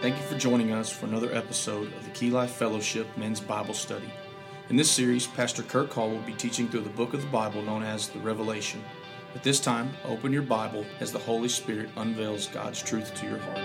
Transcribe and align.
Thank 0.00 0.16
you 0.16 0.22
for 0.22 0.38
joining 0.38 0.70
us 0.70 0.88
for 0.88 1.06
another 1.06 1.34
episode 1.34 1.92
of 1.92 2.04
the 2.04 2.10
Key 2.10 2.30
Life 2.30 2.52
Fellowship 2.52 3.08
Men's 3.16 3.40
Bible 3.40 3.74
Study. 3.74 4.08
In 4.70 4.76
this 4.76 4.88
series, 4.88 5.26
Pastor 5.26 5.64
Kirk 5.64 5.90
Hall 5.90 6.08
will 6.08 6.20
be 6.20 6.34
teaching 6.34 6.68
through 6.68 6.82
the 6.82 6.88
book 6.90 7.14
of 7.14 7.20
the 7.20 7.26
Bible 7.26 7.62
known 7.62 7.82
as 7.82 8.08
the 8.08 8.20
Revelation. 8.20 8.80
At 9.34 9.42
this 9.42 9.58
time, 9.58 9.90
open 10.04 10.32
your 10.32 10.42
Bible 10.42 10.86
as 11.00 11.10
the 11.10 11.18
Holy 11.18 11.48
Spirit 11.48 11.90
unveils 11.96 12.46
God's 12.46 12.80
truth 12.80 13.12
to 13.16 13.26
your 13.26 13.38
heart. 13.38 13.56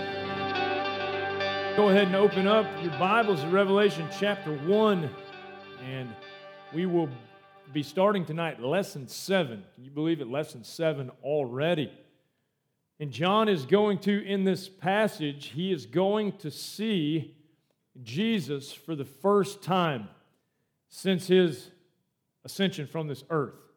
Go 1.76 1.90
ahead 1.90 2.08
and 2.08 2.16
open 2.16 2.48
up 2.48 2.66
your 2.82 2.98
Bibles 2.98 3.42
to 3.42 3.46
Revelation 3.46 4.08
chapter 4.18 4.56
1, 4.56 5.08
and 5.84 6.12
we 6.72 6.86
will 6.86 7.08
be 7.72 7.84
starting 7.84 8.24
tonight 8.24 8.60
lesson 8.60 9.06
7. 9.06 9.62
Can 9.76 9.84
you 9.84 9.92
believe 9.92 10.20
it? 10.20 10.28
Lesson 10.28 10.64
7 10.64 11.12
already. 11.22 11.92
And 13.00 13.10
John 13.10 13.48
is 13.48 13.66
going 13.66 13.98
to, 14.00 14.24
in 14.24 14.44
this 14.44 14.68
passage, 14.68 15.46
he 15.54 15.72
is 15.72 15.86
going 15.86 16.32
to 16.38 16.50
see 16.50 17.36
Jesus 18.02 18.72
for 18.72 18.94
the 18.94 19.04
first 19.04 19.62
time 19.62 20.08
since 20.88 21.26
his 21.26 21.70
ascension 22.44 22.86
from 22.86 23.08
this 23.08 23.24
earth. 23.30 23.72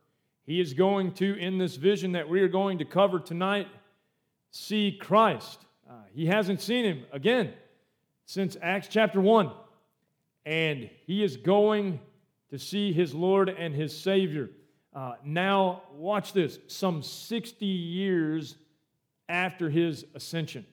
He 0.46 0.60
is 0.60 0.74
going 0.74 1.14
to, 1.16 1.38
in 1.38 1.58
this 1.58 1.76
vision 1.76 2.12
that 2.14 2.30
we 2.30 2.42
are 2.42 2.48
going 2.48 2.78
to 2.78 2.86
cover 2.86 3.20
tonight, 3.20 3.68
see 4.52 4.98
Christ. 5.00 5.66
Uh, 5.90 5.94
he 6.14 6.28
hasn't 6.28 6.62
seen 6.62 6.86
him 6.86 7.06
again 7.12 7.54
since 8.26 8.56
Acts 8.62 8.88
chapter 8.88 9.20
1. 9.20 9.52
And 10.46 10.90
he 11.06 11.24
is 11.24 11.38
going 11.38 12.00
to 12.50 12.60
see 12.60 12.94
his 12.94 13.14
Lord 13.14 13.50
and 13.50 13.74
his 13.74 13.98
Savior. 13.98 14.50
Uh, 14.94 15.16
now, 15.26 15.84
watch 15.94 16.34
this 16.34 16.60
some 16.68 17.04
60 17.04 17.66
years 17.66 18.56
after 19.30 19.70
his 19.70 20.06
ascension. 20.16 20.66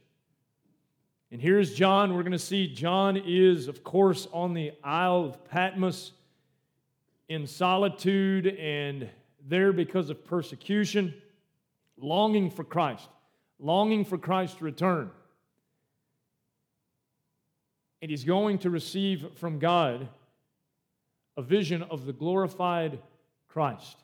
And 1.30 1.40
here's 1.40 1.74
John. 1.74 2.14
We're 2.14 2.22
going 2.22 2.32
to 2.32 2.38
see 2.38 2.72
John 2.72 3.16
is, 3.16 3.66
of 3.66 3.82
course, 3.82 4.28
on 4.32 4.54
the 4.54 4.72
Isle 4.84 5.24
of 5.24 5.44
Patmos 5.44 6.12
in 7.28 7.46
solitude 7.46 8.46
and 8.46 9.08
there 9.48 9.72
because 9.72 10.10
of 10.10 10.24
persecution, 10.24 11.14
longing 11.98 12.50
for 12.50 12.64
Christ, 12.64 13.08
longing 13.58 14.04
for 14.04 14.18
Christ 14.18 14.58
to 14.58 14.64
return. 14.64 15.10
And 18.00 18.10
he's 18.10 18.24
going 18.24 18.58
to 18.58 18.70
receive 18.70 19.26
from 19.36 19.58
God 19.58 20.08
a 21.36 21.42
vision 21.42 21.82
of 21.82 22.06
the 22.06 22.12
glorified 22.12 23.00
Christ. 23.48 24.03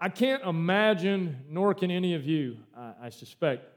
I 0.00 0.08
can't 0.08 0.44
imagine, 0.44 1.44
nor 1.48 1.74
can 1.74 1.90
any 1.90 2.14
of 2.14 2.24
you, 2.24 2.58
I, 2.76 2.92
I 3.04 3.08
suspect, 3.08 3.68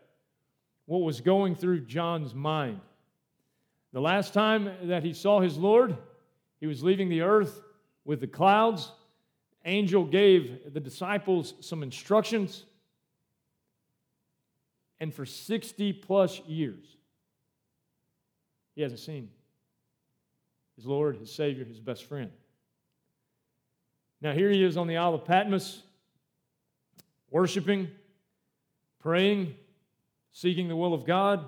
what 0.85 0.99
was 0.99 1.19
going 1.19 1.55
through 1.55 1.81
John's 1.81 2.35
mind. 2.35 2.79
The 3.93 4.01
last 4.01 4.33
time 4.33 4.71
that 4.83 5.03
he 5.03 5.13
saw 5.13 5.39
his 5.39 5.57
Lord, 5.57 5.97
he 6.59 6.67
was 6.67 6.83
leaving 6.83 7.09
the 7.09 7.21
earth 7.21 7.61
with 8.05 8.19
the 8.21 8.27
clouds. 8.27 8.91
Angel 9.65 10.03
gave 10.05 10.73
the 10.73 10.79
disciples 10.79 11.55
some 11.59 11.81
instructions. 11.81 12.65
And 14.99 15.13
for 15.13 15.25
60 15.25 15.93
plus 15.93 16.39
years, 16.41 16.97
he 18.75 18.83
hasn't 18.83 18.99
seen 18.99 19.29
his 20.75 20.85
Lord, 20.85 21.17
his 21.17 21.31
Savior, 21.31 21.65
his 21.65 21.79
best 21.79 22.05
friend. 22.05 22.29
Now, 24.21 24.33
here 24.33 24.51
he 24.51 24.63
is 24.63 24.77
on 24.77 24.85
the 24.85 24.97
Isle 24.97 25.15
of 25.15 25.25
Patmos 25.25 25.81
worshiping, 27.31 27.87
praying, 28.99 29.55
seeking 30.31 30.67
the 30.67 30.75
will 30.75 30.93
of 30.93 31.05
God. 31.05 31.45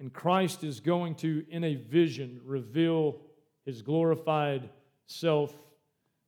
And 0.00 0.12
Christ 0.12 0.64
is 0.64 0.80
going 0.80 1.14
to, 1.16 1.44
in 1.48 1.64
a 1.64 1.76
vision, 1.76 2.40
reveal 2.44 3.20
his 3.64 3.80
glorified 3.80 4.68
self 5.06 5.54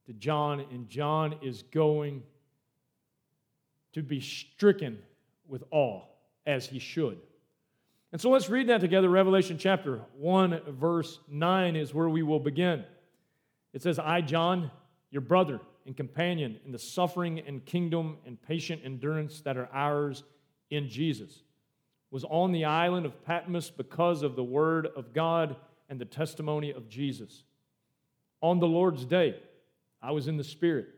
to 0.06 0.12
John, 0.12 0.60
and 0.70 0.88
John 0.88 1.34
is 1.42 1.62
going 1.62 2.22
to 3.92 4.02
be 4.02 4.20
stricken 4.20 4.98
with 5.48 5.64
awe, 5.70 6.02
as 6.46 6.66
he 6.66 6.78
should. 6.78 7.18
And 8.12 8.20
so 8.20 8.30
let's 8.30 8.48
read 8.48 8.68
that 8.68 8.80
together. 8.80 9.08
Revelation 9.08 9.58
chapter 9.58 10.00
1, 10.16 10.60
verse 10.68 11.18
9 11.28 11.76
is 11.76 11.92
where 11.92 12.08
we 12.08 12.22
will 12.22 12.38
begin. 12.38 12.84
It 13.72 13.82
says, 13.82 13.98
I, 13.98 14.20
John, 14.20 14.70
your 15.10 15.22
brother, 15.22 15.60
and 15.86 15.96
companion 15.96 16.58
in 16.64 16.72
the 16.72 16.78
suffering 16.78 17.38
and 17.38 17.64
kingdom 17.64 18.18
and 18.26 18.40
patient 18.42 18.82
endurance 18.84 19.40
that 19.42 19.56
are 19.56 19.68
ours 19.72 20.24
in 20.70 20.88
Jesus, 20.88 21.42
was 22.10 22.24
on 22.24 22.52
the 22.52 22.64
island 22.64 23.06
of 23.06 23.24
Patmos 23.24 23.70
because 23.70 24.22
of 24.22 24.36
the 24.36 24.44
word 24.44 24.88
of 24.96 25.12
God 25.12 25.56
and 25.88 26.00
the 26.00 26.04
testimony 26.04 26.72
of 26.72 26.88
Jesus. 26.88 27.44
On 28.40 28.58
the 28.58 28.66
Lord's 28.66 29.04
day, 29.04 29.36
I 30.02 30.10
was 30.10 30.28
in 30.28 30.36
the 30.36 30.44
Spirit, 30.44 30.88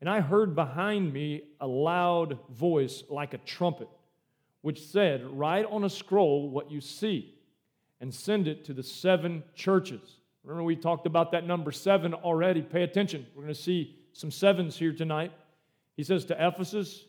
and 0.00 0.08
I 0.08 0.20
heard 0.20 0.54
behind 0.54 1.12
me 1.12 1.42
a 1.60 1.66
loud 1.66 2.38
voice 2.50 3.02
like 3.10 3.34
a 3.34 3.38
trumpet, 3.38 3.88
which 4.62 4.86
said, 4.86 5.24
Write 5.26 5.66
on 5.66 5.84
a 5.84 5.90
scroll 5.90 6.48
what 6.48 6.70
you 6.70 6.80
see 6.80 7.34
and 8.00 8.14
send 8.14 8.46
it 8.46 8.64
to 8.64 8.72
the 8.72 8.82
seven 8.82 9.42
churches. 9.54 10.20
Remember, 10.44 10.62
we 10.62 10.76
talked 10.76 11.06
about 11.06 11.32
that 11.32 11.46
number 11.46 11.72
seven 11.72 12.14
already. 12.14 12.62
Pay 12.62 12.82
attention. 12.82 13.26
We're 13.34 13.42
going 13.42 13.54
to 13.54 13.60
see 13.60 13.97
some 14.18 14.32
sevens 14.32 14.76
here 14.76 14.92
tonight. 14.92 15.30
He 15.96 16.02
says 16.02 16.24
to 16.24 16.34
Ephesus, 16.34 17.04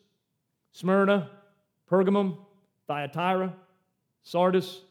Smyrna, 0.74 1.32
Pergamum, 1.90 2.38
Thyatira, 2.88 3.52
Sardis, 4.22 4.82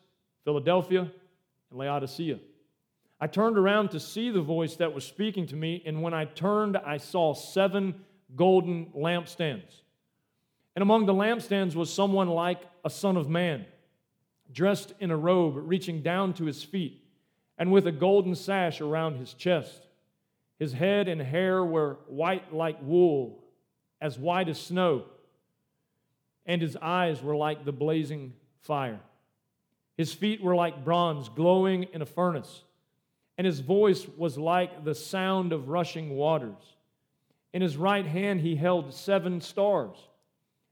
Philadelphia, 0.45 1.03
and 1.71 1.79
Laodicea. 1.79 2.41
I 3.21 3.29
turned 3.29 3.56
around 3.56 3.91
to 3.91 4.01
see 4.01 4.31
the 4.31 4.43
voice 4.43 4.75
that 4.77 4.93
was 4.93 5.05
speaking 5.05 5.47
to 5.47 5.55
me, 5.55 5.81
and 5.87 6.03
when 6.03 6.12
I 6.12 6.25
turned, 6.25 6.77
I 6.77 6.97
saw 6.97 7.34
seven 7.34 7.95
golden 8.35 8.87
lampstands. 8.87 9.83
And 10.75 10.83
among 10.83 11.06
the 11.06 11.15
lampstands 11.15 11.77
was 11.77 11.89
someone 11.89 12.29
like 12.29 12.62
a 12.85 12.91
son 12.91 13.17
of 13.17 13.29
man, 13.29 13.65
dressed 14.53 14.93
in 14.99 15.12
a 15.12 15.17
robe 15.17 15.55
reaching 15.56 16.03
down 16.03 16.35
to 16.35 16.47
his 16.47 16.65
feet, 16.65 17.00
and 17.56 17.71
with 17.71 17.87
a 17.87 17.93
golden 17.93 18.35
sash 18.35 18.81
around 18.81 19.19
his 19.19 19.35
chest. 19.35 19.88
His 20.59 20.73
head 20.73 21.09
and 21.09 21.21
hair 21.21 21.65
were 21.65 21.99
white 22.09 22.53
like 22.53 22.79
wool, 22.83 23.45
as 24.01 24.19
white 24.19 24.49
as 24.49 24.61
snow, 24.61 25.05
and 26.47 26.61
his 26.61 26.77
eyes 26.77 27.23
were 27.23 27.37
like 27.37 27.65
the 27.65 27.73
blazing 27.73 28.33
fire. 28.63 29.01
His 29.97 30.13
feet 30.13 30.43
were 30.43 30.57
like 30.57 30.85
bronze 30.85 31.29
glowing 31.29 31.85
in 31.93 32.03
a 32.03 32.07
furnace, 32.07 32.63
and 33.37 33.47
his 33.47 33.61
voice 33.61 34.07
was 34.17 34.37
like 34.37 34.85
the 34.85 34.95
sound 34.95 35.53
of 35.53 35.69
rushing 35.69 36.11
waters. 36.11 36.77
In 37.53 37.63
his 37.63 37.77
right 37.77 38.07
hand 38.07 38.41
he 38.41 38.57
held 38.57 38.93
seven 38.95 39.41
stars, 39.41 39.97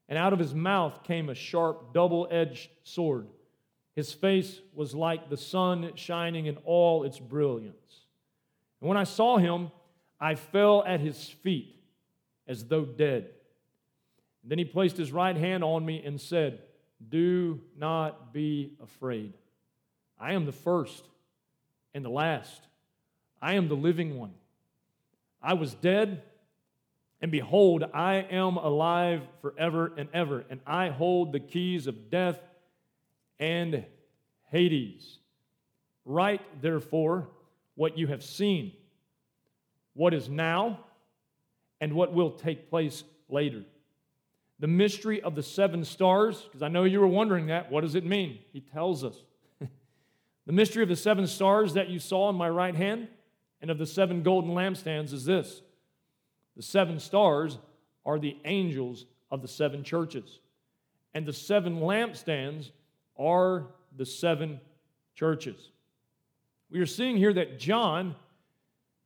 and 0.09 0.19
out 0.19 0.33
of 0.33 0.39
his 0.39 0.55
mouth 0.55 1.05
came 1.05 1.29
a 1.29 1.35
sharp, 1.35 1.93
double 1.95 2.27
edged 2.31 2.71
sword. 2.83 3.27
His 3.95 4.13
face 4.13 4.61
was 4.75 4.95
like 4.95 5.31
the 5.31 5.37
sun 5.37 5.93
shining 5.95 6.47
in 6.47 6.59
all 6.65 7.05
its 7.05 7.19
brilliance. 7.19 8.06
And 8.81 8.89
when 8.89 8.97
I 8.97 9.05
saw 9.05 9.39
him, 9.39 9.71
I 10.21 10.35
fell 10.35 10.85
at 10.85 11.01
his 11.01 11.29
feet 11.29 11.77
as 12.47 12.65
though 12.65 12.85
dead. 12.85 13.31
And 14.43 14.51
then 14.51 14.59
he 14.59 14.65
placed 14.65 14.97
his 14.97 15.13
right 15.13 15.37
hand 15.37 15.65
on 15.65 15.85
me 15.85 16.03
and 16.05 16.21
said, 16.21 16.61
Do 17.09 17.61
not 17.77 18.33
be 18.33 18.75
afraid. 18.83 19.35
I 20.19 20.33
am 20.33 20.47
the 20.47 20.53
first 20.53 21.05
and 21.95 22.05
the 22.05 22.11
last. 22.11 22.63
I 23.41 23.55
am 23.55 23.69
the 23.69 23.75
living 23.75 24.19
one. 24.19 24.33
I 25.43 25.55
was 25.55 25.75
dead, 25.75 26.23
and 27.21 27.31
behold, 27.31 27.85
I 27.95 28.17
am 28.17 28.57
alive 28.57 29.23
forever 29.43 29.93
and 29.97 30.09
ever, 30.13 30.45
and 30.49 30.61
I 30.67 30.89
hold 30.89 31.33
the 31.33 31.41
keys 31.41 31.87
of 31.87 32.11
death 32.11 32.39
and 33.39 33.85
Hades. 34.51 35.19
Write, 36.05 36.41
therefore, 36.63 37.29
what 37.77 37.97
you 37.97 38.09
have 38.09 38.25
seen 38.25 38.73
what 39.97 40.13
is 40.13 40.29
now 40.29 40.79
and 41.81 41.93
what 41.95 42.13
will 42.13 42.31
take 42.31 42.69
place 42.69 43.03
later. 43.29 43.65
The 44.61 44.67
mystery 44.67 45.21
of 45.23 45.35
the 45.35 45.43
seven 45.43 45.85
stars, 45.85 46.43
because 46.43 46.63
I 46.63 46.69
know 46.69 46.85
you 46.85 47.01
were 47.01 47.07
wondering 47.07 47.47
that. 47.47 47.71
What 47.71 47.81
does 47.81 47.95
it 47.95 48.05
mean? 48.05 48.39
He 48.53 48.61
tells 48.61 49.05
us. 49.05 49.17
the 50.47 50.53
mystery 50.53 50.83
of 50.83 50.89
the 50.89 50.97
seven 50.97 51.27
stars 51.27 51.75
that 51.75 51.89
you 51.89 51.99
saw 51.99 52.29
in 52.31 52.37
my 52.37 52.49
right 52.49 52.75
hand 52.75 53.09
and 53.61 53.71
of 53.71 53.79
the 53.79 53.87
seven 53.87 54.23
golden 54.23 54.51
lampstands 54.53 55.13
is 55.13 55.25
this 55.25 55.63
the 56.57 56.63
seven 56.63 56.99
stars 57.01 57.59
are 58.05 58.19
the 58.19 58.37
angels 58.45 59.05
of 59.31 59.43
the 59.43 59.49
seven 59.49 59.83
churches, 59.83 60.41
and 61.13 61.27
the 61.27 61.33
seven 61.33 61.81
lampstands 61.81 62.71
are 63.19 63.67
the 63.97 64.07
seven 64.07 64.61
churches. 65.15 65.71
We 66.71 66.81
are 66.81 66.87
seeing 66.87 67.17
here 67.17 67.33
that 67.33 67.59
John 67.59 68.17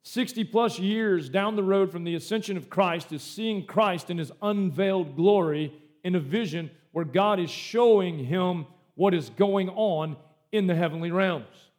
60 0.02 0.44
plus 0.44 0.78
years 0.78 1.28
down 1.28 1.56
the 1.56 1.62
road 1.62 1.92
from 1.92 2.04
the 2.04 2.14
ascension 2.14 2.56
of 2.56 2.70
Christ 2.70 3.12
is 3.12 3.22
seeing 3.22 3.66
Christ 3.66 4.10
in 4.10 4.18
his 4.18 4.32
unveiled 4.40 5.14
glory 5.14 5.72
in 6.02 6.14
a 6.14 6.20
vision 6.20 6.70
where 6.92 7.04
God 7.04 7.38
is 7.38 7.50
showing 7.50 8.24
him 8.24 8.66
what 8.94 9.14
is 9.14 9.30
going 9.30 9.68
on 9.68 10.16
in 10.52 10.66
the 10.66 10.74
heavenly 10.74 11.10
realms. 11.10 11.70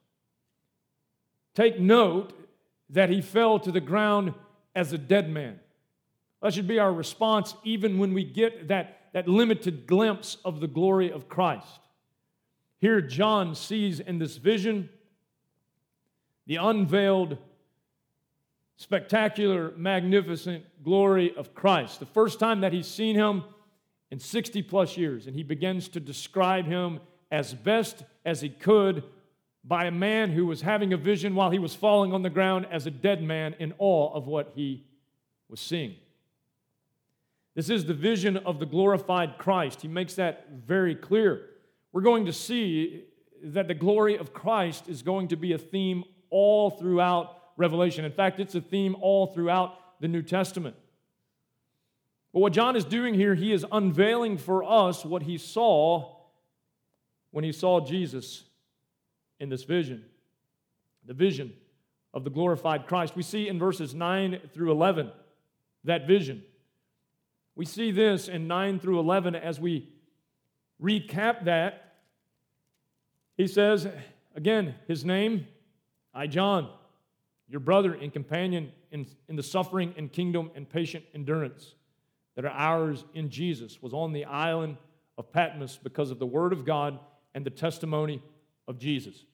Take 1.56 1.80
note 1.80 2.34
that 2.92 3.10
he 3.10 3.22
fell 3.22 3.60
to 3.60 3.72
the 3.72 3.82
ground 3.82 4.34
as 4.76 4.94
a 4.94 4.98
dead 4.98 5.30
man. 5.30 5.60
That 6.42 6.54
should 6.54 6.68
be 6.68 6.80
our 6.80 6.94
response 6.94 7.56
even 7.64 7.98
when 7.98 8.14
we 8.14 8.24
get 8.24 8.68
that, 8.70 9.10
that 9.14 9.28
limited 9.28 9.88
glimpse 9.88 10.38
of 10.46 10.60
the 10.60 10.68
glory 10.68 11.12
of 11.12 11.28
Christ. 11.28 11.80
Here, 12.80 13.02
John 13.02 13.54
sees 13.54 14.00
in 14.00 14.18
this 14.18 14.38
vision 14.38 14.90
the 16.52 16.58
unveiled, 16.58 17.38
spectacular, 18.76 19.72
magnificent 19.78 20.66
glory 20.84 21.34
of 21.38 21.56
Christ. 21.56 22.02
The 22.02 22.06
first 22.06 22.42
time 22.42 22.60
that 22.60 22.74
he's 22.74 22.88
seen 22.88 23.16
him 23.16 23.46
in 24.10 24.20
60 24.20 24.62
plus 24.64 24.98
years, 24.98 25.28
and 25.28 25.36
he 25.38 25.44
begins 25.44 25.88
to 25.88 26.02
describe 26.02 26.66
him 26.66 27.00
as 27.32 27.54
best 27.54 28.04
as 28.26 28.42
he 28.42 28.50
could 28.50 29.02
by 29.64 29.86
a 29.86 29.92
man 29.92 30.30
who 30.32 30.46
was 30.46 30.62
having 30.62 30.92
a 30.92 30.98
vision 30.98 31.36
while 31.36 31.52
he 31.52 31.58
was 31.58 31.74
falling 31.74 32.12
on 32.12 32.22
the 32.22 32.30
ground 32.30 32.68
as 32.70 32.86
a 32.86 32.92
dead 32.92 33.24
man 33.24 33.56
in 33.58 33.74
awe 33.78 34.14
of 34.14 34.28
what 34.28 34.52
he 34.54 34.84
was 35.48 35.62
seeing. 35.62 35.96
This 37.56 37.70
is 37.70 37.86
the 37.86 37.94
vision 37.94 38.36
of 38.36 38.60
the 38.60 38.66
glorified 38.66 39.38
Christ. 39.38 39.84
He 39.84 39.88
makes 39.88 40.16
that 40.16 40.50
very 40.68 40.96
clear. 40.96 41.48
We're 41.94 42.02
going 42.02 42.26
to 42.26 42.34
see 42.34 43.06
that 43.42 43.70
the 43.70 43.74
glory 43.74 44.18
of 44.18 44.34
Christ 44.34 44.90
is 44.90 45.02
going 45.02 45.30
to 45.30 45.38
be 45.38 45.54
a 45.54 45.58
theme 45.58 46.04
all 46.32 46.72
throughout 46.72 47.38
Revelation. 47.58 48.04
In 48.04 48.12
fact, 48.12 48.40
it's 48.40 48.56
a 48.56 48.62
theme 48.62 48.96
all 49.00 49.28
throughout 49.28 49.78
the 50.02 50.08
New 50.08 50.24
Testament. 50.24 50.76
But 52.34 52.40
what 52.40 52.54
John 52.54 52.76
is 52.76 52.86
doing 52.86 53.14
here, 53.14 53.36
he 53.36 53.52
is 53.52 53.66
unveiling 53.72 54.38
for 54.38 54.64
us 54.64 55.06
what 55.06 55.22
he 55.22 55.38
saw 55.38 56.16
when 57.30 57.44
he 57.44 57.52
saw 57.52 57.80
Jesus 57.80 58.44
in 59.40 59.50
this 59.50 59.64
vision 59.64 60.06
the 61.06 61.14
vision 61.14 61.52
of 62.14 62.24
the 62.24 62.30
glorified 62.30 62.88
Christ. 62.88 63.16
We 63.16 63.24
see 63.24 63.48
in 63.48 63.58
verses 63.58 63.96
9 63.96 64.40
through 64.54 64.72
11 64.72 65.12
that 65.84 66.06
vision. 66.06 66.44
We 67.56 67.66
see 67.66 67.92
this 67.92 68.28
in 68.28 68.48
9 68.48 68.80
through 68.80 69.00
11 69.00 69.36
as 69.36 69.60
we 69.60 69.90
recap 70.82 71.46
that. 71.46 71.96
He 73.36 73.48
says, 73.48 73.88
again, 74.36 74.76
his 74.88 75.04
name, 75.04 75.48
I, 76.14 76.28
John, 76.28 76.70
your 77.48 77.60
brother 77.60 77.94
and 77.94 78.12
companion 78.12 78.72
in, 78.92 79.06
in 79.28 79.36
the 79.36 79.44
suffering 79.44 79.94
and 79.98 80.12
kingdom 80.12 80.52
and 80.56 80.70
patient 80.70 81.06
endurance 81.14 81.76
that 82.36 82.46
are 82.46 82.52
ours 82.52 83.04
in 83.14 83.30
Jesus, 83.30 83.82
was 83.82 83.94
on 83.94 84.14
the 84.14 84.26
island 84.26 84.78
of 85.18 85.32
Patmos 85.32 85.78
because 85.82 86.12
of 86.12 86.20
the 86.20 86.26
word 86.26 86.54
of 86.54 86.66
God 86.66 87.00
and 87.34 87.46
the 87.46 87.50
testimony 87.50 88.22
of 88.68 88.78
Jesus. 88.80 89.26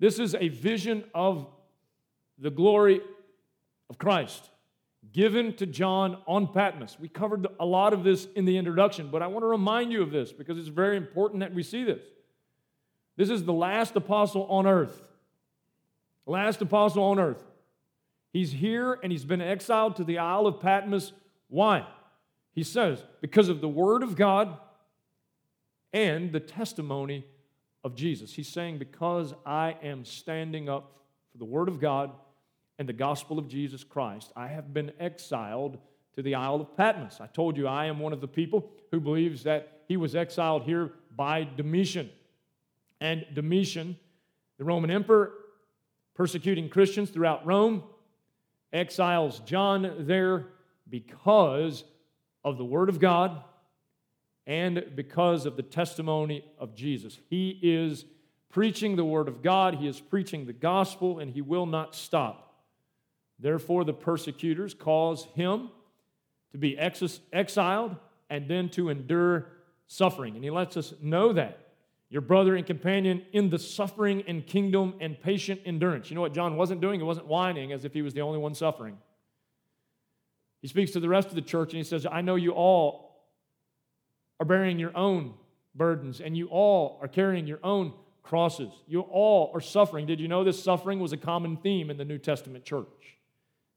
This 0.00 0.18
is 0.18 0.34
a 0.34 0.48
vision 0.48 1.04
of 1.14 1.46
the 2.38 2.50
glory 2.50 3.00
of 3.88 3.98
Christ 3.98 4.50
given 5.12 5.54
to 5.56 5.66
John 5.66 6.18
on 6.26 6.52
Patmos. 6.52 6.98
We 6.98 7.08
covered 7.08 7.46
a 7.60 7.66
lot 7.66 7.92
of 7.92 8.04
this 8.04 8.26
in 8.34 8.44
the 8.44 8.56
introduction, 8.56 9.10
but 9.10 9.22
I 9.22 9.26
want 9.26 9.42
to 9.42 9.48
remind 9.48 9.92
you 9.92 10.02
of 10.02 10.10
this 10.10 10.32
because 10.32 10.58
it's 10.58 10.68
very 10.68 10.96
important 10.96 11.40
that 11.40 11.54
we 11.54 11.62
see 11.62 11.84
this. 11.84 12.02
This 13.16 13.30
is 13.30 13.44
the 13.44 13.52
last 13.52 13.94
apostle 13.96 14.46
on 14.46 14.66
earth. 14.66 15.02
Last 16.26 16.62
apostle 16.62 17.04
on 17.04 17.18
earth. 17.18 17.42
He's 18.32 18.52
here 18.52 18.98
and 19.02 19.12
he's 19.12 19.24
been 19.24 19.40
exiled 19.40 19.96
to 19.96 20.04
the 20.04 20.18
Isle 20.18 20.46
of 20.46 20.60
Patmos. 20.60 21.12
Why? 21.48 21.86
He 22.52 22.62
says, 22.62 23.02
because 23.20 23.48
of 23.48 23.60
the 23.60 23.68
word 23.68 24.02
of 24.02 24.16
God 24.16 24.56
and 25.92 26.32
the 26.32 26.40
testimony 26.40 27.24
of 27.84 27.94
Jesus. 27.94 28.32
He's 28.32 28.48
saying, 28.48 28.78
Because 28.78 29.34
I 29.44 29.76
am 29.82 30.04
standing 30.04 30.68
up 30.68 31.02
for 31.30 31.38
the 31.38 31.44
Word 31.44 31.68
of 31.68 31.80
God 31.80 32.10
and 32.78 32.88
the 32.88 32.94
gospel 32.94 33.38
of 33.38 33.46
Jesus 33.46 33.84
Christ, 33.84 34.32
I 34.34 34.48
have 34.48 34.72
been 34.74 34.90
exiled 34.98 35.78
to 36.16 36.22
the 36.22 36.34
Isle 36.34 36.62
of 36.62 36.76
Patmos. 36.76 37.20
I 37.20 37.26
told 37.26 37.56
you 37.56 37.68
I 37.68 37.86
am 37.86 37.98
one 37.98 38.12
of 38.12 38.20
the 38.20 38.28
people 38.28 38.72
who 38.90 39.00
believes 39.00 39.44
that 39.44 39.82
he 39.86 39.96
was 39.96 40.16
exiled 40.16 40.62
here 40.62 40.92
by 41.14 41.46
Domitian. 41.56 42.10
And 43.00 43.26
Domitian, 43.34 43.98
the 44.58 44.64
Roman 44.64 44.90
emperor, 44.90 45.32
persecuting 46.14 46.68
Christians 46.68 47.10
throughout 47.10 47.44
Rome, 47.44 47.82
exiles 48.72 49.40
John 49.40 50.06
there 50.06 50.46
because 50.88 51.84
of 52.44 52.58
the 52.58 52.64
Word 52.64 52.88
of 52.88 53.00
God 53.00 53.42
and 54.46 54.92
because 54.94 55.46
of 55.46 55.56
the 55.56 55.62
testimony 55.62 56.44
of 56.58 56.74
Jesus. 56.74 57.18
He 57.30 57.58
is 57.62 58.04
preaching 58.50 58.96
the 58.96 59.04
Word 59.04 59.28
of 59.28 59.42
God, 59.42 59.76
he 59.76 59.88
is 59.88 60.00
preaching 60.00 60.46
the 60.46 60.52
gospel, 60.52 61.18
and 61.18 61.30
he 61.30 61.40
will 61.40 61.66
not 61.66 61.94
stop. 61.94 62.62
Therefore, 63.38 63.84
the 63.84 63.92
persecutors 63.92 64.74
cause 64.74 65.26
him 65.34 65.70
to 66.52 66.58
be 66.58 66.78
ex- 66.78 67.20
exiled 67.32 67.96
and 68.30 68.48
then 68.48 68.68
to 68.70 68.90
endure 68.90 69.48
suffering. 69.86 70.36
And 70.36 70.44
he 70.44 70.50
lets 70.50 70.76
us 70.76 70.94
know 71.02 71.32
that. 71.32 71.63
Your 72.10 72.20
brother 72.20 72.54
and 72.54 72.66
companion 72.66 73.22
in 73.32 73.50
the 73.50 73.58
suffering 73.58 74.22
and 74.28 74.46
kingdom 74.46 74.94
and 75.00 75.20
patient 75.20 75.60
endurance. 75.64 76.10
You 76.10 76.14
know 76.14 76.20
what 76.20 76.34
John 76.34 76.56
wasn't 76.56 76.80
doing? 76.80 77.00
He 77.00 77.04
wasn't 77.04 77.26
whining 77.26 77.72
as 77.72 77.84
if 77.84 77.92
he 77.92 78.02
was 78.02 78.14
the 78.14 78.20
only 78.20 78.38
one 78.38 78.54
suffering. 78.54 78.98
He 80.62 80.68
speaks 80.68 80.92
to 80.92 81.00
the 81.00 81.08
rest 81.08 81.28
of 81.28 81.34
the 81.34 81.42
church 81.42 81.72
and 81.72 81.78
he 81.78 81.84
says, 81.84 82.06
I 82.10 82.20
know 82.20 82.36
you 82.36 82.52
all 82.52 83.26
are 84.40 84.46
bearing 84.46 84.78
your 84.78 84.96
own 84.96 85.34
burdens, 85.74 86.20
and 86.20 86.36
you 86.36 86.46
all 86.48 86.98
are 87.02 87.08
carrying 87.08 87.46
your 87.46 87.58
own 87.62 87.92
crosses. 88.22 88.70
You 88.86 89.00
all 89.00 89.50
are 89.54 89.60
suffering. 89.60 90.06
Did 90.06 90.20
you 90.20 90.28
know 90.28 90.44
this 90.44 90.62
suffering 90.62 91.00
was 91.00 91.12
a 91.12 91.16
common 91.16 91.56
theme 91.56 91.90
in 91.90 91.96
the 91.96 92.04
New 92.04 92.18
Testament 92.18 92.64
church? 92.64 92.86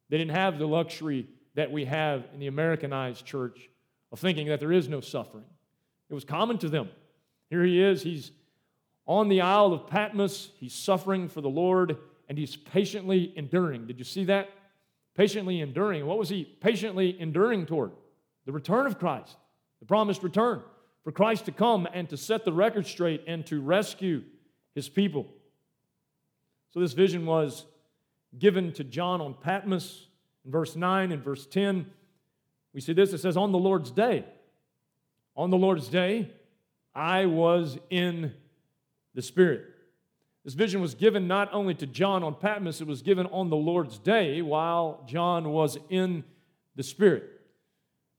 They 0.09 0.17
didn't 0.17 0.35
have 0.35 0.57
the 0.57 0.67
luxury 0.67 1.27
that 1.55 1.71
we 1.71 1.85
have 1.85 2.25
in 2.33 2.39
the 2.39 2.47
Americanized 2.47 3.25
church 3.25 3.69
of 4.11 4.19
thinking 4.19 4.47
that 4.47 4.59
there 4.59 4.71
is 4.71 4.87
no 4.87 5.01
suffering. 5.01 5.45
It 6.09 6.13
was 6.13 6.23
common 6.23 6.57
to 6.59 6.69
them. 6.69 6.89
Here 7.49 7.63
he 7.63 7.81
is, 7.81 8.03
he's 8.03 8.31
on 9.05 9.29
the 9.29 9.41
Isle 9.41 9.73
of 9.73 9.87
Patmos, 9.87 10.49
he's 10.59 10.73
suffering 10.73 11.29
for 11.29 11.41
the 11.41 11.49
Lord, 11.49 11.97
and 12.27 12.37
he's 12.37 12.55
patiently 12.55 13.33
enduring. 13.35 13.87
Did 13.87 13.99
you 13.99 14.03
see 14.03 14.25
that? 14.25 14.49
Patiently 15.15 15.61
enduring. 15.61 16.05
What 16.05 16.17
was 16.17 16.29
he 16.29 16.43
patiently 16.43 17.19
enduring 17.19 17.65
toward? 17.65 17.91
The 18.45 18.51
return 18.51 18.85
of 18.85 18.99
Christ 18.99 19.37
the 19.79 19.85
promised 19.85 20.23
return, 20.23 20.61
for 21.03 21.11
Christ 21.11 21.45
to 21.45 21.51
come 21.51 21.87
and 21.93 22.09
to 22.09 22.17
set 22.17 22.45
the 22.45 22.53
record 22.53 22.87
straight 22.87 23.23
and 23.27 23.45
to 23.47 23.61
rescue 23.61 24.23
his 24.73 24.89
people. 24.89 25.27
So, 26.73 26.79
this 26.79 26.93
vision 26.93 27.25
was 27.25 27.65
given 28.37 28.73
to 28.73 28.83
John 28.83 29.21
on 29.21 29.33
Patmos 29.33 30.07
in 30.45 30.51
verse 30.51 30.75
9 30.75 31.11
and 31.11 31.23
verse 31.23 31.45
10. 31.45 31.85
We 32.73 32.81
see 32.81 32.93
this 32.93 33.13
it 33.13 33.19
says, 33.19 33.37
On 33.37 33.51
the 33.51 33.57
Lord's 33.57 33.91
day, 33.91 34.25
on 35.35 35.49
the 35.49 35.57
Lord's 35.57 35.87
day, 35.87 36.31
I 36.97 37.27
was 37.27 37.77
in 37.91 38.33
the 39.13 39.21
Spirit. 39.21 39.65
This 40.43 40.55
vision 40.55 40.81
was 40.81 40.95
given 40.95 41.27
not 41.27 41.53
only 41.53 41.75
to 41.75 41.85
John 41.85 42.23
on 42.23 42.33
Patmos, 42.33 42.81
it 42.81 42.87
was 42.87 43.03
given 43.03 43.27
on 43.27 43.49
the 43.51 43.55
Lord's 43.55 43.99
day 43.99 44.41
while 44.41 45.03
John 45.05 45.51
was 45.51 45.77
in 45.89 46.23
the 46.75 46.81
Spirit. 46.81 47.25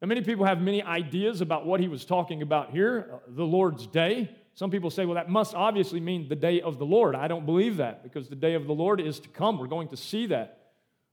Now, 0.01 0.07
many 0.07 0.21
people 0.21 0.45
have 0.45 0.61
many 0.61 0.81
ideas 0.81 1.41
about 1.41 1.67
what 1.67 1.81
he 1.81 1.89
was 1.89 2.05
talking 2.05 2.41
about 2.41 2.71
here, 2.71 3.11
uh, 3.13 3.17
the 3.27 3.45
Lord's 3.45 3.85
day. 3.89 4.31
Some 4.55 4.71
people 4.71 4.91
say, 4.91 5.05
well, 5.07 5.17
that 5.17 5.29
must 5.29 5.57
obviously 5.57 5.99
mean 5.99 6.29
the 6.29 6.37
day 6.37 6.61
of 6.61 6.79
the 6.79 6.87
Lord. 6.87 7.17
I 7.17 7.27
don't 7.27 7.47
believe 7.47 7.79
that 7.79 8.05
because 8.05 8.29
the 8.29 8.37
day 8.37 8.55
of 8.55 8.69
the 8.69 8.75
Lord 8.75 9.01
is 9.01 9.19
to 9.21 9.29
come. 9.29 9.59
We're 9.59 9.67
going 9.67 9.89
to 9.89 9.97
see 9.97 10.27
that 10.27 10.69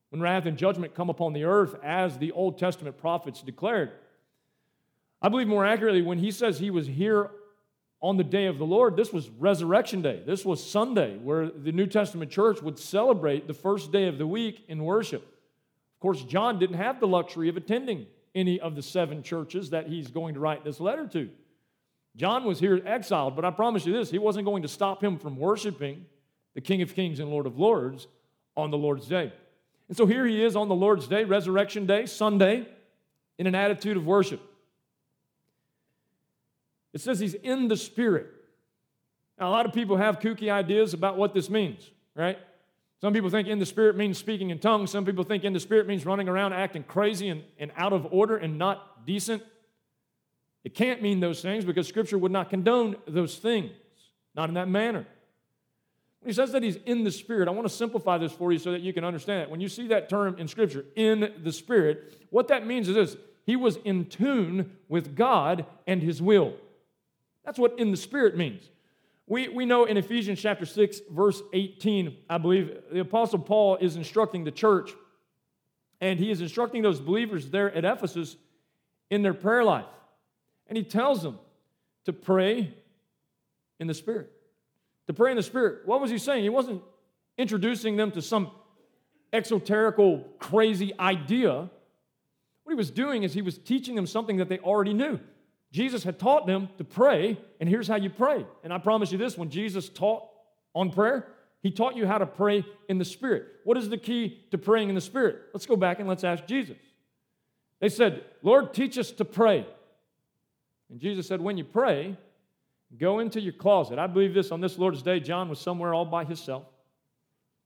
when 0.10 0.22
wrath 0.22 0.46
and 0.46 0.56
judgment 0.56 0.94
come 0.94 1.10
upon 1.10 1.34
the 1.34 1.46
earth 1.46 1.76
as 1.84 2.20
the 2.20 2.32
Old 2.32 2.60
Testament 2.60 3.00
prophets 3.00 3.42
declared. 3.42 3.92
I 5.20 5.30
believe 5.30 5.48
more 5.48 5.66
accurately, 5.66 6.04
when 6.04 6.20
he 6.20 6.30
says 6.30 6.60
he 6.60 6.70
was 6.70 6.86
here 6.86 7.32
on 8.02 8.18
the 8.18 8.24
day 8.24 8.46
of 8.46 8.58
the 8.58 8.66
Lord, 8.66 8.96
this 8.96 9.12
was 9.12 9.30
Resurrection 9.30 10.02
Day. 10.02 10.22
This 10.26 10.46
was 10.46 10.64
Sunday, 10.64 11.18
where 11.18 11.50
the 11.50 11.72
New 11.72 11.88
Testament 11.88 12.30
church 12.30 12.62
would 12.62 12.78
celebrate 12.78 13.48
the 13.48 13.54
first 13.54 13.92
day 13.92 14.08
of 14.08 14.18
the 14.18 14.28
week 14.28 14.64
in 14.68 14.84
worship. 14.84 15.24
Of 15.24 16.00
course, 16.02 16.22
John 16.24 16.60
didn't 16.60 16.78
have 16.78 17.00
the 17.00 17.08
luxury 17.08 17.50
of 17.50 17.58
attending 17.58 18.06
any 18.36 18.60
of 18.60 18.76
the 18.76 18.82
seven 18.82 19.24
churches 19.24 19.70
that 19.70 19.88
he's 19.88 20.10
going 20.10 20.34
to 20.34 20.40
write 20.40 20.64
this 20.64 20.80
letter 20.80 21.08
to. 21.08 21.30
John 22.16 22.44
was 22.44 22.60
here 22.60 22.82
exiled, 22.86 23.36
but 23.36 23.46
I 23.46 23.52
promise 23.52 23.86
you 23.86 23.94
this 23.94 24.12
he 24.12 24.20
wasn't 24.20 24.46
going 24.46 24.62
to 24.62 24.68
stop 24.68 25.04
him 25.04 25.18
from 25.18 25.38
worshiping 25.38 26.06
the 26.54 26.62
King 26.62 26.82
of 26.82 26.94
Kings 26.94 27.20
and 27.20 27.30
Lord 27.30 27.46
of 27.46 27.58
Lords 27.58 28.08
on 28.56 28.72
the 28.72 28.78
Lord's 28.78 29.08
day. 29.08 29.34
And 29.88 29.98
so 29.98 30.06
here 30.06 30.26
he 30.26 30.44
is 30.44 30.56
on 30.56 30.68
the 30.68 30.76
Lord's 30.76 31.08
day, 31.08 31.24
Resurrection 31.24 31.86
Day, 31.86 32.06
Sunday, 32.06 32.68
in 33.38 33.48
an 33.48 33.56
attitude 33.56 33.98
of 33.98 34.06
worship. 34.06 34.42
It 36.96 37.02
says 37.02 37.20
he's 37.20 37.34
in 37.34 37.68
the 37.68 37.76
Spirit. 37.76 38.28
Now, 39.38 39.50
a 39.50 39.52
lot 39.52 39.66
of 39.66 39.74
people 39.74 39.98
have 39.98 40.20
kooky 40.20 40.50
ideas 40.50 40.94
about 40.94 41.18
what 41.18 41.34
this 41.34 41.50
means, 41.50 41.92
right? 42.16 42.40
Some 43.02 43.12
people 43.12 43.30
think 43.30 43.50
in 43.50 43.60
the 43.60 43.66
Spirit 43.66 43.98
means 43.98 44.18
speaking 44.18 44.50
in 44.50 44.60
tongues. 44.60 44.92
Some 44.92 45.04
people 45.04 45.26
think 45.26 45.44
in 45.44 45.52
the 45.52 45.60
Spirit 45.60 45.88
means 45.88 46.06
running 46.06 46.30
around 46.30 46.54
acting 46.54 46.84
crazy 46.84 47.28
and, 47.28 47.44
and 47.60 47.74
out 47.76 47.92
of 47.92 48.08
order 48.12 48.38
and 48.38 48.58
not 48.58 49.06
decent. 49.06 49.44
It 50.64 50.74
can't 50.74 51.02
mean 51.02 51.20
those 51.20 51.42
things 51.42 51.66
because 51.66 51.86
Scripture 51.86 52.18
would 52.18 52.32
not 52.32 52.50
condone 52.50 52.96
those 53.06 53.36
things. 53.36 53.72
not 54.34 54.48
in 54.48 54.56
that 54.56 54.70
manner. 54.70 55.06
When 56.22 56.30
he 56.30 56.34
says 56.34 56.54
that 56.54 56.64
he's 56.64 56.78
in 56.86 57.04
the 57.04 57.12
Spirit, 57.12 57.50
I 57.50 57.52
want 57.52 57.68
to 57.68 57.74
simplify 57.74 58.18
this 58.18 58.32
for 58.32 58.54
you 58.54 58.58
so 58.58 58.72
that 58.72 58.82
you 58.82 58.94
can 58.94 59.04
understand 59.04 59.42
it. 59.42 59.50
When 59.50 59.60
you 59.60 59.68
see 59.68 59.88
that 59.90 60.08
term 60.08 60.38
in 60.40 60.48
Scripture, 60.48 60.86
in 60.96 61.34
the 61.44 61.52
Spirit, 61.52 62.26
what 62.30 62.48
that 62.48 62.66
means 62.66 62.88
is 62.88 62.96
this 62.96 63.18
he 63.46 63.58
was 63.58 63.76
in 63.84 64.06
tune 64.06 64.78
with 64.88 65.14
God 65.14 65.66
and 65.86 66.02
his 66.02 66.22
will. 66.22 66.54
That's 67.46 67.60
what 67.60 67.80
in 67.80 67.92
the 67.92 67.98
Spirit 67.98 68.36
means. 68.36 68.70
We, 69.28 69.48
we 69.48 69.66
know 69.66 69.86
in 69.86 69.98
Ephesians 69.98 70.40
chapter 70.40 70.66
6, 70.66 71.02
verse 71.10 71.42
18, 71.54 72.16
I 72.30 72.38
believe, 72.38 72.78
the 72.92 73.00
Apostle 73.00 73.40
Paul 73.40 73.78
is 73.78 73.96
instructing 73.96 74.44
the 74.44 74.52
church, 74.52 74.92
and 76.00 76.20
he 76.20 76.30
is 76.30 76.42
instructing 76.42 76.82
those 76.82 77.00
believers 77.00 77.50
there 77.50 77.74
at 77.74 77.86
Ephesus 77.86 78.36
in 79.10 79.24
their 79.24 79.34
prayer 79.34 79.64
life. 79.64 79.86
And 80.68 80.78
he 80.78 80.84
tells 80.84 81.24
them 81.24 81.40
to 82.06 82.14
pray 82.14 82.74
in 83.80 83.88
the 83.88 83.94
Spirit. 83.94 84.32
To 85.08 85.14
pray 85.14 85.32
in 85.32 85.38
the 85.38 85.44
Spirit. 85.44 85.86
What 85.86 86.02
was 86.02 86.12
he 86.12 86.18
saying? 86.18 86.44
He 86.44 86.50
wasn't 86.50 86.82
introducing 87.38 87.96
them 87.96 88.12
to 88.12 88.22
some 88.22 88.52
exoterical, 89.34 90.24
crazy 90.40 90.94
idea. 91.00 91.70
What 92.64 92.72
he 92.72 92.76
was 92.76 92.92
doing 92.92 93.24
is 93.24 93.34
he 93.34 93.42
was 93.42 93.58
teaching 93.58 93.96
them 93.96 94.08
something 94.08 94.38
that 94.38 94.50
they 94.50 94.60
already 94.60 94.94
knew. 94.94 95.20
Jesus 95.76 96.06
had 96.06 96.18
taught 96.18 96.48
them 96.48 96.70
to 96.78 96.86
pray, 96.86 97.38
and 97.60 97.68
here's 97.68 97.86
how 97.86 97.98
you 97.98 98.10
pray. 98.10 98.46
And 98.64 98.72
I 98.72 98.78
promise 98.78 99.12
you 99.12 99.18
this 99.18 99.38
when 99.38 99.50
Jesus 99.50 99.90
taught 99.90 100.24
on 100.74 100.90
prayer, 100.90 101.28
he 101.62 101.70
taught 101.70 101.98
you 101.98 102.08
how 102.08 102.18
to 102.18 102.26
pray 102.26 102.64
in 102.88 102.98
the 102.98 103.04
Spirit. 103.04 103.46
What 103.66 103.76
is 103.76 103.90
the 103.90 103.98
key 103.98 104.42
to 104.52 104.58
praying 104.58 104.88
in 104.88 104.96
the 104.96 105.02
Spirit? 105.02 105.36
Let's 105.54 105.66
go 105.66 105.76
back 105.76 106.00
and 106.00 106.08
let's 106.08 106.24
ask 106.24 106.46
Jesus. 106.46 106.78
They 107.82 107.90
said, 107.90 108.24
Lord, 108.42 108.74
teach 108.74 108.98
us 108.98 109.12
to 109.12 109.26
pray. 109.26 109.68
And 110.90 110.98
Jesus 110.98 111.28
said, 111.28 111.42
When 111.42 111.58
you 111.58 111.66
pray, 111.66 112.16
go 112.98 113.20
into 113.20 113.42
your 113.42 113.52
closet. 113.52 114.00
I 114.00 114.08
believe 114.08 114.34
this 114.34 114.54
on 114.54 114.62
this 114.62 114.78
Lord's 114.78 115.02
Day. 115.02 115.20
John 115.20 115.50
was 115.50 115.60
somewhere 115.60 115.94
all 115.94 116.06
by 116.06 116.24
himself, 116.24 116.64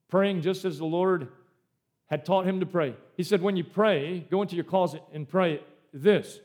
praying 0.09 0.41
just 0.41 0.65
as 0.65 0.79
the 0.79 0.85
Lord 0.85 1.27
had 2.07 2.25
taught 2.25 2.47
him 2.47 2.59
to 2.61 2.65
pray. 2.65 2.95
He 3.17 3.23
said, 3.23 3.43
When 3.43 3.55
you 3.55 3.65
pray, 3.65 4.25
go 4.31 4.41
into 4.41 4.55
your 4.55 4.65
closet 4.65 5.03
and 5.13 5.29
pray 5.29 5.61
this 5.93 6.39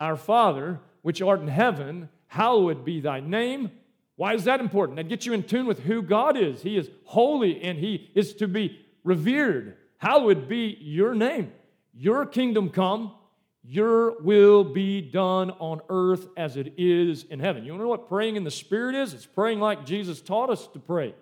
Our 0.00 0.16
Father, 0.16 0.80
which 1.02 1.22
art 1.22 1.40
in 1.40 1.48
heaven, 1.48 2.08
hallowed 2.26 2.84
be 2.84 3.00
thy 3.00 3.20
name. 3.20 3.70
Why 4.16 4.34
is 4.34 4.44
that 4.44 4.60
important? 4.60 4.96
That 4.96 5.08
gets 5.08 5.24
you 5.24 5.32
in 5.32 5.42
tune 5.42 5.66
with 5.66 5.80
who 5.80 6.02
God 6.02 6.36
is. 6.36 6.62
He 6.62 6.76
is 6.76 6.90
holy 7.04 7.62
and 7.62 7.78
he 7.78 8.10
is 8.14 8.34
to 8.34 8.48
be 8.48 8.78
revered. 9.02 9.76
Hallowed 9.96 10.48
be 10.48 10.76
your 10.80 11.14
name. 11.14 11.52
Your 11.94 12.26
kingdom 12.26 12.70
come, 12.70 13.14
your 13.62 14.20
will 14.22 14.64
be 14.64 15.00
done 15.00 15.50
on 15.52 15.80
earth 15.88 16.28
as 16.36 16.56
it 16.56 16.74
is 16.78 17.24
in 17.24 17.40
heaven. 17.40 17.64
You 17.64 17.76
know 17.76 17.88
what 17.88 18.08
praying 18.08 18.36
in 18.36 18.44
the 18.44 18.50
Spirit 18.50 18.94
is? 18.94 19.12
It's 19.12 19.26
praying 19.26 19.60
like 19.60 19.84
Jesus 19.84 20.20
taught 20.20 20.50
us 20.50 20.66
to 20.68 20.78
pray. 20.78 21.14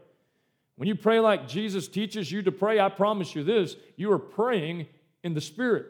When 0.76 0.88
you 0.88 0.94
pray 0.94 1.18
like 1.18 1.48
Jesus 1.48 1.88
teaches 1.88 2.30
you 2.30 2.42
to 2.42 2.52
pray, 2.52 2.78
I 2.78 2.88
promise 2.88 3.34
you 3.34 3.42
this 3.42 3.76
you 3.96 4.12
are 4.12 4.18
praying 4.18 4.86
in 5.24 5.34
the 5.34 5.40
Spirit. 5.40 5.86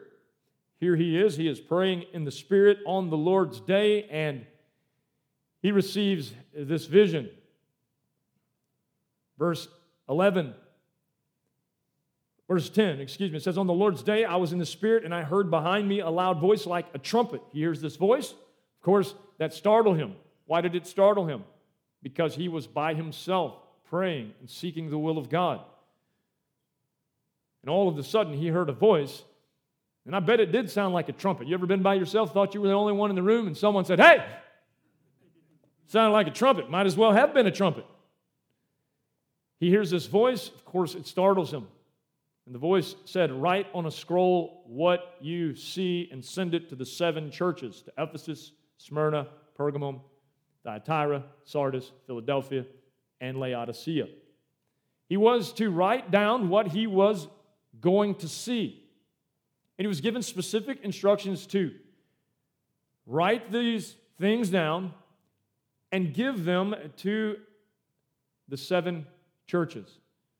Here 0.79 0.95
he 0.95 1.19
is. 1.19 1.35
He 1.35 1.47
is 1.47 1.59
praying 1.59 2.05
in 2.13 2.23
the 2.23 2.31
Spirit 2.31 2.79
on 2.85 3.09
the 3.09 3.17
Lord's 3.17 3.59
day, 3.59 4.03
and 4.03 4.45
he 5.61 5.71
receives 5.71 6.33
this 6.53 6.85
vision. 6.85 7.29
Verse 9.37 9.67
11 10.07 10.53
Verse 12.49 12.67
10, 12.67 12.99
excuse 12.99 13.29
me, 13.29 13.37
it 13.37 13.43
says, 13.43 13.59
On 13.59 13.67
the 13.67 13.73
Lord's 13.73 14.01
day 14.01 14.25
I 14.25 14.37
was 14.37 14.53
in 14.53 14.57
the 14.57 14.65
Spirit, 14.65 15.05
and 15.05 15.13
I 15.13 15.21
heard 15.21 15.51
behind 15.51 15.87
me 15.87 15.99
a 15.99 16.09
loud 16.09 16.39
voice 16.39 16.65
like 16.65 16.87
a 16.95 16.97
trumpet. 16.97 17.43
He 17.53 17.59
hears 17.59 17.79
this 17.79 17.95
voice. 17.95 18.31
Of 18.31 18.81
course, 18.81 19.13
that 19.37 19.53
startled 19.53 19.97
him. 19.97 20.15
Why 20.47 20.61
did 20.61 20.73
it 20.73 20.87
startle 20.87 21.27
him? 21.27 21.43
Because 22.01 22.33
he 22.33 22.47
was 22.47 22.65
by 22.65 22.95
himself 22.95 23.53
praying 23.87 24.33
and 24.39 24.49
seeking 24.49 24.89
the 24.89 24.97
will 24.97 25.19
of 25.19 25.29
God. 25.29 25.61
And 27.61 27.69
all 27.69 27.87
of 27.87 27.99
a 27.99 28.03
sudden, 28.03 28.33
he 28.33 28.47
heard 28.47 28.69
a 28.69 28.73
voice, 28.73 29.21
and 30.05 30.15
I 30.15 30.19
bet 30.19 30.39
it 30.39 30.51
did 30.51 30.69
sound 30.69 30.93
like 30.93 31.09
a 31.09 31.13
trumpet. 31.13 31.47
You 31.47 31.53
ever 31.53 31.65
been 31.65 31.83
by 31.83 31.95
yourself, 31.95 32.33
thought 32.33 32.53
you 32.53 32.61
were 32.61 32.67
the 32.67 32.73
only 32.73 32.93
one 32.93 33.09
in 33.09 33.15
the 33.15 33.23
room, 33.23 33.47
and 33.47 33.55
someone 33.55 33.85
said, 33.85 33.99
Hey! 33.99 34.25
Sounded 35.87 36.11
like 36.11 36.27
a 36.27 36.31
trumpet. 36.31 36.69
Might 36.69 36.85
as 36.85 36.95
well 36.95 37.11
have 37.11 37.33
been 37.33 37.47
a 37.47 37.51
trumpet. 37.51 37.85
He 39.59 39.69
hears 39.69 39.89
this 39.89 40.05
voice. 40.05 40.49
Of 40.49 40.63
course, 40.63 40.95
it 40.95 41.07
startles 41.07 41.51
him. 41.51 41.67
And 42.45 42.55
the 42.55 42.59
voice 42.59 42.95
said, 43.05 43.31
Write 43.31 43.67
on 43.73 43.85
a 43.85 43.91
scroll 43.91 44.63
what 44.67 45.15
you 45.19 45.55
see 45.55 46.07
and 46.11 46.23
send 46.23 46.53
it 46.53 46.69
to 46.69 46.75
the 46.75 46.85
seven 46.85 47.31
churches 47.31 47.81
to 47.83 47.91
Ephesus, 47.97 48.51
Smyrna, 48.77 49.27
Pergamum, 49.57 50.01
Thyatira, 50.63 51.23
Sardis, 51.43 51.91
Philadelphia, 52.07 52.65
and 53.19 53.39
Laodicea. 53.39 54.07
He 55.07 55.17
was 55.17 55.53
to 55.53 55.69
write 55.69 56.11
down 56.11 56.49
what 56.49 56.67
he 56.67 56.87
was 56.87 57.27
going 57.81 58.15
to 58.15 58.27
see. 58.27 58.83
And 59.79 59.85
he 59.85 59.87
was 59.87 60.01
given 60.01 60.21
specific 60.21 60.81
instructions 60.83 61.47
to 61.47 61.71
write 63.05 63.49
these 63.49 63.95
things 64.19 64.49
down 64.49 64.93
and 65.93 66.13
give 66.13 66.43
them 66.43 66.75
to 66.97 67.37
the 68.49 68.57
seven 68.57 69.07
churches. 69.47 69.99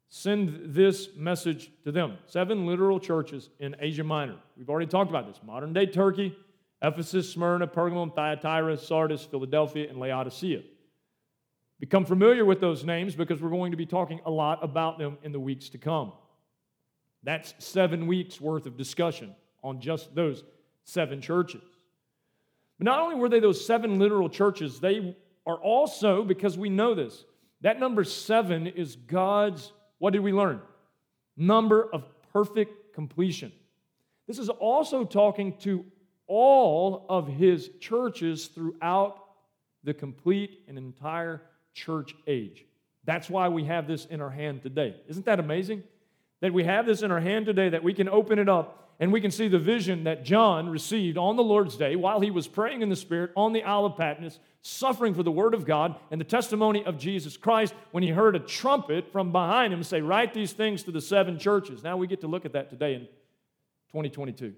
Send 0.10 0.74
this 0.74 1.16
message 1.16 1.72
to 1.86 1.92
them. 1.94 2.18
Seven 2.26 2.68
literal 2.68 3.00
churches 3.00 3.50
in 3.60 3.78
Asia 3.80 4.04
Minor. 4.04 4.36
We've 4.58 4.70
already 4.70 4.88
talked 4.88 5.10
about 5.10 5.26
this 5.26 5.40
modern 5.42 5.72
day 5.72 5.86
Turkey, 5.86 6.36
Ephesus, 6.82 7.32
Smyrna, 7.32 7.66
Pergamum, 7.66 8.14
Thyatira, 8.14 8.76
Sardis, 8.78 9.24
Philadelphia, 9.24 9.90
and 9.90 10.00
Laodicea. 10.00 10.64
Become 11.80 12.04
familiar 12.04 12.44
with 12.44 12.60
those 12.60 12.84
names 12.84 13.16
because 13.16 13.42
we're 13.42 13.52
going 13.52 13.72
to 13.72 13.78
be 13.78 13.86
talking 13.86 14.20
a 14.26 14.32
lot 14.32 14.60
about 14.62 14.98
them 15.00 15.18
in 15.24 15.32
the 15.32 15.40
weeks 15.40 15.70
to 15.70 15.78
come. 15.78 16.12
That's 17.24 17.54
seven 17.60 18.08
weeks 18.08 18.40
worth 18.40 18.66
of 18.66 18.78
discussion 18.78 19.36
on 19.64 19.82
just 19.82 20.16
those 20.16 20.44
seven 20.84 21.22
churches. 21.22 21.62
But 22.78 22.86
not 22.86 23.00
only 23.00 23.16
were 23.16 23.30
they 23.30 23.40
those 23.40 23.66
seven 23.66 24.00
literal 24.00 24.30
churches, 24.30 24.80
they 24.80 25.16
are 25.46 25.58
also, 25.58 26.24
because 26.24 26.58
we 26.58 26.70
know 26.70 26.96
this, 26.96 27.26
that 27.62 27.80
number 27.80 28.04
seven 28.04 28.68
is 28.68 28.96
God's 28.96 29.74
what 30.00 30.14
did 30.14 30.22
we 30.22 30.34
learn? 30.34 30.62
Number 31.38 31.88
of 31.94 32.06
perfect 32.34 32.94
completion. 32.96 33.52
This 34.28 34.40
is 34.40 34.50
also 34.50 35.04
talking 35.04 35.58
to 35.60 35.86
all 36.26 37.06
of 37.10 37.28
his 37.28 37.70
churches 37.80 38.48
throughout 38.48 39.18
the 39.84 39.94
complete 39.94 40.64
and 40.68 40.78
entire 40.78 41.42
church 41.74 42.16
age. 42.28 42.66
That's 43.06 43.30
why 43.30 43.50
we 43.50 43.66
have 43.66 43.88
this 43.88 44.06
in 44.06 44.22
our 44.22 44.30
hand 44.30 44.62
today. 44.62 44.96
Isn't 45.08 45.26
that 45.26 45.40
amazing? 45.40 45.84
That 46.42 46.54
we 46.54 46.64
have 46.64 46.86
this 46.86 47.02
in 47.02 47.12
our 47.12 47.20
hand 47.20 47.46
today, 47.46 47.70
that 47.70 47.84
we 47.84 47.94
can 47.94 48.08
open 48.08 48.40
it 48.40 48.48
up 48.48 48.90
and 49.00 49.14
we 49.14 49.22
can 49.22 49.32
see 49.32 49.48
the 49.48 49.60
vision 49.60 50.04
that 50.04 50.26
John 50.26 50.68
received 50.70 51.18
on 51.18 51.38
the 51.38 51.44
Lord's 51.44 51.78
day 51.78 51.96
while 51.96 52.20
he 52.20 52.32
was 52.32 52.48
praying 52.48 52.82
in 52.82 52.90
the 52.90 52.98
Spirit 52.98 53.32
on 53.36 53.54
the 53.54 53.64
Isle 53.64 53.86
of 53.86 53.96
Patmos, 53.96 54.40
suffering 54.62 55.14
for 55.14 55.24
the 55.24 55.32
Word 55.32 55.54
of 55.54 55.66
God 55.66 55.96
and 56.12 56.20
the 56.20 56.26
testimony 56.26 56.84
of 56.84 56.98
Jesus 56.98 57.38
Christ, 57.38 57.74
when 57.92 58.04
he 58.04 58.10
heard 58.10 58.36
a 58.36 58.40
trumpet 58.40 59.12
from 59.12 59.32
behind 59.32 59.74
him 59.74 59.84
say, 59.84 60.02
Write 60.02 60.34
these 60.34 60.52
things 60.52 60.84
to 60.84 60.92
the 60.92 61.00
seven 61.00 61.40
churches. 61.40 61.82
Now 61.82 61.96
we 61.96 62.08
get 62.08 62.22
to 62.22 62.28
look 62.28 62.46
at 62.46 62.54
that 62.54 62.70
today 62.70 62.96
in 62.96 63.02
2022. 63.92 64.54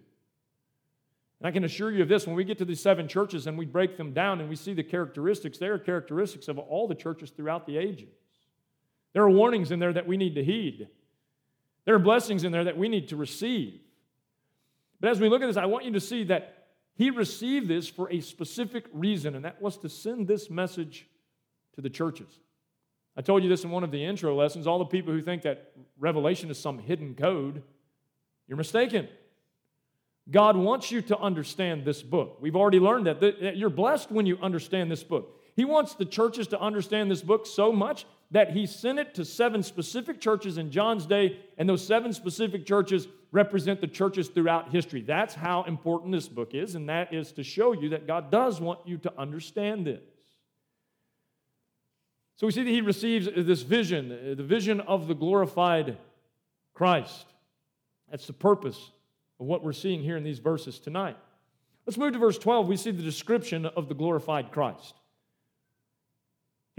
And 1.40 1.48
I 1.48 1.52
can 1.52 1.64
assure 1.64 1.92
you 1.92 2.02
of 2.02 2.10
this 2.10 2.26
when 2.26 2.36
we 2.36 2.44
get 2.44 2.58
to 2.60 2.66
these 2.66 2.82
seven 2.82 3.08
churches 3.08 3.46
and 3.46 3.58
we 3.58 3.66
break 3.66 3.96
them 3.98 4.12
down 4.12 4.42
and 4.42 4.50
we 4.50 4.56
see 4.56 4.74
the 4.74 4.84
characteristics, 4.84 5.58
they 5.60 5.68
are 5.68 5.78
characteristics 5.78 6.48
of 6.48 6.58
all 6.58 6.88
the 6.88 6.96
churches 6.96 7.30
throughout 7.32 7.68
the 7.68 7.78
ages. 7.78 8.10
There 9.14 9.24
are 9.24 9.30
warnings 9.30 9.72
in 9.72 9.80
there 9.80 9.94
that 9.94 10.08
we 10.08 10.18
need 10.18 10.36
to 10.36 10.44
heed, 10.44 10.88
there 11.86 11.96
are 11.96 12.00
blessings 12.00 12.44
in 12.44 12.52
there 12.52 12.64
that 12.66 12.78
we 12.78 12.90
need 12.90 13.10
to 13.10 13.16
receive. 13.16 13.80
But 15.00 15.10
as 15.12 15.20
we 15.20 15.30
look 15.30 15.42
at 15.42 15.48
this, 15.48 15.58
I 15.58 15.66
want 15.66 15.86
you 15.86 15.92
to 15.94 16.00
see 16.00 16.26
that 16.26 16.58
he 16.96 17.10
received 17.10 17.68
this 17.68 17.88
for 17.88 18.12
a 18.12 18.20
specific 18.22 18.86
reason, 18.94 19.36
and 19.36 19.46
that 19.46 19.62
was 19.62 19.78
to 19.80 19.90
send 19.90 20.28
this 20.28 20.50
message 20.50 21.08
to 21.76 21.82
the 21.82 21.90
churches. 21.90 22.40
I 23.18 23.22
told 23.22 23.44
you 23.44 23.50
this 23.50 23.64
in 23.64 23.72
one 23.72 23.84
of 23.84 23.92
the 23.92 24.06
intro 24.06 24.36
lessons. 24.36 24.68
All 24.68 24.80
the 24.80 24.86
people 24.86 25.12
who 25.12 25.22
think 25.22 25.42
that 25.42 25.72
Revelation 26.00 26.52
is 26.52 26.60
some 26.60 26.78
hidden 26.78 27.16
code, 27.16 27.64
you're 28.48 28.58
mistaken. 28.58 29.08
God 30.30 30.56
wants 30.56 30.92
you 30.92 31.02
to 31.04 31.18
understand 31.18 31.84
this 31.84 32.04
book. 32.04 32.38
We've 32.40 32.56
already 32.56 32.80
learned 32.80 33.08
that. 33.08 33.58
You're 33.58 33.70
blessed 33.70 34.12
when 34.12 34.26
you 34.26 34.38
understand 34.42 34.92
this 34.92 35.04
book. 35.04 35.40
He 35.56 35.66
wants 35.66 35.96
the 35.96 36.06
churches 36.06 36.48
to 36.50 36.60
understand 36.60 37.10
this 37.10 37.22
book 37.22 37.46
so 37.46 37.72
much 37.72 38.06
that 38.32 38.52
he 38.52 38.66
sent 38.66 38.98
it 38.98 39.14
to 39.16 39.26
seven 39.26 39.62
specific 39.62 40.22
churches 40.22 40.58
in 40.58 40.72
John's 40.72 41.06
day, 41.06 41.40
and 41.58 41.68
those 41.68 41.86
seven 41.86 42.14
specific 42.14 42.66
churches 42.66 43.08
represent 43.32 43.82
the 43.82 43.88
churches 43.88 44.30
throughout 44.30 44.72
history. 44.72 45.02
That's 45.02 45.34
how 45.34 45.64
important 45.64 46.14
this 46.14 46.28
book 46.28 46.54
is, 46.54 46.76
and 46.76 46.90
that 46.90 47.14
is 47.14 47.32
to 47.34 47.44
show 47.44 47.74
you 47.74 47.90
that 47.90 48.08
God 48.08 48.32
does 48.32 48.60
want 48.60 48.80
you 48.86 48.98
to 49.00 49.14
understand 49.20 49.86
this. 49.86 50.02
So 52.38 52.48
we 52.48 52.54
see 52.54 52.64
that 52.64 52.70
he 52.70 52.82
receives 52.82 53.28
this 53.36 53.62
vision, 53.62 54.36
the 54.36 54.44
vision 54.44 54.82
of 54.82 55.08
the 55.08 55.14
glorified 55.14 55.98
Christ. 56.74 57.28
That's 58.10 58.28
the 58.28 58.34
purpose 58.34 58.92
of 59.40 59.46
what 59.46 59.64
we're 59.64 59.74
seeing 59.74 60.02
here 60.02 60.18
in 60.18 60.24
these 60.24 60.40
verses 60.40 60.80
tonight. 60.80 61.18
Let's 61.86 61.98
move 61.98 62.14
to 62.14 62.20
verse 62.20 62.38
12. 62.38 62.68
We 62.68 62.78
see 62.78 62.92
the 62.92 63.04
description 63.04 63.66
of 63.66 63.90
the 63.90 63.94
glorified 63.94 64.52
Christ. 64.52 64.96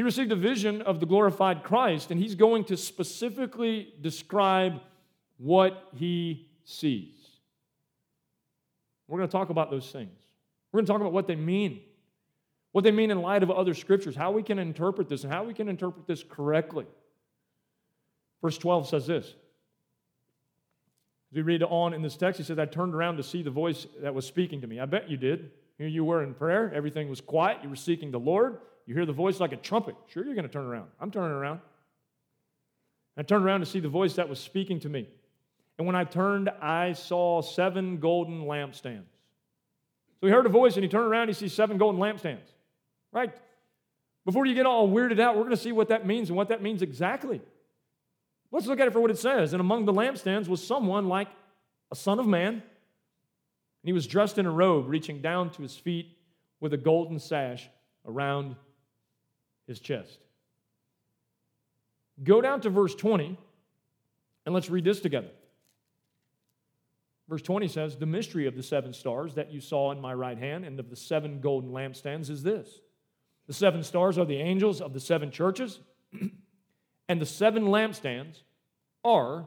He 0.03 0.05
received 0.05 0.33
a 0.33 0.37
vision 0.37 0.83
of 0.83 0.99
the 0.99 1.07
glorified 1.07 1.63
Christ, 1.63 2.11
and 2.11 2.21
he's 2.21 2.35
going 2.35 2.65
to 2.65 2.77
specifically 2.77 3.95
describe 4.01 4.81
what 5.39 5.91
he 5.95 6.49
sees. 6.65 7.15
We're 9.07 9.19
going 9.19 9.29
to 9.29 9.33
talk 9.33 9.51
about 9.51 9.71
those 9.71 9.89
things. 9.93 10.19
We're 10.73 10.79
going 10.79 10.87
to 10.87 10.93
talk 10.93 11.01
about 11.01 11.13
what 11.13 11.29
they 11.29 11.37
mean, 11.37 11.83
what 12.73 12.83
they 12.83 12.91
mean 12.91 13.13
in 13.13 13.23
light 13.23 13.45
of 13.45 13.53
other 13.53 13.75
scriptures, 13.75 14.17
how 14.17 14.33
we 14.33 14.43
can 14.43 14.59
interpret 14.59 15.09
this, 15.09 15.23
and 15.23 15.33
how 15.33 15.45
we 15.45 15.55
can 15.55 15.69
interpret 15.69 16.09
this 16.09 16.25
correctly. 16.29 16.87
Verse 18.43 18.59
12 18.59 18.89
says 18.89 19.07
this. 19.07 19.27
As 19.27 19.35
we 21.37 21.43
read 21.43 21.63
on 21.63 21.95
in 21.95 22.03
this 22.03 22.17
text, 22.17 22.39
he 22.39 22.45
says, 22.45 22.59
I 22.59 22.65
turned 22.65 22.97
around 22.97 23.19
to 23.19 23.23
see 23.23 23.45
the 23.45 23.53
voice 23.53 23.87
that 24.01 24.13
was 24.13 24.27
speaking 24.27 24.63
to 24.63 24.67
me. 24.67 24.81
I 24.81 24.87
bet 24.87 25.09
you 25.09 25.17
did. 25.17 25.53
Here 25.79 25.87
you 25.87 26.05
were 26.05 26.25
in 26.25 26.35
prayer, 26.35 26.73
everything 26.75 27.09
was 27.09 27.21
quiet, 27.21 27.59
you 27.63 27.69
were 27.69 27.77
seeking 27.77 28.11
the 28.11 28.19
Lord. 28.19 28.59
You 28.87 28.95
hear 28.95 29.07
the 29.07 29.13
voice 29.13 29.41
like 29.41 29.53
a 29.53 29.57
trumpet. 29.57 29.95
Sure, 30.09 30.25
you're 30.25 30.35
going 30.35 30.47
to 30.47 30.53
turn 30.53 30.65
around. 30.65 30.89
I'm 31.01 31.11
turning 31.11 31.31
around. 31.31 31.61
I 33.17 33.23
turned 33.23 33.45
around 33.45 33.61
to 33.61 33.67
see 33.67 33.81
the 33.81 33.89
voice 33.89 34.15
that 34.15 34.29
was 34.29 34.41
speaking 34.41 34.81
to 34.81 34.89
me. 34.89 35.09
And 35.79 35.87
when 35.87 35.97
I 35.97 36.05
turned, 36.05 36.49
I 36.61 36.93
saw 36.93 37.43
seven 37.43 37.99
golden 37.99 38.45
lampstands. 38.45 39.09
So 40.21 40.27
he 40.27 40.31
heard 40.33 40.47
a 40.47 40.51
voice 40.51 40.75
and 40.75 40.85
he 40.85 40.89
turned 40.89 41.07
around, 41.07 41.29
he 41.29 41.35
sees 41.35 41.53
seven 41.53 41.79
golden 41.79 42.01
lampstands. 42.01 42.47
Right? 43.13 43.33
Before 44.25 44.47
you 44.47 44.55
get 44.55 44.67
all 44.67 44.89
weirded 44.89 45.21
out, 45.21 45.37
we're 45.37 45.43
going 45.43 45.57
to 45.57 45.63
see 45.63 45.73
what 45.73 45.89
that 45.89 46.07
means 46.07 46.29
and 46.29 46.37
what 46.37 46.49
that 46.49 46.63
means 46.63 46.81
exactly. 46.81 47.41
Let's 48.53 48.67
look 48.67 48.81
at 48.81 48.87
it 48.87 48.93
for 48.93 49.01
what 49.01 49.11
it 49.11 49.19
says. 49.19 49.53
And 49.53 49.61
among 49.61 49.85
the 49.85 49.93
lampstands 49.93 50.47
was 50.47 50.65
someone 50.65 51.09
like 51.09 51.29
a 51.91 51.97
son 51.97 52.19
of 52.21 52.27
man. 52.27 52.55
And 52.55 52.63
he 53.83 53.93
was 53.93 54.07
dressed 54.07 54.39
in 54.39 54.47
a 54.47 54.51
robe 54.51 54.89
reaching 54.89 55.21
down 55.21 55.51
to 55.51 55.63
his 55.63 55.77
feet 55.77 56.17
with 56.61 56.73
a 56.73 56.77
golden 56.77 57.19
sash 57.19 57.69
around 58.07 58.55
his 59.67 59.81
chest. 59.81 60.19
Go 62.23 62.41
down 62.41 62.61
to 62.63 62.71
verse 62.71 62.95
20 62.95 63.39
and 64.45 64.55
let's 64.55 64.71
read 64.71 64.85
this 64.85 65.01
together. 65.01 65.31
Verse 67.29 67.43
20 67.43 67.69
says, 67.69 67.97
The 67.97 68.07
mystery 68.07 68.47
of 68.47 68.57
the 68.57 68.63
seven 68.63 68.93
stars 68.93 69.35
that 69.35 69.53
you 69.53 69.61
saw 69.61 69.93
in 69.93 70.01
my 70.01 70.13
right 70.13 70.39
hand 70.39 70.65
and 70.65 70.79
of 70.79 70.91
the 70.91 70.97
seven 70.97 71.41
golden 71.41 71.71
lampstands 71.71 72.29
is 72.29 72.43
this 72.43 72.81
the 73.47 73.53
seven 73.53 73.83
stars 73.83 74.19
are 74.19 74.25
the 74.25 74.37
angels 74.37 74.81
of 74.81 74.93
the 74.93 75.01
seven 75.01 75.31
churches, 75.31 75.81
and 77.09 77.21
the 77.21 77.27
seven 77.27 77.65
lampstands 77.65 78.43
are 79.05 79.47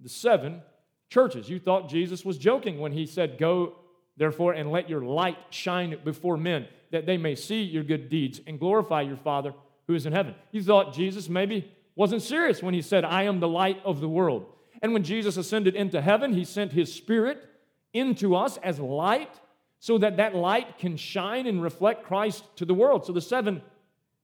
the 0.00 0.08
seven 0.08 0.62
churches. 1.08 1.48
You 1.48 1.58
thought 1.58 1.88
Jesus 1.88 2.24
was 2.24 2.38
joking 2.38 2.78
when 2.78 2.92
he 2.92 3.06
said, 3.06 3.38
Go 3.38 3.76
therefore 4.16 4.52
and 4.52 4.70
let 4.70 4.88
your 4.88 5.02
light 5.02 5.38
shine 5.50 5.96
before 6.04 6.36
men, 6.36 6.66
that 6.90 7.06
they 7.06 7.16
may 7.16 7.34
see 7.34 7.62
your 7.62 7.82
good 7.82 8.08
deeds 8.08 8.40
and 8.46 8.60
glorify 8.60 9.02
your 9.02 9.16
Father 9.16 9.54
who 9.86 9.94
is 9.94 10.06
in 10.06 10.12
heaven. 10.12 10.34
You 10.50 10.62
thought 10.62 10.94
Jesus 10.94 11.28
maybe 11.28 11.70
wasn't 11.94 12.22
serious 12.22 12.62
when 12.62 12.74
he 12.74 12.82
said, 12.82 13.04
I 13.04 13.24
am 13.24 13.40
the 13.40 13.48
light 13.48 13.80
of 13.84 14.00
the 14.00 14.08
world. 14.08 14.46
And 14.80 14.92
when 14.92 15.04
Jesus 15.04 15.36
ascended 15.36 15.74
into 15.74 16.00
heaven, 16.00 16.32
he 16.32 16.44
sent 16.44 16.72
his 16.72 16.92
Spirit 16.92 17.44
into 17.92 18.34
us 18.34 18.58
as 18.58 18.80
light 18.80 19.40
so 19.78 19.98
that 19.98 20.16
that 20.16 20.34
light 20.34 20.78
can 20.78 20.96
shine 20.96 21.46
and 21.46 21.62
reflect 21.62 22.04
Christ 22.04 22.44
to 22.56 22.64
the 22.64 22.74
world. 22.74 23.04
So 23.04 23.12
the 23.12 23.20
seven 23.20 23.62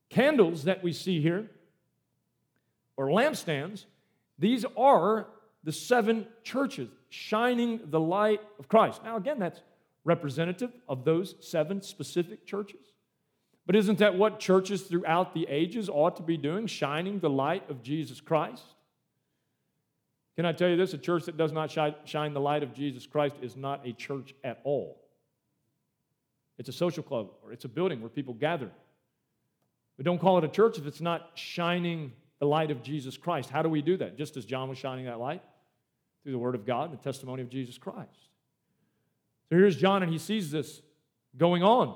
candles 0.09 0.63
that 0.63 0.83
we 0.83 0.93
see 0.93 1.21
here, 1.21 1.49
or 2.97 3.07
lampstands, 3.07 3.85
these 4.37 4.65
are 4.77 5.27
the 5.63 5.71
seven 5.71 6.25
churches 6.43 6.89
shining 7.09 7.81
the 7.85 7.99
light 7.99 8.41
of 8.57 8.67
Christ. 8.67 9.03
Now, 9.03 9.17
again, 9.17 9.39
that's 9.39 9.61
representative 10.09 10.71
of 10.89 11.05
those 11.05 11.35
seven 11.39 11.81
specific 11.81 12.45
churches. 12.45 12.81
But 13.65 13.75
isn't 13.75 13.99
that 13.99 14.17
what 14.17 14.39
churches 14.39 14.81
throughout 14.81 15.35
the 15.35 15.45
ages 15.47 15.89
ought 15.89 16.17
to 16.17 16.23
be 16.23 16.37
doing? 16.37 16.65
Shining 16.65 17.19
the 17.19 17.29
light 17.29 17.69
of 17.69 17.83
Jesus 17.83 18.19
Christ? 18.19 18.63
Can 20.35 20.45
I 20.45 20.53
tell 20.53 20.69
you 20.69 20.75
this? 20.75 20.93
A 20.93 20.97
church 20.97 21.25
that 21.25 21.37
does 21.37 21.51
not 21.51 21.69
shine 22.05 22.33
the 22.33 22.39
light 22.39 22.63
of 22.63 22.73
Jesus 22.73 23.05
Christ 23.05 23.35
is 23.41 23.55
not 23.55 23.85
a 23.85 23.93
church 23.93 24.33
at 24.43 24.59
all. 24.63 24.99
It's 26.57 26.69
a 26.69 26.73
social 26.73 27.03
club 27.03 27.29
or 27.43 27.51
it's 27.51 27.65
a 27.65 27.69
building 27.69 28.01
where 28.01 28.09
people 28.09 28.33
gather. 28.33 28.71
But 29.97 30.05
don't 30.05 30.19
call 30.19 30.39
it 30.39 30.43
a 30.43 30.49
church 30.49 30.77
if 30.79 30.87
it's 30.87 31.01
not 31.01 31.31
shining 31.35 32.13
the 32.39 32.47
light 32.47 32.71
of 32.71 32.81
Jesus 32.81 33.17
Christ. 33.17 33.49
How 33.49 33.61
do 33.61 33.69
we 33.69 33.81
do 33.81 33.97
that? 33.97 34.17
Just 34.17 34.35
as 34.35 34.45
John 34.45 34.67
was 34.69 34.77
shining 34.77 35.05
that 35.05 35.19
light 35.19 35.43
through 36.23 36.31
the 36.31 36.39
Word 36.39 36.55
of 36.55 36.65
God, 36.65 36.89
and 36.89 36.97
the 36.97 37.03
testimony 37.03 37.41
of 37.41 37.49
Jesus 37.49 37.77
Christ. 37.77 38.28
So 39.49 39.57
here's 39.57 39.75
John, 39.75 40.03
and 40.03 40.11
he 40.11 40.19
sees 40.19 40.51
this 40.51 40.81
going 41.35 41.63
on. 41.63 41.95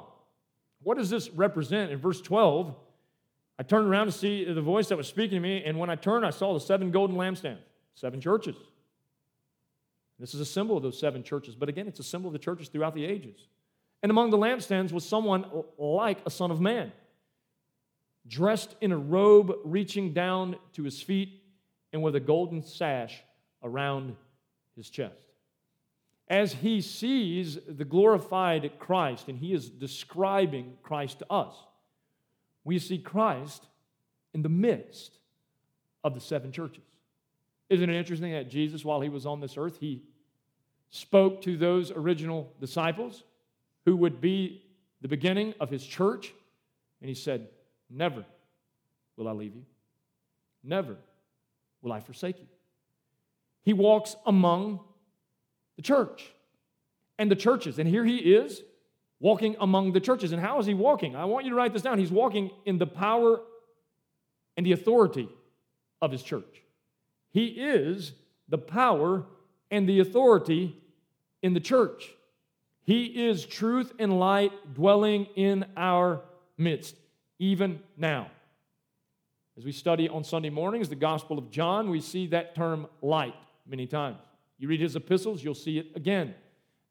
What 0.82 0.98
does 0.98 1.10
this 1.10 1.30
represent? 1.30 1.92
In 1.92 2.00
verse 2.00 2.20
12, 2.20 2.76
I 3.60 3.64
turned 3.64 3.88
around 3.88 4.08
to 4.08 4.12
see 4.12 4.44
the 4.44 4.62
voice 4.62 4.90
that 4.90 4.98
was 4.98 5.08
speaking 5.08 5.38
to 5.38 5.40
me, 5.40 5.64
and 5.64 5.78
when 5.78 5.90
I 5.90 5.96
turned, 5.96 6.26
I 6.26 6.32
saw 6.32 6.54
the 6.54 6.60
seven 6.60 6.90
golden 6.90 7.16
lampstands, 7.16 7.60
seven 7.94 8.20
churches. 8.20 8.56
This 10.20 10.34
is 10.34 10.40
a 10.40 10.46
symbol 10.46 10.78
of 10.78 10.84
those 10.84 11.00
seven 11.00 11.24
churches, 11.24 11.54
but 11.54 11.70
again, 11.70 11.88
it's 11.88 12.00
a 12.00 12.04
symbol 12.04 12.28
of 12.28 12.34
the 12.34 12.40
churches 12.40 12.70
throughout 12.70 12.96
the 12.96 13.06
ages. 13.06 13.48
And 14.02 14.10
among 14.10 14.32
the 14.32 14.38
lampstands 14.38 14.92
was 14.92 15.06
someone 15.06 15.46
like 15.78 16.20
a 16.26 16.32
son 16.32 16.50
of 16.50 16.60
man, 16.60 16.92
dressed 18.28 18.76
in 18.82 18.92
a 18.92 18.98
robe 18.98 19.54
reaching 19.64 20.14
down 20.14 20.56
to 20.74 20.84
his 20.84 21.02
feet 21.02 21.44
and 21.92 22.02
with 22.02 22.16
a 22.16 22.20
golden 22.20 22.64
sash 22.64 23.22
around 23.62 24.16
his 24.76 24.90
chest 24.90 25.33
as 26.34 26.52
he 26.52 26.82
sees 26.82 27.60
the 27.68 27.86
glorified 27.86 28.80
Christ, 28.80 29.28
and 29.28 29.38
he 29.38 29.54
is 29.54 29.70
describing 29.70 30.74
Christ 30.82 31.20
to 31.20 31.32
us, 31.32 31.54
we 32.64 32.80
see 32.80 32.98
Christ 32.98 33.68
in 34.34 34.42
the 34.42 34.50
midst 34.50 35.20
of 36.04 36.16
the 36.16 36.20
seven 36.20 36.52
churches. 36.52 36.86
Isn't 37.70 37.88
it 37.88 37.96
interesting 37.96 38.32
that 38.32 38.50
Jesus, 38.50 38.84
while 38.84 39.00
he 39.00 39.10
was 39.10 39.28
on 39.28 39.42
this 39.42 39.58
earth, 39.58 39.78
he 39.80 40.02
spoke 40.90 41.44
to 41.44 41.56
those 41.56 41.92
original 41.92 42.52
disciples 42.60 43.22
who 43.86 43.96
would 43.98 44.20
be 44.20 44.64
the 45.02 45.08
beginning 45.08 45.54
of 45.60 45.70
his 45.70 45.86
church, 45.86 46.34
and 47.00 47.10
he 47.10 47.16
said, 47.16 47.48
Never 47.92 48.26
will 49.18 49.28
I 49.28 49.34
leave 49.34 49.54
you, 49.54 49.66
never 50.64 50.98
will 51.84 51.92
I 51.92 52.00
forsake 52.00 52.40
you. 52.40 52.48
He 53.62 53.74
walks 53.74 54.16
among 54.26 54.80
the 55.76 55.82
church 55.82 56.32
and 57.18 57.30
the 57.30 57.36
churches. 57.36 57.80
And 57.80 57.88
here 57.88 58.06
he 58.06 58.18
is 58.18 58.62
walking 59.20 59.56
among 59.60 59.94
the 59.94 60.00
churches. 60.00 60.32
And 60.32 60.42
how 60.42 60.60
is 60.60 60.66
he 60.66 60.74
walking? 60.74 61.16
I 61.16 61.26
want 61.26 61.46
you 61.46 61.52
to 61.52 61.56
write 61.56 61.74
this 61.74 61.82
down. 61.82 62.00
He's 62.00 62.12
walking 62.12 62.52
in 62.66 62.78
the 62.78 62.88
power 62.88 63.42
and 64.58 64.66
the 64.66 64.74
authority 64.74 65.30
of 66.02 66.12
his 66.12 66.22
church. 66.24 66.62
He 67.32 67.48
is 67.48 68.12
the 68.50 68.58
power 68.58 69.26
and 69.72 69.88
the 69.88 70.00
authority 70.00 70.78
in 71.42 71.54
the 71.54 71.60
church. 71.60 72.12
He 72.84 73.06
is 73.06 73.46
truth 73.46 73.94
and 73.98 74.20
light 74.20 74.52
dwelling 74.74 75.28
in 75.36 75.66
our 75.78 76.22
midst, 76.58 76.96
even 77.40 77.80
now. 77.98 78.30
As 79.58 79.64
we 79.64 79.72
study 79.72 80.10
on 80.10 80.24
Sunday 80.24 80.50
mornings 80.50 80.90
the 80.90 80.96
Gospel 80.96 81.38
of 81.38 81.50
John, 81.50 81.90
we 81.90 82.02
see 82.02 82.28
that 82.28 82.56
term 82.56 82.88
light 83.02 83.36
many 83.66 83.88
times. 83.88 84.18
You 84.64 84.70
read 84.70 84.80
his 84.80 84.96
epistles, 84.96 85.44
you'll 85.44 85.56
see 85.56 85.78
it 85.78 85.88
again. 85.94 86.34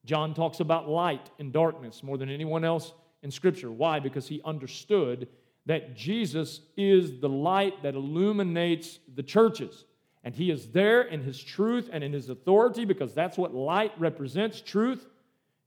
John 0.04 0.34
talks 0.34 0.60
about 0.60 0.90
light 0.90 1.30
and 1.38 1.54
darkness 1.54 2.02
more 2.02 2.18
than 2.18 2.28
anyone 2.28 2.66
else 2.66 2.92
in 3.22 3.30
Scripture. 3.30 3.72
Why? 3.72 3.98
Because 3.98 4.28
he 4.28 4.42
understood 4.44 5.26
that 5.64 5.96
Jesus 5.96 6.60
is 6.76 7.18
the 7.18 7.30
light 7.30 7.82
that 7.82 7.94
illuminates 7.94 8.98
the 9.14 9.22
churches. 9.22 9.86
And 10.22 10.34
he 10.34 10.50
is 10.50 10.66
there 10.66 11.00
in 11.00 11.22
his 11.22 11.42
truth 11.42 11.88
and 11.90 12.04
in 12.04 12.12
his 12.12 12.28
authority 12.28 12.84
because 12.84 13.14
that's 13.14 13.38
what 13.38 13.54
light 13.54 13.98
represents 13.98 14.60
truth. 14.60 15.06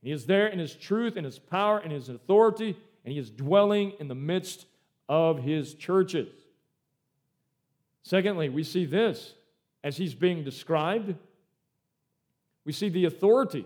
He 0.03 0.11
is 0.11 0.27
there 0.27 0.45
in 0.45 0.59
his 0.59 0.75
truth 0.75 1.15
and 1.15 1.25
his 1.25 1.39
power 1.39 1.79
and 1.79 1.91
his 1.91 2.09
authority, 2.09 2.77
and 3.03 3.13
he 3.13 3.17
is 3.17 3.31
dwelling 3.31 3.93
in 3.99 4.09
the 4.09 4.13
midst 4.13 4.67
of 5.09 5.39
his 5.39 5.73
churches. 5.73 6.29
Secondly, 8.03 8.49
we 8.49 8.63
see 8.63 8.85
this 8.85 9.33
as 9.83 9.97
he's 9.97 10.13
being 10.13 10.43
described 10.43 11.15
we 12.65 12.71
see 12.71 12.89
the 12.89 13.05
authority 13.05 13.65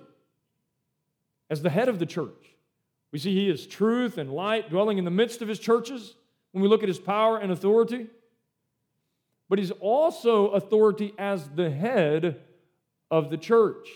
as 1.49 1.61
the 1.61 1.69
head 1.69 1.89
of 1.89 1.99
the 1.99 2.05
church. 2.05 2.55
We 3.11 3.19
see 3.19 3.33
he 3.33 3.49
is 3.49 3.65
truth 3.65 4.17
and 4.17 4.31
light 4.31 4.69
dwelling 4.69 4.97
in 4.97 5.05
the 5.05 5.11
midst 5.11 5.41
of 5.41 5.47
his 5.47 5.59
churches 5.59 6.15
when 6.51 6.61
we 6.61 6.69
look 6.69 6.83
at 6.83 6.89
his 6.89 6.99
power 6.99 7.37
and 7.37 7.51
authority. 7.51 8.07
But 9.47 9.57
he's 9.57 9.71
also 9.71 10.49
authority 10.49 11.13
as 11.17 11.47
the 11.49 11.71
head 11.71 12.39
of 13.09 13.31
the 13.31 13.37
church. 13.37 13.87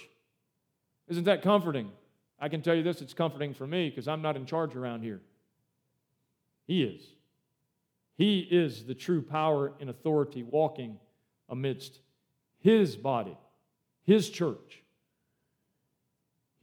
Isn't 1.07 1.25
that 1.25 1.43
comforting? 1.43 1.91
I 2.39 2.49
can 2.49 2.61
tell 2.61 2.73
you 2.73 2.83
this 2.83 3.01
it's 3.01 3.13
comforting 3.13 3.53
for 3.53 3.67
me 3.67 3.89
because 3.89 4.07
I'm 4.07 4.21
not 4.21 4.35
in 4.35 4.45
charge 4.45 4.75
around 4.75 5.03
here. 5.03 5.21
He 6.65 6.83
is. 6.83 7.03
He 8.15 8.39
is 8.39 8.85
the 8.85 8.95
true 8.95 9.21
power 9.21 9.73
and 9.79 9.89
authority 9.89 10.43
walking 10.43 10.97
amidst 11.49 11.99
his 12.59 12.95
body, 12.95 13.37
his 14.03 14.29
church. 14.29 14.82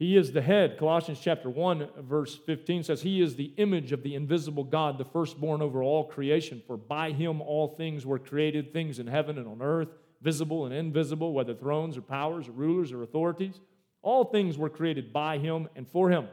He 0.01 0.17
is 0.17 0.31
the 0.31 0.41
head. 0.41 0.79
Colossians 0.79 1.19
chapter 1.19 1.47
1, 1.47 1.89
verse 1.99 2.35
15 2.35 2.85
says, 2.85 3.03
He 3.03 3.21
is 3.21 3.35
the 3.35 3.53
image 3.57 3.91
of 3.91 4.01
the 4.01 4.15
invisible 4.15 4.63
God, 4.63 4.97
the 4.97 5.05
firstborn 5.05 5.61
over 5.61 5.83
all 5.83 6.05
creation. 6.05 6.63
For 6.65 6.75
by 6.75 7.11
him 7.11 7.39
all 7.39 7.75
things 7.75 8.03
were 8.03 8.17
created, 8.17 8.73
things 8.73 8.97
in 8.97 9.05
heaven 9.05 9.37
and 9.37 9.47
on 9.47 9.61
earth, 9.61 9.89
visible 10.19 10.65
and 10.65 10.73
invisible, 10.73 11.33
whether 11.33 11.53
thrones 11.53 11.97
or 11.97 12.01
powers 12.01 12.47
or 12.47 12.53
rulers 12.53 12.91
or 12.91 13.03
authorities. 13.03 13.59
All 14.01 14.23
things 14.23 14.57
were 14.57 14.71
created 14.71 15.13
by 15.13 15.37
him 15.37 15.69
and 15.75 15.87
for 15.87 16.09
him. 16.09 16.29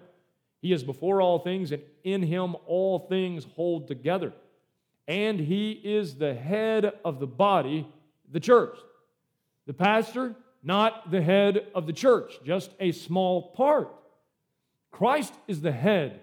He 0.63 0.73
is 0.73 0.83
before 0.83 1.21
all 1.21 1.39
things, 1.39 1.71
and 1.71 1.83
in 2.05 2.23
him 2.23 2.57
all 2.65 3.01
things 3.01 3.47
hold 3.55 3.87
together. 3.87 4.33
And 5.07 5.39
he 5.39 5.73
is 5.73 6.15
the 6.15 6.33
head 6.33 6.91
of 7.05 7.21
the 7.21 7.27
body, 7.27 7.87
the 8.33 8.41
church. 8.41 8.79
The 9.67 9.75
pastor, 9.75 10.37
not 10.62 11.11
the 11.11 11.23
head 11.23 11.66
of 11.75 11.87
the 11.87 11.92
church, 11.92 12.38
just 12.44 12.73
a 12.81 12.92
small 12.92 13.51
part. 13.53 13.94
Christ 14.90 15.35
is 15.47 15.61
the 15.61 15.73
head 15.73 16.21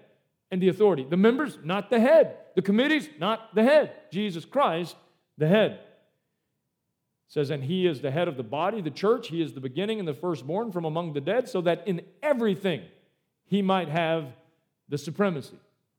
and 0.50 0.60
the 0.60 0.68
authority. 0.68 1.06
The 1.08 1.16
members, 1.16 1.58
not 1.64 1.90
the 1.90 2.00
head. 2.00 2.36
The 2.54 2.62
committees, 2.62 3.08
not 3.18 3.54
the 3.54 3.62
head. 3.62 3.92
Jesus 4.10 4.44
Christ, 4.44 4.96
the 5.38 5.48
head. 5.48 5.72
It 5.72 7.32
says, 7.32 7.50
and 7.50 7.64
he 7.64 7.86
is 7.86 8.00
the 8.00 8.10
head 8.10 8.28
of 8.28 8.36
the 8.36 8.42
body, 8.42 8.80
the 8.80 8.90
church. 8.90 9.28
He 9.28 9.42
is 9.42 9.52
the 9.52 9.60
beginning 9.60 9.98
and 9.98 10.06
the 10.06 10.14
firstborn 10.14 10.70
from 10.72 10.84
among 10.84 11.12
the 11.12 11.20
dead, 11.20 11.48
so 11.48 11.60
that 11.62 11.86
in 11.86 12.02
everything 12.22 12.82
he 13.46 13.62
might 13.62 13.88
have 13.88 14.26
the 14.88 14.98
supremacy. 14.98 15.58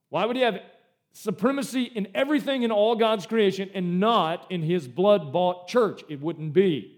Why 0.09 0.25
would 0.25 0.35
he 0.35 0.41
have 0.43 0.59
supremacy 1.11 1.83
in 1.83 2.07
everything 2.15 2.63
in 2.63 2.71
all 2.71 2.95
God's 2.95 3.25
creation 3.25 3.69
and 3.73 3.99
not 3.99 4.49
in 4.49 4.61
his 4.61 4.87
blood 4.87 5.33
bought 5.33 5.67
church? 5.67 6.03
It 6.07 6.21
wouldn't 6.21 6.53
be. 6.53 6.96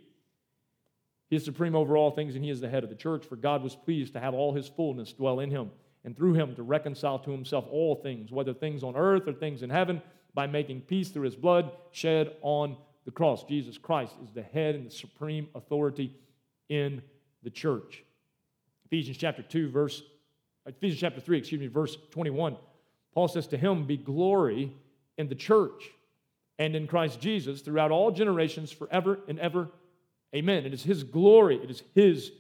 He 1.30 1.36
is 1.36 1.46
supreme 1.46 1.76
over 1.76 1.96
all 1.96 2.12
things, 2.12 2.36
and 2.36 2.44
he 2.44 2.50
is 2.50 2.60
the 2.60 2.70
head 2.70 2.84
of 2.84 2.89
the 2.89 2.96
church, 2.96 3.26
for 3.26 3.36
God 3.36 3.63
was 3.63 3.76
pleased 3.76 4.13
to 4.13 4.20
have 4.20 4.34
all 4.34 4.54
his 4.54 4.68
fullness 4.68 5.13
dwell 5.13 5.39
in 5.39 5.52
him, 5.52 5.72
and 6.04 6.15
through 6.15 6.34
him 6.34 6.56
to 6.56 6.63
reconcile 6.63 7.20
to 7.20 7.32
himself 7.32 7.65
all 7.70 7.96
things, 7.96 8.32
whether 8.32 8.54
things 8.54 8.84
on 8.84 8.96
earth 8.96 9.28
or 9.28 9.34
things 9.34 9.62
in 9.62 9.70
heaven, 9.70 10.02
by 10.34 10.48
making 10.48 10.82
peace 10.82 11.10
through 11.10 11.26
his 11.26 11.36
blood 11.36 11.72
shed 11.92 12.36
on 12.42 12.78
the 13.06 13.12
cross. 13.12 13.44
Jesus 13.44 13.78
Christ 13.78 14.15
is 14.24 14.32
the 14.32 14.44
head 14.44 14.76
and 14.76 14.88
the 14.88 14.92
supreme 14.92 15.48
authority 15.56 16.13
in 16.70 17.02
the 17.44 17.50
church. 17.50 18.04
Ephesians 18.86 19.18
chapter 19.18 19.44
2, 19.44 19.70
verse 19.70 20.02
Ephesians 20.65 21.00
chapter 21.00 21.20
3, 21.20 21.38
excuse 21.38 21.60
me, 21.60 21.68
verse 21.68 21.98
21. 22.12 22.56
Paul 23.13 23.28
says, 23.28 23.48
To 23.48 23.58
him 23.58 23.86
be 23.86 23.98
glory 23.98 24.72
in 25.18 25.28
the 25.28 25.36
church 25.36 25.89
and 26.60 26.76
in 26.76 26.88
Christ 26.88 27.20
Jesus 27.20 27.62
throughout 27.62 27.92
all 27.92 28.12
generations, 28.12 28.72
forever 28.72 29.20
and 29.28 29.39
ever. 29.39 29.70
Amen. 30.36 30.65
It 30.65 30.74
is 30.74 30.84
his 30.84 31.04
glory, 31.04 31.60
it 31.62 31.70
is 31.70 31.84
his 31.96 32.32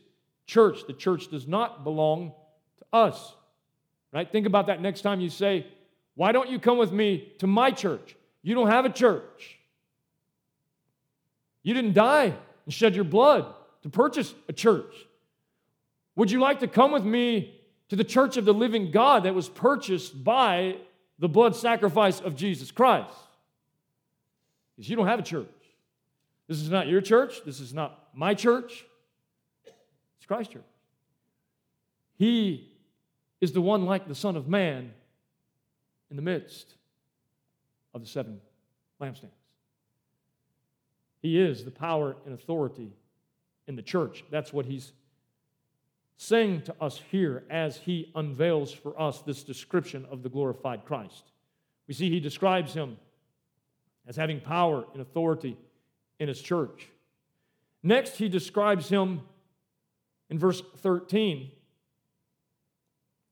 church. 0.45 0.85
The 0.87 0.93
church 0.93 1.29
does 1.29 1.47
not 1.47 1.83
belong 1.83 2.33
to 2.77 2.85
us. 2.93 3.35
Right? 4.11 4.29
Think 4.29 4.47
about 4.47 4.67
that 4.67 4.81
next 4.81 5.01
time 5.01 5.19
you 5.19 5.29
say, 5.29 5.67
Why 6.15 6.31
don't 6.31 6.49
you 6.49 6.59
come 6.59 6.77
with 6.77 6.91
me 6.91 7.33
to 7.39 7.47
my 7.47 7.71
church? 7.71 8.15
You 8.41 8.55
don't 8.55 8.69
have 8.69 8.85
a 8.85 8.89
church. 8.89 9.57
You 11.61 11.73
didn't 11.73 11.93
die 11.93 12.33
and 12.65 12.73
shed 12.73 12.95
your 12.95 13.03
blood 13.03 13.53
to 13.83 13.89
purchase 13.89 14.33
a 14.47 14.53
church. 14.53 14.93
Would 16.15 16.31
you 16.31 16.39
like 16.39 16.61
to 16.61 16.67
come 16.67 16.91
with 16.91 17.03
me 17.03 17.59
to 17.89 17.95
the 17.95 18.03
church 18.03 18.37
of 18.37 18.45
the 18.45 18.53
living 18.53 18.91
God 18.91 19.23
that 19.23 19.35
was 19.35 19.49
purchased 19.49 20.23
by 20.23 20.77
the 21.19 21.27
blood 21.27 21.55
sacrifice 21.55 22.21
of 22.21 22.35
Jesus 22.35 22.71
Christ. 22.71 23.13
Because 24.75 24.89
you 24.89 24.95
don't 24.95 25.07
have 25.07 25.19
a 25.19 25.23
church. 25.23 25.47
This 26.49 26.59
is 26.61 26.69
not 26.71 26.87
your 26.87 26.99
church. 26.99 27.45
This 27.45 27.59
is 27.59 27.75
not 27.75 28.09
my 28.13 28.33
church. 28.33 28.83
It's 30.17 30.25
Christ's 30.25 30.53
church. 30.53 30.63
He 32.15 32.73
is 33.39 33.53
the 33.53 33.61
one 33.61 33.85
like 33.85 34.07
the 34.07 34.15
Son 34.15 34.35
of 34.35 34.49
Man 34.49 34.91
in 36.09 36.15
the 36.15 36.23
midst 36.23 36.73
of 37.93 38.01
the 38.01 38.07
seven 38.07 38.41
lampstands. 38.99 39.29
He 41.21 41.39
is 41.39 41.63
the 41.63 41.71
power 41.71 42.15
and 42.25 42.33
authority 42.33 42.93
in 43.67 43.75
the 43.75 43.83
church. 43.83 44.23
That's 44.31 44.51
what 44.51 44.65
he's 44.65 44.91
saying 46.17 46.63
to 46.63 46.75
us 46.81 46.99
here 47.11 47.43
as 47.51 47.77
he 47.77 48.11
unveils 48.15 48.73
for 48.73 48.99
us 48.99 49.21
this 49.21 49.43
description 49.43 50.05
of 50.09 50.23
the 50.23 50.29
glorified 50.29 50.83
Christ. 50.83 51.25
We 51.87 51.93
see 51.93 52.09
he 52.09 52.19
describes 52.19 52.73
him 52.73 52.97
as 54.07 54.15
having 54.15 54.39
power 54.39 54.85
and 54.93 55.01
authority 55.01 55.55
in 56.19 56.27
his 56.27 56.41
church. 56.41 56.87
Next, 57.81 58.17
he 58.17 58.29
describes 58.29 58.89
him 58.89 59.21
in 60.29 60.37
verse 60.37 60.61
13. 60.77 61.51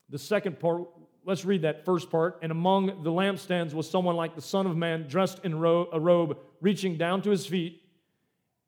The 0.10 0.18
second 0.18 0.60
part, 0.60 0.84
let's 1.26 1.44
read 1.44 1.64
that 1.64 1.84
first 1.84 2.10
part. 2.10 2.40
And 2.42 2.52
among 2.52 3.04
the 3.04 3.12
lampstands 3.12 3.74
was 3.74 3.90
someone 3.90 4.16
like 4.16 4.36
the 4.36 4.42
Son 4.42 4.66
of 4.66 4.78
Man, 4.78 5.08
dressed 5.08 5.44
in 5.44 5.54
a 5.54 6.00
robe, 6.00 6.38
reaching 6.62 6.98
down 6.98 7.22
to 7.24 7.30
his 7.30 7.46
feet. 7.46 7.82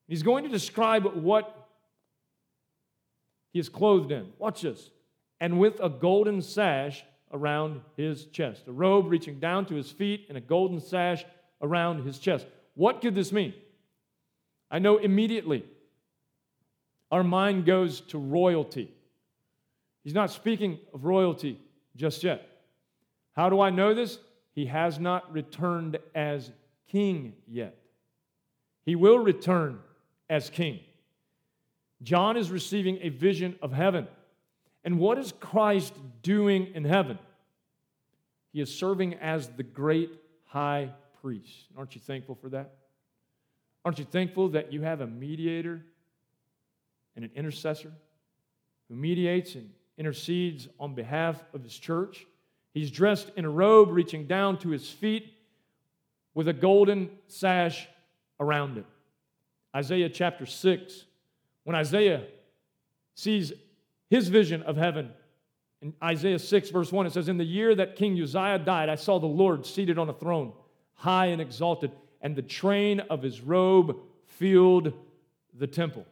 He's 0.08 0.24
going 0.24 0.44
to 0.44 0.50
describe 0.50 1.06
what 1.06 1.70
he 3.54 3.60
is 3.60 3.70
clothed 3.70 4.12
in. 4.12 4.28
Watch 4.38 4.62
this. 4.62 4.90
And 5.40 5.60
with 5.60 5.80
a 5.80 5.90
golden 5.90 6.42
sash 6.42 7.04
around 7.32 7.82
his 7.96 8.26
chest, 8.26 8.64
a 8.68 8.72
robe 8.72 9.08
reaching 9.08 9.40
down 9.40 9.66
to 9.68 9.76
his 9.76 9.92
feet, 9.92 10.26
and 10.28 10.38
a 10.38 10.42
golden 10.42 10.82
sash 10.82 11.24
around 11.62 12.04
his 12.04 12.20
chest. 12.20 12.46
What 12.74 13.02
could 13.02 13.16
this 13.16 13.32
mean? 13.32 13.54
I 14.72 14.80
know 14.80 14.98
immediately 14.98 15.66
our 17.12 17.24
mind 17.24 17.66
goes 17.66 18.02
to 18.02 18.18
royalty. 18.20 18.92
He's 20.04 20.14
not 20.14 20.32
speaking 20.32 20.80
of 20.94 21.06
royalty 21.06 21.60
just 21.96 22.24
yet. 22.24 22.48
How 23.36 23.50
do 23.50 23.62
I 23.62 23.70
know 23.70 23.94
this? 23.94 24.20
He 24.54 24.66
has 24.66 25.00
not 25.00 25.32
returned 25.32 25.98
as 26.14 26.52
king 26.90 27.34
yet. 27.48 27.76
He 28.84 28.96
will 28.96 29.20
return 29.20 29.80
as 30.30 30.50
king. 30.50 30.80
John 32.02 32.38
is 32.38 32.50
receiving 32.52 33.00
a 33.02 33.10
vision 33.10 33.56
of 33.62 33.74
heaven. 33.74 34.08
And 34.84 35.00
what 35.00 35.18
is 35.18 35.34
Christ 35.40 35.94
doing 36.22 36.68
in 36.74 36.86
heaven? 36.86 37.20
He 38.54 38.62
is 38.62 38.74
serving 38.74 39.16
as 39.16 39.50
the 39.50 39.64
great 39.64 40.12
high 40.46 40.92
priest. 41.22 41.68
Aren't 41.78 41.96
you 41.96 42.02
thankful 42.02 42.36
for 42.36 42.50
that? 42.50 42.74
Aren't 43.90 43.98
you 43.98 44.06
thankful 44.06 44.50
that 44.50 44.72
you 44.72 44.84
have 44.84 45.02
a 45.02 45.08
mediator 45.08 45.82
and 47.16 47.26
an 47.26 47.32
intercessor 47.34 47.92
who 48.88 48.94
mediates 48.96 49.56
and 49.56 49.72
intercedes 49.98 50.68
on 50.80 50.94
behalf 50.94 51.44
of 51.56 51.64
his 51.64 51.76
church? 51.76 52.28
He's 52.72 52.92
dressed 52.92 53.32
in 53.36 53.46
a 53.46 53.50
robe 53.50 53.90
reaching 53.90 54.28
down 54.28 54.60
to 54.60 54.70
his 54.70 54.88
feet 54.88 55.34
with 56.36 56.48
a 56.48 56.54
golden 56.54 57.10
sash 57.30 57.88
around 58.40 58.78
it. 58.78 58.86
Isaiah 59.76 60.10
chapter 60.10 60.46
6 60.46 61.06
when 61.64 61.76
Isaiah 61.76 62.28
sees 63.16 63.54
his 64.08 64.28
vision 64.28 64.62
of 64.62 64.78
heaven, 64.78 65.10
in 65.82 65.96
Isaiah 66.04 66.38
6, 66.38 66.70
verse 66.70 66.92
1, 66.92 67.08
it 67.08 67.14
says, 67.14 67.28
In 67.28 67.40
the 67.40 67.44
year 67.44 67.74
that 67.74 67.96
King 67.96 68.22
Uzziah 68.22 68.60
died, 68.60 68.88
I 68.88 68.94
saw 68.94 69.18
the 69.18 69.26
Lord 69.26 69.66
seated 69.66 69.98
on 69.98 70.10
a 70.10 70.14
throne, 70.14 70.54
high 70.94 71.26
and 71.28 71.42
exalted, 71.42 71.92
and 72.22 72.36
the 72.36 72.42
train 72.42 73.00
of 73.02 73.22
his 73.22 73.42
robe 73.42 73.98
filled 74.26 74.94
the 75.58 75.68
temple. 75.68 76.06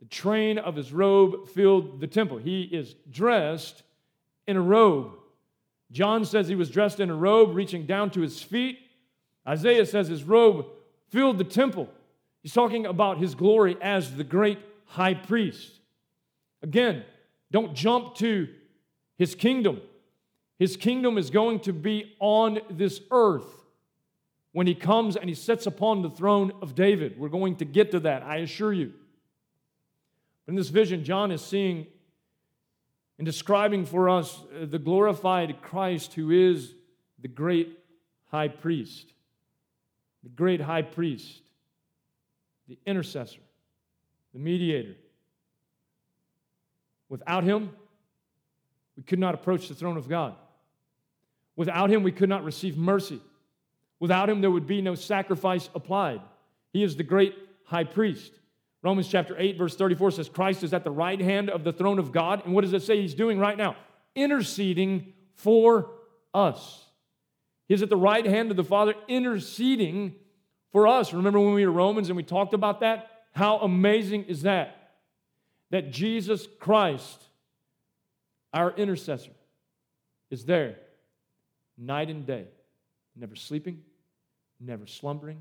The 0.00 0.06
train 0.06 0.58
of 0.58 0.76
his 0.76 0.92
robe 0.92 1.48
filled 1.48 2.00
the 2.00 2.06
temple. 2.06 2.38
He 2.38 2.62
is 2.62 2.94
dressed 3.10 3.82
in 4.46 4.56
a 4.56 4.60
robe. 4.60 5.12
John 5.90 6.24
says 6.24 6.48
he 6.48 6.54
was 6.54 6.70
dressed 6.70 7.00
in 7.00 7.10
a 7.10 7.14
robe 7.14 7.54
reaching 7.54 7.86
down 7.86 8.10
to 8.10 8.20
his 8.20 8.42
feet. 8.42 8.78
Isaiah 9.46 9.86
says 9.86 10.08
his 10.08 10.24
robe 10.24 10.66
filled 11.08 11.38
the 11.38 11.44
temple. 11.44 11.88
He's 12.42 12.52
talking 12.52 12.86
about 12.86 13.18
his 13.18 13.34
glory 13.34 13.76
as 13.80 14.14
the 14.14 14.24
great 14.24 14.58
high 14.84 15.14
priest. 15.14 15.72
Again, 16.62 17.04
don't 17.50 17.74
jump 17.74 18.16
to 18.16 18.48
his 19.16 19.34
kingdom. 19.34 19.80
His 20.58 20.76
kingdom 20.76 21.18
is 21.18 21.30
going 21.30 21.60
to 21.60 21.72
be 21.72 22.14
on 22.18 22.60
this 22.70 23.00
earth 23.10 23.65
when 24.56 24.66
he 24.66 24.74
comes 24.74 25.16
and 25.16 25.28
he 25.28 25.34
sits 25.34 25.66
upon 25.66 26.00
the 26.00 26.08
throne 26.08 26.50
of 26.62 26.74
David. 26.74 27.18
We're 27.18 27.28
going 27.28 27.56
to 27.56 27.66
get 27.66 27.90
to 27.90 28.00
that, 28.00 28.22
I 28.22 28.38
assure 28.38 28.72
you. 28.72 28.94
In 30.48 30.54
this 30.54 30.70
vision, 30.70 31.04
John 31.04 31.30
is 31.30 31.44
seeing 31.44 31.86
and 33.18 33.26
describing 33.26 33.84
for 33.84 34.08
us 34.08 34.40
uh, 34.40 34.64
the 34.64 34.78
glorified 34.78 35.60
Christ 35.60 36.14
who 36.14 36.30
is 36.30 36.72
the 37.20 37.28
great 37.28 37.78
high 38.30 38.48
priest. 38.48 39.12
The 40.22 40.30
great 40.30 40.62
high 40.62 40.80
priest, 40.80 41.42
the 42.66 42.78
intercessor 42.86 43.40
the 44.32 44.38
mediator. 44.38 44.96
Without 47.10 47.44
him, 47.44 47.72
we 48.96 49.02
could 49.02 49.18
not 49.18 49.34
approach 49.34 49.68
the 49.68 49.74
throne 49.74 49.98
of 49.98 50.08
God. 50.08 50.34
Without 51.56 51.90
him, 51.90 52.02
we 52.02 52.10
could 52.10 52.30
not 52.30 52.42
receive 52.42 52.78
mercy. 52.78 53.20
Without 54.00 54.28
him, 54.28 54.40
there 54.40 54.50
would 54.50 54.66
be 54.66 54.82
no 54.82 54.94
sacrifice 54.94 55.68
applied. 55.74 56.20
He 56.72 56.82
is 56.82 56.96
the 56.96 57.02
great 57.02 57.34
high 57.64 57.84
priest. 57.84 58.32
Romans 58.82 59.08
chapter 59.08 59.34
8, 59.38 59.56
verse 59.58 59.74
34 59.74 60.12
says, 60.12 60.28
Christ 60.28 60.62
is 60.62 60.74
at 60.74 60.84
the 60.84 60.90
right 60.90 61.20
hand 61.20 61.50
of 61.50 61.64
the 61.64 61.72
throne 61.72 61.98
of 61.98 62.12
God. 62.12 62.44
And 62.44 62.54
what 62.54 62.62
does 62.62 62.72
it 62.72 62.82
say 62.82 63.00
he's 63.00 63.14
doing 63.14 63.38
right 63.38 63.56
now? 63.56 63.76
Interceding 64.14 65.12
for 65.34 65.90
us. 66.32 66.84
He's 67.68 67.82
at 67.82 67.88
the 67.88 67.96
right 67.96 68.24
hand 68.24 68.50
of 68.50 68.56
the 68.56 68.64
Father, 68.64 68.94
interceding 69.08 70.14
for 70.70 70.86
us. 70.86 71.12
Remember 71.12 71.40
when 71.40 71.54
we 71.54 71.66
were 71.66 71.72
Romans 71.72 72.08
and 72.08 72.16
we 72.16 72.22
talked 72.22 72.54
about 72.54 72.80
that? 72.80 73.10
How 73.32 73.58
amazing 73.58 74.24
is 74.24 74.42
that? 74.42 74.92
That 75.70 75.90
Jesus 75.90 76.46
Christ, 76.60 77.20
our 78.52 78.70
intercessor, 78.72 79.32
is 80.30 80.44
there 80.44 80.76
night 81.76 82.08
and 82.08 82.24
day, 82.26 82.46
never 83.16 83.34
sleeping, 83.34 83.82
never 84.60 84.86
slumbering, 84.86 85.40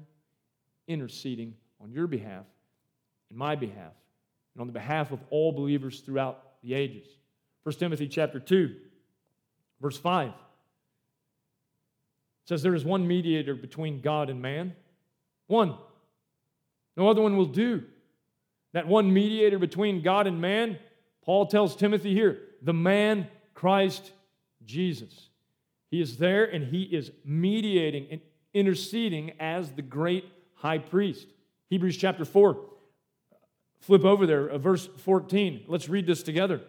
interceding 0.88 1.54
on 1.82 1.92
your 1.92 2.08
behalf 2.08 2.46
and 3.30 3.38
my 3.38 3.56
behalf 3.56 3.94
and 4.54 4.62
on 4.62 4.68
the 4.68 4.74
behalf 4.74 5.12
of 5.12 5.20
all 5.30 5.52
believers 5.52 6.02
throughout 6.02 6.44
the 6.64 6.74
ages. 6.74 7.08
1 7.64 7.76
Timothy 7.76 8.08
chapter 8.08 8.40
2, 8.40 8.76
verse 9.82 9.98
5 9.98 10.32
says 12.46 12.62
there 12.62 12.76
is 12.76 12.86
one 12.86 13.08
mediator 13.08 13.56
between 13.56 14.02
God 14.02 14.30
and 14.30 14.42
man. 14.42 14.76
One. 15.48 15.76
No 16.96 17.10
other 17.10 17.22
one 17.22 17.38
will 17.38 17.46
do. 17.46 17.84
That 18.74 18.88
one 18.88 19.12
mediator 19.12 19.58
between 19.58 20.02
God 20.02 20.28
and 20.28 20.40
man, 20.40 20.78
Paul 21.24 21.48
tells 21.48 21.76
Timothy 21.76 22.14
here, 22.14 22.40
the 22.62 22.74
man 22.74 23.28
Christ 23.54 24.12
Jesus. 24.64 25.30
He 25.90 26.02
is 26.02 26.18
there 26.18 26.46
and 26.46 26.64
he 26.64 26.84
is 26.84 27.12
mediating 27.24 28.08
and 28.12 28.22
interceding 28.56 29.34
as 29.40 29.74
the 29.74 29.84
great 29.84 30.26
high 30.56 30.80
priest. 30.80 31.28
Hebrews 31.70 31.98
chapter 31.98 32.26
4. 32.26 32.58
Flip 33.82 34.04
over 34.04 34.26
there, 34.26 34.48
uh, 34.48 34.58
verse 34.58 34.88
14. 34.98 35.66
Let's 35.68 35.90
read 35.90 36.08
this 36.08 36.24
together. 36.24 36.62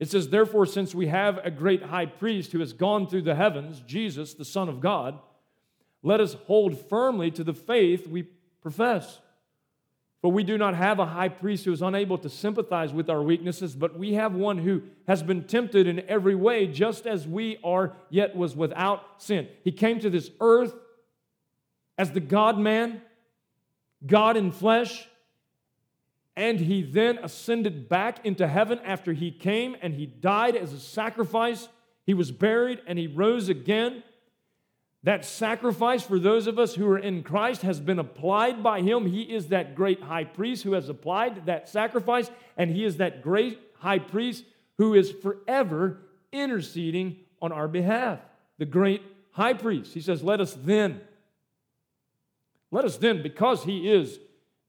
It 0.00 0.10
says, 0.10 0.28
Therefore, 0.28 0.64
since 0.64 0.94
we 0.94 1.08
have 1.08 1.38
a 1.44 1.50
great 1.50 1.82
high 1.82 2.06
priest 2.06 2.52
who 2.52 2.60
has 2.60 2.72
gone 2.72 3.06
through 3.06 3.22
the 3.22 3.34
heavens, 3.34 3.80
Jesus, 3.80 4.34
the 4.34 4.44
Son 4.44 4.68
of 4.68 4.80
God, 4.80 5.18
let 6.02 6.20
us 6.20 6.34
hold 6.46 6.88
firmly 6.88 7.30
to 7.32 7.44
the 7.44 7.52
faith 7.52 8.06
we 8.06 8.22
profess. 8.62 9.20
For 10.24 10.32
we 10.32 10.42
do 10.42 10.56
not 10.56 10.74
have 10.74 11.00
a 11.00 11.04
high 11.04 11.28
priest 11.28 11.66
who 11.66 11.72
is 11.74 11.82
unable 11.82 12.16
to 12.16 12.30
sympathize 12.30 12.94
with 12.94 13.10
our 13.10 13.22
weaknesses, 13.22 13.76
but 13.76 13.98
we 13.98 14.14
have 14.14 14.34
one 14.34 14.56
who 14.56 14.80
has 15.06 15.22
been 15.22 15.44
tempted 15.44 15.86
in 15.86 16.00
every 16.08 16.34
way, 16.34 16.66
just 16.66 17.06
as 17.06 17.28
we 17.28 17.58
are, 17.62 17.92
yet 18.08 18.34
was 18.34 18.56
without 18.56 19.20
sin. 19.22 19.46
He 19.64 19.70
came 19.70 20.00
to 20.00 20.08
this 20.08 20.30
earth 20.40 20.74
as 21.98 22.12
the 22.12 22.20
God 22.20 22.58
man, 22.58 23.02
God 24.06 24.38
in 24.38 24.50
flesh, 24.50 25.06
and 26.34 26.58
he 26.58 26.80
then 26.80 27.18
ascended 27.18 27.90
back 27.90 28.24
into 28.24 28.48
heaven 28.48 28.78
after 28.82 29.12
he 29.12 29.30
came 29.30 29.76
and 29.82 29.92
he 29.92 30.06
died 30.06 30.56
as 30.56 30.72
a 30.72 30.80
sacrifice. 30.80 31.68
He 32.06 32.14
was 32.14 32.32
buried 32.32 32.80
and 32.86 32.98
he 32.98 33.08
rose 33.08 33.50
again. 33.50 34.02
That 35.04 35.26
sacrifice 35.26 36.02
for 36.02 36.18
those 36.18 36.46
of 36.46 36.58
us 36.58 36.74
who 36.74 36.88
are 36.88 36.98
in 36.98 37.22
Christ 37.22 37.60
has 37.60 37.78
been 37.78 37.98
applied 37.98 38.62
by 38.62 38.80
him. 38.80 39.04
He 39.04 39.22
is 39.22 39.48
that 39.48 39.74
great 39.74 40.02
high 40.02 40.24
priest 40.24 40.62
who 40.62 40.72
has 40.72 40.88
applied 40.88 41.44
that 41.44 41.68
sacrifice, 41.68 42.30
and 42.56 42.70
he 42.70 42.84
is 42.84 42.96
that 42.96 43.22
great 43.22 43.60
high 43.76 43.98
priest 43.98 44.44
who 44.78 44.94
is 44.94 45.12
forever 45.12 45.98
interceding 46.32 47.18
on 47.42 47.52
our 47.52 47.68
behalf. 47.68 48.18
The 48.56 48.64
great 48.64 49.02
high 49.32 49.52
priest. 49.52 49.92
He 49.92 50.00
says, 50.00 50.22
Let 50.22 50.40
us 50.40 50.54
then, 50.54 51.02
let 52.70 52.86
us 52.86 52.96
then, 52.96 53.22
because 53.22 53.62
he 53.64 53.90
is 53.92 54.18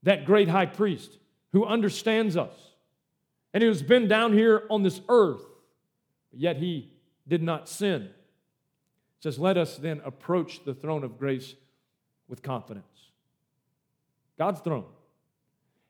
that 0.02 0.26
great 0.26 0.48
high 0.48 0.66
priest, 0.66 1.16
who 1.52 1.64
understands 1.64 2.36
us 2.36 2.54
and 3.54 3.62
who's 3.62 3.82
been 3.82 4.06
down 4.06 4.34
here 4.34 4.64
on 4.68 4.82
this 4.82 5.00
earth, 5.08 5.40
yet 6.30 6.58
he 6.58 6.92
did 7.26 7.42
not 7.42 7.70
sin. 7.70 8.10
It 9.18 9.22
says, 9.22 9.38
Let 9.38 9.56
us 9.56 9.76
then 9.76 10.00
approach 10.04 10.64
the 10.64 10.74
throne 10.74 11.04
of 11.04 11.18
grace 11.18 11.54
with 12.28 12.42
confidence. 12.42 12.86
God's 14.38 14.60
throne. 14.60 14.84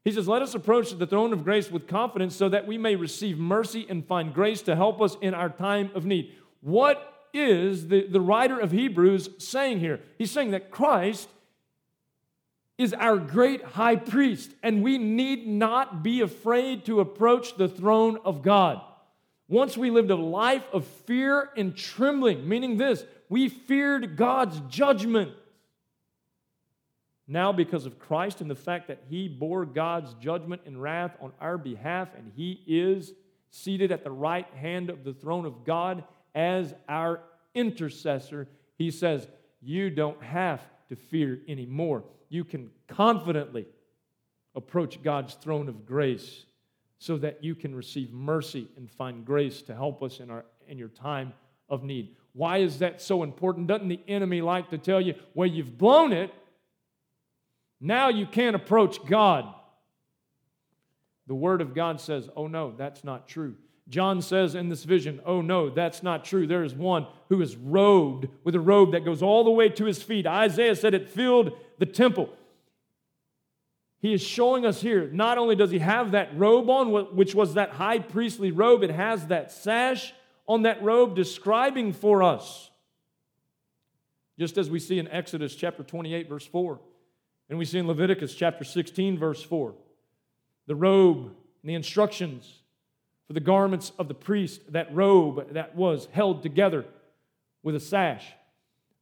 He 0.05 0.13
says, 0.13 0.29
Let 0.29 0.43
us 0.43 0.55
approach 0.55 0.97
the 0.97 1.07
throne 1.07 1.33
of 1.33 1.45
grace 1.45 1.71
with 1.71 1.89
confidence 1.89 2.37
so 2.37 2.49
that 2.49 2.67
we 2.67 2.79
may 2.79 2.95
receive 2.97 3.39
mercy 3.39 3.87
and 3.89 4.07
find 4.07 4.33
grace 4.33 4.63
to 4.63 4.77
help 4.77 5.01
us 5.01 5.17
in 5.21 5.35
our 5.35 5.51
time 5.51 5.91
of 5.95 6.07
need. 6.07 6.35
What 6.61 7.13
is 7.35 7.89
the, 7.89 8.07
the 8.07 8.21
writer 8.21 8.59
of 8.59 8.71
Hebrews 8.71 9.31
saying 9.39 9.81
here? 9.81 10.01
He's 10.19 10.31
saying 10.31 10.53
that 10.53 10.71
Christ 10.71 11.29
is 12.79 12.93
our 12.93 13.17
great 13.17 13.65
high 13.65 13.97
priest, 13.97 14.53
and 14.63 14.83
we 14.83 14.99
need 14.99 15.47
not 15.47 16.03
be 16.03 16.21
afraid 16.21 16.85
to 16.85 17.01
approach 17.01 17.57
the 17.57 17.69
throne 17.69 18.19
of 18.25 18.43
God. 18.43 18.81
Once 19.49 19.77
we 19.77 19.91
lived 19.91 20.11
a 20.11 20.17
life 20.17 20.67
of 20.73 20.85
fear 20.85 21.51
and 21.57 21.77
trembling, 21.77 22.49
meaning 22.49 22.77
this, 22.77 23.05
we 23.29 23.49
feared 23.49 24.17
God's 24.17 24.61
judgment. 24.69 25.33
Now, 27.29 27.53
because 27.53 27.87
of 27.87 27.99
Christ 27.99 28.41
and 28.41 28.51
the 28.51 28.55
fact 28.55 28.89
that 28.89 29.03
He 29.09 29.29
bore 29.29 29.67
God's 29.67 30.15
judgment 30.15 30.63
and 30.65 30.81
wrath 30.81 31.17
on 31.21 31.33
our 31.41 31.59
behalf, 31.59 32.09
and 32.17 32.31
He 32.35 32.63
is 32.67 33.13
seated 33.51 33.91
at 33.91 34.05
the 34.05 34.11
right 34.11 34.49
hand 34.55 34.91
of 34.91 35.03
the 35.03 35.13
throne 35.13 35.45
of 35.45 35.65
God 35.65 36.05
as 36.35 36.75
our 36.89 37.21
intercessor, 37.55 38.49
He 38.79 38.91
says, 38.91 39.27
You 39.61 39.91
don't 39.91 40.23
have 40.23 40.61
to 40.89 40.97
fear 40.97 41.41
anymore 41.49 42.05
you 42.29 42.45
can 42.45 42.71
confidently 42.89 43.67
approach 44.55 45.03
God's 45.03 45.35
throne 45.35 45.69
of 45.69 45.87
grace 45.87 46.45
so 46.99 47.17
that 47.19 47.45
you 47.45 47.55
can 47.55 47.75
receive 47.75 48.13
mercy 48.13 48.69
and 48.77 48.91
find 48.91 49.25
grace 49.25 49.63
to 49.63 49.75
help 49.75 50.03
us 50.03 50.21
in, 50.21 50.31
our, 50.31 50.45
in 50.67 50.79
your 50.79 50.89
time 50.89 51.33
of 51.69 51.83
need. 51.83 52.17
Why 52.37 52.59
is 52.59 52.81
that 52.81 53.01
so 53.01 53.23
important? 53.23 53.67
Doesn't 53.67 53.89
the 53.89 54.01
enemy 54.07 54.43
like 54.43 54.69
to 54.69 54.77
tell 54.77 55.01
you, 55.01 55.15
well, 55.33 55.49
you've 55.49 55.79
blown 55.79 56.13
it, 56.13 56.31
now 57.81 58.11
you 58.11 58.27
can't 58.27 58.55
approach 58.55 59.05
God? 59.07 59.47
The 61.27 61.35
Word 61.35 61.63
of 61.63 61.75
God 61.75 61.99
says, 61.99 62.29
oh 62.37 62.47
no, 62.47 62.75
that's 62.77 63.03
not 63.03 63.27
true. 63.27 63.57
John 63.89 64.21
says 64.21 64.55
in 64.55 64.69
this 64.69 64.85
vision, 64.85 65.21
Oh 65.25 65.41
no, 65.41 65.71
that's 65.71 66.03
not 66.03 66.25
true. 66.25 66.47
There 66.47 66.65
is 66.65 66.75
one 66.75 67.07
who 67.29 67.41
is 67.41 67.57
robed 67.57 68.27
with 68.43 68.55
a 68.55 68.61
robe 68.61 68.93
that 68.93 69.05
goes 69.05 69.23
all 69.23 69.45
the 69.45 69.51
way 69.51 69.69
to 69.69 69.85
his 69.85 70.03
feet. 70.03 70.27
Isaiah 70.27 70.75
said 70.75 70.93
it 70.93 71.09
filled 71.09 71.53
the 71.79 71.87
temple. 71.87 72.31
He 74.01 74.13
is 74.13 74.21
showing 74.21 74.67
us 74.67 74.83
here, 74.83 75.09
not 75.13 75.39
only 75.39 75.57
does 75.57 75.71
he 75.71 75.79
have 75.79 76.11
that 76.11 76.37
robe 76.37 76.69
on, 76.69 77.17
which 77.17 77.35
was 77.35 77.55
that 77.55 77.71
high 77.71 78.01
priestly 78.01 78.51
robe, 78.51 78.83
it 78.83 78.91
has 78.91 79.29
that 79.29 79.53
sash 79.53 80.13
on 80.47 80.63
that 80.63 80.83
robe 80.83 81.17
describing 81.17 81.93
for 81.93 82.23
us. 82.23 82.71
Just 84.39 84.59
as 84.59 84.69
we 84.69 84.79
see 84.79 84.99
in 84.99 85.09
Exodus 85.09 85.55
chapter 85.55 85.83
28, 85.83 86.29
verse 86.29 86.47
4, 86.47 86.79
and 87.49 87.59
we 87.59 87.65
see 87.65 87.79
in 87.79 87.87
Leviticus 87.87 88.35
chapter 88.35 88.65
16, 88.65 89.19
verse 89.19 89.43
4. 89.43 89.75
The 90.67 90.75
robe 90.75 91.27
and 91.27 91.71
the 91.71 91.75
instructions 91.75 92.61
for 93.27 93.33
the 93.33 93.41
garments 93.41 93.93
of 93.99 94.09
the 94.09 94.15
priest, 94.15 94.73
that 94.73 94.95
robe 94.95 95.53
that 95.55 95.75
was 95.75 96.09
held 96.13 96.43
together 96.43 96.85
with 97.63 97.75
a 97.75 97.81
sash. 97.81 98.25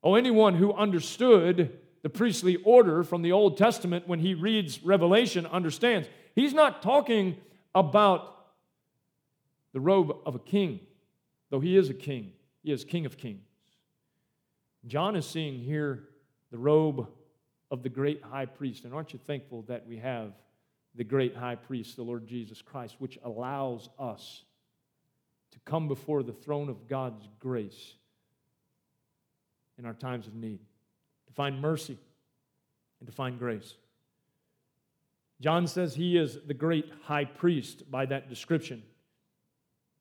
Oh, 0.03 0.15
anyone 0.15 0.55
who 0.55 0.73
understood 0.73 1.79
the 2.03 2.09
priestly 2.11 2.57
order 2.65 3.03
from 3.03 3.23
the 3.23 3.33
Old 3.33 3.57
Testament 3.57 4.07
when 4.07 4.19
he 4.19 4.35
reads 4.35 4.83
Revelation 4.83 5.47
understands. 5.47 6.09
He's 6.35 6.55
not 6.55 6.83
talking 6.83 7.37
about 7.75 8.31
the 9.73 9.81
robe 9.81 10.17
of 10.25 10.35
a 10.35 10.39
king, 10.39 10.81
though 11.51 11.61
he 11.61 11.77
is 11.77 11.91
a 11.91 11.95
king. 11.95 12.33
He 12.63 12.73
is 12.73 12.85
King 12.85 13.07
of 13.07 13.17
Kings. 13.17 13.47
John 14.87 15.17
is 15.17 15.27
seeing 15.27 15.59
here 15.59 16.05
the 16.51 16.59
robe 16.59 17.07
of 17.71 17.83
the 17.83 17.89
great 17.89 18.23
high 18.23 18.47
priest. 18.47 18.85
And 18.85 18.95
aren't 18.95 19.13
you 19.13 19.19
thankful 19.19 19.63
that 19.63 19.87
we 19.87 19.97
have 19.99 20.33
the 20.95 21.05
great 21.05 21.37
high 21.37 21.57
priest, 21.57 21.97
the 21.97 22.03
Lord 22.03 22.27
Jesus 22.27 22.63
Christ, 22.63 22.97
which 22.99 23.19
allows 23.25 23.89
us 23.99 24.45
to 25.53 25.59
come 25.61 25.89
before 25.89 26.23
the 26.23 26.33
throne 26.33 26.69
of 26.69 26.89
God's 26.89 27.29
grace 27.41 27.95
in 29.79 29.87
our 29.87 29.95
times 29.95 30.27
of 30.27 30.35
need, 30.35 30.61
to 31.27 31.33
find 31.33 31.61
mercy 31.61 31.99
and 33.01 33.09
to 33.09 33.13
find 33.15 33.39
grace. 33.39 33.75
John 35.41 35.67
says 35.67 35.95
he 35.95 36.17
is 36.17 36.39
the 36.47 36.55
great 36.55 36.91
high 37.03 37.25
priest 37.25 37.91
by 37.91 38.07
that 38.07 38.29
description 38.29 38.83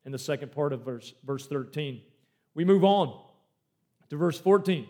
in 0.06 0.12
the 0.12 0.20
second 0.20 0.52
part 0.52 0.74
of 0.74 0.82
verse, 0.82 1.13
verse 1.26 1.48
13. 1.48 2.02
We 2.54 2.66
move 2.66 2.84
on 2.84 3.20
to 4.10 4.18
verse 4.18 4.39
14. 4.39 4.88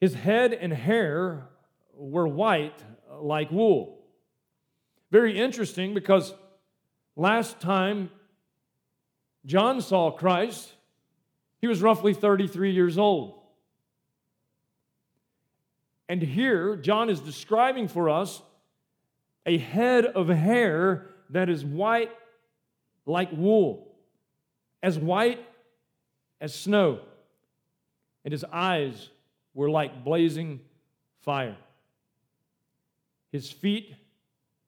His 0.00 0.14
head 0.14 0.52
and 0.52 0.72
hair 0.72 1.48
were 1.94 2.26
white 2.26 2.82
like 3.20 3.50
wool. 3.50 3.98
Very 5.10 5.38
interesting 5.38 5.92
because 5.92 6.32
last 7.16 7.60
time 7.60 8.10
John 9.44 9.80
saw 9.80 10.10
Christ, 10.10 10.72
he 11.60 11.66
was 11.66 11.82
roughly 11.82 12.14
33 12.14 12.72
years 12.72 12.96
old. 12.96 13.34
And 16.08 16.22
here, 16.22 16.76
John 16.76 17.08
is 17.08 17.20
describing 17.20 17.86
for 17.86 18.10
us 18.10 18.42
a 19.46 19.58
head 19.58 20.06
of 20.06 20.28
hair 20.28 21.10
that 21.30 21.48
is 21.48 21.64
white 21.64 22.10
like 23.06 23.30
wool, 23.32 23.94
as 24.82 24.98
white 24.98 25.44
as 26.40 26.54
snow, 26.54 27.00
and 28.24 28.32
his 28.32 28.44
eyes 28.52 29.10
were 29.54 29.70
like 29.70 30.04
blazing 30.04 30.60
fire. 31.20 31.56
His 33.32 33.50
feet 33.50 33.94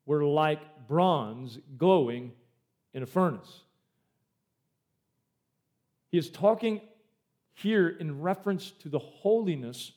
were 0.06 0.24
like 0.24 0.86
bronze 0.86 1.58
glowing 1.78 2.32
in 2.94 3.02
a 3.02 3.06
furnace. 3.06 3.62
He 6.10 6.18
is 6.18 6.30
talking 6.30 6.80
here 7.54 7.88
in 7.88 8.20
reference 8.20 8.70
to 8.82 8.88
the 8.88 8.98
holiness 8.98 9.92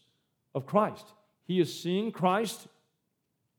of 0.53 0.65
Christ. 0.65 1.05
He 1.45 1.59
is 1.59 1.81
seeing 1.81 2.11
Christ 2.11 2.67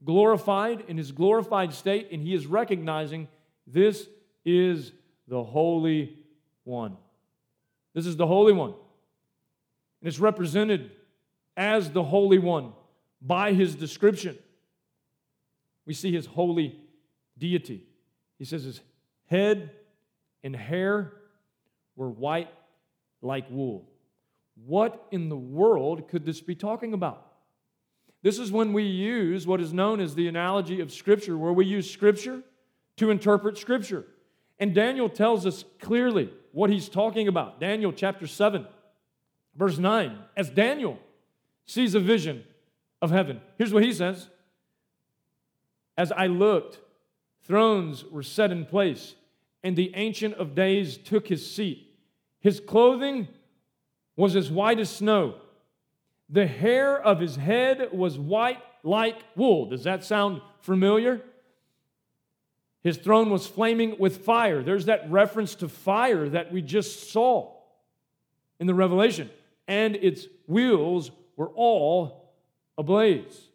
glorified 0.04 0.84
in 0.88 0.96
his 0.96 1.12
glorified 1.12 1.72
state, 1.72 2.08
and 2.12 2.22
he 2.22 2.34
is 2.34 2.46
recognizing 2.46 3.28
this 3.66 4.08
is 4.46 4.92
the 5.28 5.42
Holy 5.42 6.16
One. 6.64 6.96
This 7.92 8.06
is 8.06 8.16
the 8.16 8.26
Holy 8.26 8.54
One. 8.54 8.70
And 10.00 10.08
it's 10.08 10.20
represented 10.20 10.92
as 11.56 11.90
the 11.90 12.04
Holy 12.04 12.38
One 12.38 12.72
by 13.20 13.52
his 13.52 13.74
description. 13.74 14.38
We 15.84 15.94
see 15.94 16.12
his 16.12 16.26
holy 16.26 16.78
deity. 17.36 17.84
He 18.38 18.44
says 18.44 18.64
his 18.64 18.80
head 19.26 19.70
and 20.42 20.54
hair 20.54 21.12
were 21.96 22.10
white 22.10 22.50
like 23.22 23.50
wool. 23.50 23.88
What 24.64 25.06
in 25.10 25.28
the 25.28 25.36
world 25.36 26.08
could 26.08 26.24
this 26.24 26.40
be 26.40 26.54
talking 26.54 26.92
about? 26.92 27.26
This 28.22 28.38
is 28.38 28.50
when 28.50 28.72
we 28.72 28.84
use 28.84 29.46
what 29.46 29.60
is 29.60 29.72
known 29.72 30.00
as 30.00 30.14
the 30.14 30.28
analogy 30.28 30.80
of 30.80 30.92
Scripture, 30.92 31.36
where 31.36 31.52
we 31.52 31.66
use 31.66 31.90
Scripture 31.90 32.42
to 32.96 33.10
interpret 33.10 33.58
Scripture. 33.58 34.06
And 34.58 34.74
Daniel 34.74 35.08
tells 35.08 35.46
us 35.46 35.64
clearly 35.80 36.30
what 36.52 36.70
he's 36.70 36.88
talking 36.88 37.28
about. 37.28 37.60
Daniel 37.60 37.92
chapter 37.92 38.26
7, 38.26 38.66
verse 39.54 39.78
9. 39.78 40.18
As 40.36 40.48
Daniel 40.48 40.98
sees 41.66 41.94
a 41.94 42.00
vision 42.00 42.44
of 43.02 43.10
heaven, 43.10 43.40
here's 43.58 43.74
what 43.74 43.84
he 43.84 43.92
says 43.92 44.28
As 45.96 46.12
I 46.12 46.26
looked, 46.26 46.80
thrones 47.42 48.04
were 48.04 48.22
set 48.22 48.50
in 48.50 48.64
place, 48.64 49.14
and 49.62 49.76
the 49.76 49.92
Ancient 49.94 50.34
of 50.34 50.54
Days 50.54 50.96
took 50.96 51.28
his 51.28 51.50
seat. 51.50 51.94
His 52.40 52.60
clothing 52.60 53.28
was 54.16 54.36
as 54.36 54.50
white 54.50 54.78
as 54.78 54.88
snow. 54.88 55.34
The 56.30 56.46
hair 56.46 56.98
of 56.98 57.20
his 57.20 57.36
head 57.36 57.90
was 57.92 58.18
white 58.18 58.62
like 58.82 59.18
wool. 59.36 59.68
Does 59.68 59.84
that 59.84 60.04
sound 60.04 60.40
familiar? 60.60 61.22
His 62.86 62.98
throne 62.98 63.30
was 63.30 63.48
flaming 63.48 63.96
with 63.98 64.24
fire. 64.24 64.62
There's 64.62 64.84
that 64.84 65.10
reference 65.10 65.56
to 65.56 65.68
fire 65.68 66.28
that 66.28 66.52
we 66.52 66.62
just 66.62 67.10
saw 67.10 67.52
in 68.60 68.68
the 68.68 68.74
Revelation. 68.74 69.28
And 69.66 69.96
its 69.96 70.28
wheels 70.46 71.10
were 71.34 71.48
all 71.48 72.32
ablaze. 72.78 73.48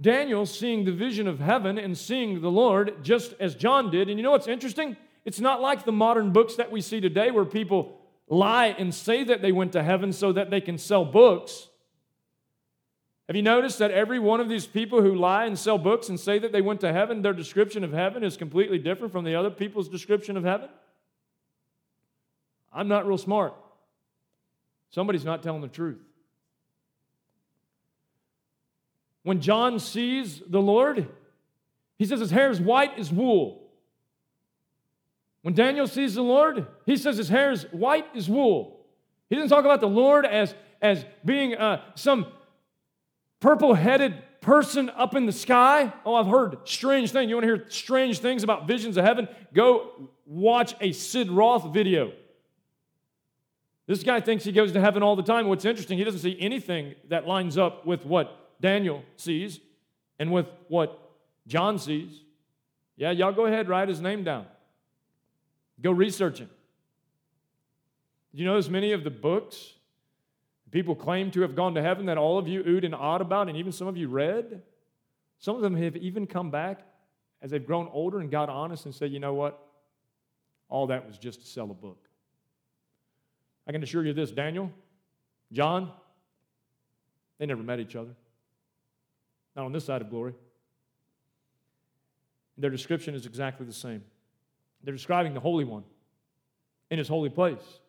Daniel 0.00 0.46
seeing 0.46 0.84
the 0.84 0.90
vision 0.90 1.28
of 1.28 1.38
heaven 1.38 1.78
and 1.78 1.96
seeing 1.96 2.40
the 2.40 2.50
Lord 2.50 3.04
just 3.04 3.34
as 3.38 3.54
John 3.54 3.88
did. 3.88 4.08
And 4.08 4.18
you 4.18 4.24
know 4.24 4.32
what's 4.32 4.48
interesting? 4.48 4.96
It's 5.24 5.38
not 5.38 5.60
like 5.60 5.84
the 5.84 5.92
modern 5.92 6.32
books 6.32 6.56
that 6.56 6.72
we 6.72 6.80
see 6.80 7.00
today 7.00 7.30
where 7.30 7.44
people 7.44 8.00
lie 8.26 8.74
and 8.76 8.92
say 8.92 9.22
that 9.22 9.42
they 9.42 9.52
went 9.52 9.70
to 9.74 9.82
heaven 9.84 10.12
so 10.12 10.32
that 10.32 10.50
they 10.50 10.60
can 10.60 10.76
sell 10.76 11.04
books. 11.04 11.68
Have 13.30 13.36
you 13.36 13.42
noticed 13.42 13.78
that 13.78 13.92
every 13.92 14.18
one 14.18 14.40
of 14.40 14.48
these 14.48 14.66
people 14.66 15.02
who 15.02 15.14
lie 15.14 15.44
and 15.44 15.56
sell 15.56 15.78
books 15.78 16.08
and 16.08 16.18
say 16.18 16.40
that 16.40 16.50
they 16.50 16.60
went 16.60 16.80
to 16.80 16.92
heaven, 16.92 17.22
their 17.22 17.32
description 17.32 17.84
of 17.84 17.92
heaven 17.92 18.24
is 18.24 18.36
completely 18.36 18.76
different 18.76 19.12
from 19.12 19.24
the 19.24 19.36
other 19.36 19.50
people's 19.50 19.88
description 19.88 20.36
of 20.36 20.42
heaven? 20.42 20.68
I'm 22.72 22.88
not 22.88 23.06
real 23.06 23.18
smart. 23.18 23.54
Somebody's 24.90 25.24
not 25.24 25.44
telling 25.44 25.60
the 25.60 25.68
truth. 25.68 26.00
When 29.22 29.40
John 29.40 29.78
sees 29.78 30.42
the 30.44 30.60
Lord, 30.60 31.08
he 31.98 32.06
says 32.06 32.18
his 32.18 32.32
hair 32.32 32.50
is 32.50 32.60
white 32.60 32.98
as 32.98 33.12
wool. 33.12 33.62
When 35.42 35.54
Daniel 35.54 35.86
sees 35.86 36.16
the 36.16 36.22
Lord, 36.22 36.66
he 36.84 36.96
says 36.96 37.16
his 37.16 37.28
hair 37.28 37.52
is 37.52 37.62
white 37.70 38.08
as 38.16 38.28
wool. 38.28 38.80
He 39.28 39.36
doesn't 39.36 39.50
talk 39.50 39.64
about 39.64 39.80
the 39.80 39.88
Lord 39.88 40.26
as, 40.26 40.52
as 40.82 41.04
being 41.24 41.54
uh, 41.54 41.82
some 41.94 42.26
purple 43.40 43.74
headed 43.74 44.22
person 44.40 44.90
up 44.90 45.14
in 45.14 45.26
the 45.26 45.32
sky. 45.32 45.92
Oh, 46.04 46.14
I've 46.14 46.26
heard 46.26 46.58
strange 46.64 47.10
things. 47.10 47.28
You 47.28 47.36
want 47.36 47.44
to 47.44 47.56
hear 47.56 47.64
strange 47.68 48.20
things 48.20 48.42
about 48.42 48.66
visions 48.66 48.96
of 48.96 49.04
heaven? 49.04 49.28
Go 49.52 50.10
watch 50.26 50.74
a 50.80 50.92
Sid 50.92 51.30
Roth 51.30 51.72
video. 51.72 52.12
This 53.86 54.02
guy 54.02 54.20
thinks 54.20 54.44
he 54.44 54.52
goes 54.52 54.72
to 54.72 54.80
heaven 54.80 55.02
all 55.02 55.16
the 55.16 55.22
time. 55.22 55.48
What's 55.48 55.64
interesting, 55.64 55.98
he 55.98 56.04
doesn't 56.04 56.20
see 56.20 56.36
anything 56.38 56.94
that 57.08 57.26
lines 57.26 57.58
up 57.58 57.84
with 57.84 58.06
what 58.06 58.60
Daniel 58.60 59.02
sees 59.16 59.58
and 60.18 60.30
with 60.30 60.46
what 60.68 61.10
John 61.46 61.78
sees. 61.78 62.22
Yeah, 62.96 63.10
y'all 63.10 63.32
go 63.32 63.46
ahead, 63.46 63.68
write 63.68 63.88
his 63.88 64.00
name 64.00 64.22
down. 64.22 64.46
Go 65.80 65.90
research 65.90 66.38
him. 66.38 66.50
You 68.32 68.44
notice 68.44 68.68
many 68.68 68.92
of 68.92 69.02
the 69.02 69.10
books 69.10 69.72
People 70.70 70.94
claim 70.94 71.30
to 71.32 71.40
have 71.40 71.56
gone 71.56 71.74
to 71.74 71.82
heaven 71.82 72.06
that 72.06 72.18
all 72.18 72.38
of 72.38 72.46
you 72.46 72.62
oohed 72.62 72.84
and 72.84 72.94
awed 72.94 73.20
about, 73.20 73.48
and 73.48 73.56
even 73.56 73.72
some 73.72 73.88
of 73.88 73.96
you 73.96 74.08
read. 74.08 74.62
Some 75.38 75.56
of 75.56 75.62
them 75.62 75.74
have 75.76 75.96
even 75.96 76.26
come 76.26 76.50
back 76.50 76.82
as 77.42 77.50
they've 77.50 77.66
grown 77.66 77.88
older 77.92 78.20
and 78.20 78.30
got 78.30 78.48
honest 78.48 78.84
and 78.84 78.94
said, 78.94 79.10
you 79.10 79.18
know 79.18 79.34
what? 79.34 79.58
All 80.68 80.86
that 80.88 81.06
was 81.06 81.18
just 81.18 81.40
to 81.40 81.46
sell 81.46 81.70
a 81.70 81.74
book. 81.74 81.98
I 83.66 83.72
can 83.72 83.82
assure 83.82 84.04
you 84.04 84.12
this 84.12 84.30
Daniel, 84.30 84.70
John, 85.52 85.90
they 87.38 87.46
never 87.46 87.62
met 87.62 87.80
each 87.80 87.96
other. 87.96 88.14
Not 89.56 89.64
on 89.64 89.72
this 89.72 89.86
side 89.86 90.02
of 90.02 90.10
glory. 90.10 90.34
Their 92.58 92.70
description 92.70 93.14
is 93.14 93.26
exactly 93.26 93.66
the 93.66 93.72
same. 93.72 94.04
They're 94.84 94.94
describing 94.94 95.34
the 95.34 95.40
Holy 95.40 95.64
One 95.64 95.84
in 96.90 96.98
his 96.98 97.08
holy 97.08 97.30
place. 97.30 97.80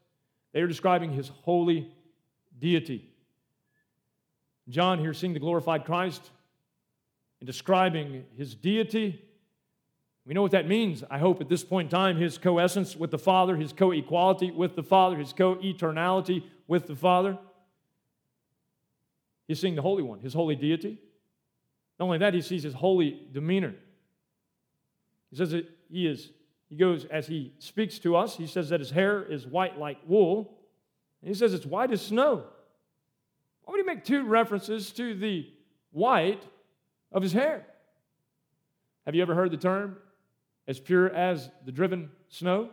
They 0.54 0.62
are 0.62 0.67
describing 0.67 1.12
his 1.12 1.28
holy 1.28 1.91
deity. 2.62 3.12
John 4.69 5.00
here 5.00 5.13
seeing 5.13 5.34
the 5.34 5.39
glorified 5.39 5.84
Christ 5.84 6.30
and 7.41 7.47
describing 7.47 8.24
his 8.38 8.56
deity. 8.56 9.21
We 10.26 10.34
know 10.34 10.43
what 10.43 10.52
that 10.52 10.67
means, 10.67 11.04
I 11.10 11.17
hope, 11.17 11.41
at 11.41 11.50
this 11.50 11.63
point 11.63 11.88
in 11.88 11.91
time 11.91 12.15
his 12.15 12.38
co 12.38 12.60
essence 12.60 12.95
with 12.95 13.12
the 13.12 13.17
Father, 13.17 13.58
his 13.58 13.74
co 13.74 13.91
equality 13.91 14.52
with 14.52 14.76
the 14.76 14.84
Father, 14.84 15.17
his 15.17 15.34
co 15.34 15.56
eternality 15.56 16.43
with 16.67 16.88
the 16.88 16.95
Father. 16.95 17.38
He's 19.47 19.60
seeing 19.60 19.76
the 19.76 19.82
Holy 19.82 20.04
One, 20.04 20.19
his 20.19 20.34
holy 20.34 20.56
deity. 20.56 21.00
Not 22.00 22.06
only 22.06 22.19
that, 22.19 22.34
he 22.34 22.41
sees 22.41 22.63
his 22.63 22.76
holy 22.76 23.28
demeanor. 23.34 23.74
He 25.30 25.36
says 25.36 25.52
that 25.52 25.67
he 25.89 26.08
is, 26.08 26.30
he 26.69 26.76
goes, 26.76 27.06
as 27.06 27.28
he 27.28 27.54
speaks 27.60 28.00
to 28.00 28.15
us, 28.15 28.38
he 28.38 28.47
says 28.47 28.69
that 28.69 28.80
his 28.80 28.91
hair 28.91 29.24
is 29.24 29.45
white 29.45 29.78
like 29.78 29.97
wool. 30.08 30.58
He 31.24 31.34
says 31.34 31.54
it's 31.54 31.66
white 31.66 31.92
as 31.92 32.02
snow. 32.02 32.44
Why 33.64 33.72
would 33.72 33.80
he 33.80 33.86
make 33.86 34.04
two 34.04 34.26
references 34.26 34.92
to 34.94 35.14
the 35.14 35.48
white 35.92 36.44
of 37.12 37.22
his 37.22 37.34
hair? 37.34 37.66
Have 39.06 39.16
you 39.16 39.22
ever 39.22 39.36
heard 39.36 39.52
the 39.52 39.58
term 39.58 39.98
as 40.68 40.80
pure 40.80 41.10
as 41.10 41.50
the 41.66 41.72
driven 41.72 42.10
snow? 42.30 42.70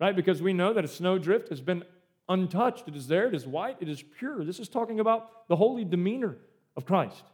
Right? 0.00 0.16
Because 0.16 0.42
we 0.42 0.52
know 0.52 0.72
that 0.72 0.84
a 0.84 0.88
snowdrift 0.88 1.48
has 1.48 1.60
been 1.60 1.84
untouched. 2.28 2.88
It 2.88 2.96
is 2.96 3.08
there, 3.08 3.28
it 3.28 3.34
is 3.34 3.46
white, 3.46 3.76
it 3.80 3.88
is 3.88 4.02
pure. 4.02 4.44
This 4.44 4.58
is 4.58 4.68
talking 4.68 5.00
about 5.00 5.48
the 5.48 5.56
holy 5.56 5.84
demeanor 5.84 6.36
of 6.76 6.86
Christ. 6.86 7.24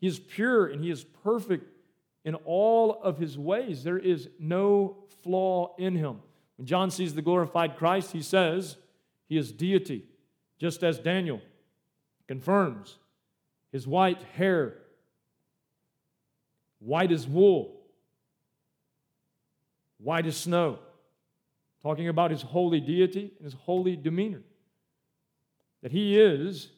He 0.00 0.06
is 0.06 0.18
pure 0.18 0.66
and 0.66 0.82
he 0.82 0.90
is 0.90 1.04
perfect 1.04 1.66
in 2.24 2.34
all 2.34 3.00
of 3.02 3.18
his 3.18 3.38
ways. 3.38 3.84
There 3.84 3.98
is 3.98 4.28
no 4.38 5.04
flaw 5.22 5.74
in 5.78 5.94
him. 5.94 6.20
When 6.56 6.66
John 6.66 6.90
sees 6.90 7.14
the 7.14 7.22
glorified 7.22 7.76
Christ, 7.76 8.12
he 8.12 8.22
says, 8.22 8.76
he 9.30 9.38
is 9.38 9.52
deity, 9.52 10.02
just 10.58 10.82
as 10.82 10.98
Daniel 10.98 11.40
confirms. 12.26 12.98
His 13.70 13.86
white 13.86 14.20
hair, 14.34 14.74
white 16.80 17.12
as 17.12 17.28
wool, 17.28 17.80
white 19.98 20.26
as 20.26 20.36
snow, 20.36 20.80
talking 21.80 22.08
about 22.08 22.32
his 22.32 22.42
holy 22.42 22.80
deity 22.80 23.32
and 23.36 23.44
his 23.44 23.54
holy 23.54 23.94
demeanor. 23.94 24.42
That 25.82 25.92
he 25.92 26.20
is 26.20 26.68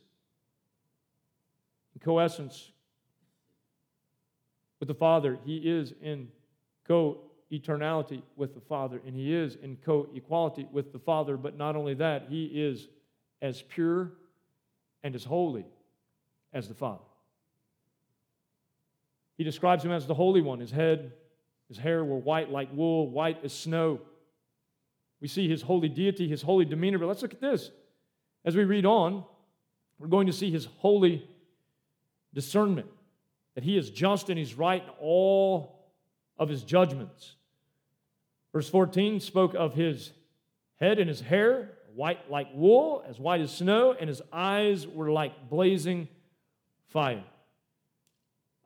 in 1.95 2.03
coessence 2.03 2.71
with 4.79 4.89
the 4.89 4.95
Father, 4.95 5.39
he 5.47 5.57
is 5.57 5.95
in 6.03 6.29
co 6.87 7.31
eternality 7.53 8.23
with 8.37 8.55
the 8.55 8.61
Father, 8.61 9.01
and 9.07 9.15
he 9.15 9.35
is 9.35 9.57
in 9.57 9.77
co 9.85 10.09
equality 10.15 10.67
with 10.73 10.93
the 10.93 10.99
Father. 10.99 11.37
But 11.37 11.57
not 11.57 11.77
only 11.77 11.95
that, 11.95 12.27
he 12.29 12.47
is 12.47 12.89
as 13.43 13.63
pure 13.63 14.13
and 15.03 15.15
as 15.15 15.25
holy 15.25 15.67
as 16.53 16.69
the 16.69 16.75
Father. 16.75 17.05
He 19.37 19.45
describes 19.45 19.85
him 19.85 19.93
as 19.93 20.07
the 20.07 20.15
Holy 20.15 20.41
One. 20.41 20.61
His 20.61 20.71
head, 20.71 21.13
his 21.69 21.79
hair 21.79 22.05
were 22.05 22.19
white 22.19 22.51
like 22.51 22.69
wool, 22.73 23.11
white 23.11 23.45
as 23.45 23.53
snow. 23.53 24.01
We 25.21 25.29
see 25.29 25.49
his 25.49 25.63
holy 25.63 25.89
deity, 25.89 26.29
his 26.29 26.43
holy 26.43 26.65
demeanor. 26.65 26.99
But 26.99 27.07
let's 27.07 27.23
look 27.23 27.35
at 27.35 27.41
this. 27.41 27.71
As 28.45 28.57
we 28.57 28.65
read 28.65 28.87
on, 28.87 29.25
we're 29.99 30.09
going 30.09 30.27
to 30.27 30.33
see 30.33 30.51
his 30.51 30.67
holy 30.79 31.29
discernment, 32.35 32.89
that 33.55 33.63
he 33.63 33.77
is 33.77 33.91
just 33.91 34.31
and 34.31 34.39
he's 34.39 34.55
right 34.55 34.83
in 34.83 34.91
all 35.01 35.91
of 36.39 36.49
his 36.49 36.63
judgments. 36.65 37.37
Verse 38.53 38.69
14 38.69 39.21
spoke 39.21 39.55
of 39.55 39.75
his 39.75 40.13
head 40.77 40.99
and 40.99 41.09
his 41.09 41.21
hair, 41.21 41.71
white 41.95 42.31
like 42.31 42.49
wool, 42.55 43.05
as 43.09 43.19
white 43.19 43.41
as 43.41 43.51
snow, 43.55 43.95
and 43.99 44.09
his 44.09 44.21
eyes 44.33 44.87
were 44.87 45.11
like 45.11 45.49
blazing 45.49 46.09
fire. 46.89 47.25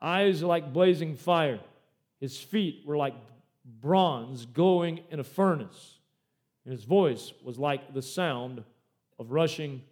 Eyes 0.03 0.43
like 0.43 0.72
blazing 0.72 1.14
fire. 1.14 1.61
His 2.20 2.37
feet 2.37 2.82
were 2.84 2.97
like 2.97 3.14
bronze 3.80 4.47
glowing 4.47 5.01
in 5.11 5.20
a 5.20 5.24
furnace, 5.24 5.99
and 6.64 6.72
his 6.72 6.84
voice 6.84 7.32
was 7.45 7.59
like 7.59 7.95
the 7.95 8.03
sound 8.03 8.62
of 9.18 9.30
rushing 9.30 9.82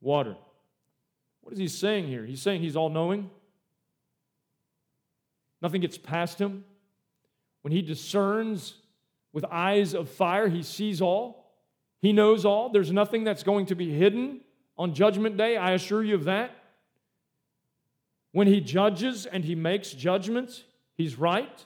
water. 0.00 0.36
What 1.42 1.52
is 1.52 1.58
he 1.58 1.68
saying 1.68 2.06
here? 2.06 2.24
He's 2.24 2.40
saying 2.40 2.62
he's 2.62 2.76
all 2.76 2.88
knowing. 2.88 3.30
Nothing 5.60 5.80
gets 5.80 5.98
past 5.98 6.40
him. 6.40 6.64
When 7.62 7.72
he 7.72 7.82
discerns 7.82 8.74
with 9.34 9.44
eyes 9.50 9.92
of 9.94 10.08
fire, 10.08 10.48
he 10.48 10.62
sees 10.62 11.02
all. 11.02 11.52
He 12.00 12.12
knows 12.12 12.44
all. 12.44 12.70
There's 12.70 12.92
nothing 12.92 13.24
that's 13.24 13.42
going 13.42 13.66
to 13.66 13.74
be 13.74 13.90
hidden 13.90 14.40
on 14.78 14.94
Judgment 14.94 15.36
Day. 15.36 15.56
I 15.56 15.72
assure 15.72 16.04
you 16.04 16.14
of 16.14 16.24
that. 16.24 16.52
When 18.30 18.46
he 18.46 18.60
judges 18.60 19.26
and 19.26 19.44
he 19.44 19.56
makes 19.56 19.90
judgments, 19.90 20.62
he's 20.96 21.18
right. 21.18 21.64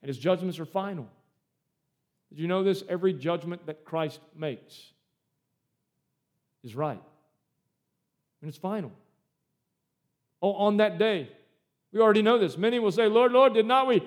And 0.00 0.08
his 0.08 0.18
judgments 0.18 0.58
are 0.58 0.64
final. 0.64 1.06
Did 2.30 2.38
you 2.38 2.48
know 2.48 2.64
this? 2.64 2.82
Every 2.88 3.12
judgment 3.12 3.66
that 3.66 3.84
Christ 3.84 4.20
makes 4.34 4.90
is 6.62 6.74
right. 6.74 7.02
And 8.40 8.48
it's 8.48 8.58
final. 8.58 8.92
Oh, 10.40 10.52
on 10.54 10.78
that 10.78 10.98
day, 10.98 11.28
we 11.92 12.00
already 12.00 12.22
know 12.22 12.38
this. 12.38 12.56
Many 12.56 12.78
will 12.78 12.90
say, 12.90 13.06
Lord, 13.06 13.32
Lord, 13.32 13.52
did 13.52 13.66
not 13.66 13.86
we 13.86 14.02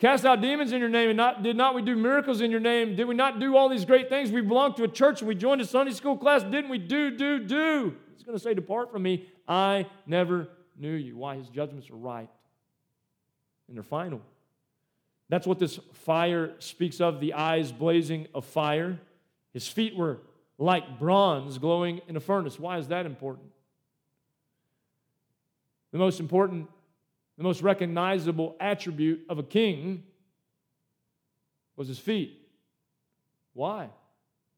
cast 0.00 0.24
out 0.24 0.40
demons 0.40 0.72
in 0.72 0.80
your 0.80 0.88
name? 0.88 1.10
And 1.10 1.16
not, 1.16 1.42
did 1.42 1.56
not 1.56 1.74
we 1.74 1.82
do 1.82 1.94
miracles 1.94 2.40
in 2.40 2.50
your 2.50 2.60
name? 2.60 2.96
Did 2.96 3.06
we 3.06 3.14
not 3.14 3.38
do 3.38 3.56
all 3.56 3.68
these 3.68 3.84
great 3.84 4.08
things? 4.08 4.32
We 4.32 4.40
belonged 4.40 4.76
to 4.76 4.84
a 4.84 4.88
church 4.88 5.20
and 5.20 5.28
we 5.28 5.34
joined 5.34 5.60
a 5.60 5.66
Sunday 5.66 5.92
school 5.92 6.16
class. 6.16 6.42
Didn't 6.42 6.70
we 6.70 6.78
do, 6.78 7.16
do, 7.16 7.38
do? 7.38 7.94
He's 8.14 8.24
going 8.24 8.36
to 8.36 8.42
say, 8.42 8.54
Depart 8.54 8.90
from 8.90 9.02
me. 9.02 9.28
I 9.46 9.86
never 10.06 10.48
knew 10.76 10.94
you. 10.94 11.16
Why? 11.16 11.36
His 11.36 11.48
judgments 11.48 11.90
are 11.90 11.96
right 11.96 12.28
and 13.70 13.76
they're 13.76 13.84
final. 13.84 14.20
That's 15.28 15.46
what 15.46 15.60
this 15.60 15.78
fire 15.92 16.54
speaks 16.58 17.00
of 17.00 17.20
the 17.20 17.34
eyes 17.34 17.70
blazing 17.70 18.26
of 18.34 18.44
fire. 18.44 18.98
His 19.52 19.68
feet 19.68 19.96
were 19.96 20.18
like 20.58 20.98
bronze 20.98 21.56
glowing 21.58 22.00
in 22.08 22.16
a 22.16 22.20
furnace. 22.20 22.58
Why 22.58 22.78
is 22.78 22.88
that 22.88 23.06
important? 23.06 23.46
The 25.92 25.98
most 25.98 26.20
important, 26.20 26.68
the 27.40 27.44
most 27.44 27.62
recognizable 27.62 28.54
attribute 28.60 29.24
of 29.30 29.38
a 29.38 29.42
king 29.42 30.02
was 31.74 31.88
his 31.88 31.98
feet. 31.98 32.38
Why? 33.54 33.88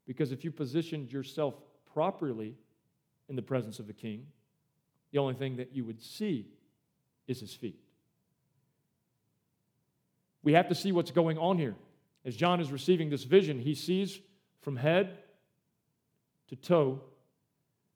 Because 0.04 0.32
if 0.32 0.42
you 0.42 0.50
positioned 0.50 1.12
yourself 1.12 1.54
properly 1.94 2.56
in 3.28 3.36
the 3.36 3.42
presence 3.42 3.78
of 3.78 3.88
a 3.88 3.92
king, 3.92 4.26
the 5.12 5.18
only 5.18 5.34
thing 5.34 5.58
that 5.58 5.72
you 5.72 5.84
would 5.84 6.02
see 6.02 6.48
is 7.28 7.38
his 7.38 7.54
feet. 7.54 7.78
We 10.42 10.54
have 10.54 10.68
to 10.68 10.74
see 10.74 10.90
what's 10.90 11.12
going 11.12 11.38
on 11.38 11.58
here. 11.58 11.76
As 12.24 12.34
John 12.34 12.60
is 12.60 12.72
receiving 12.72 13.10
this 13.10 13.22
vision, 13.22 13.60
he 13.60 13.76
sees 13.76 14.18
from 14.60 14.74
head 14.74 15.18
to 16.48 16.56
toe, 16.56 17.00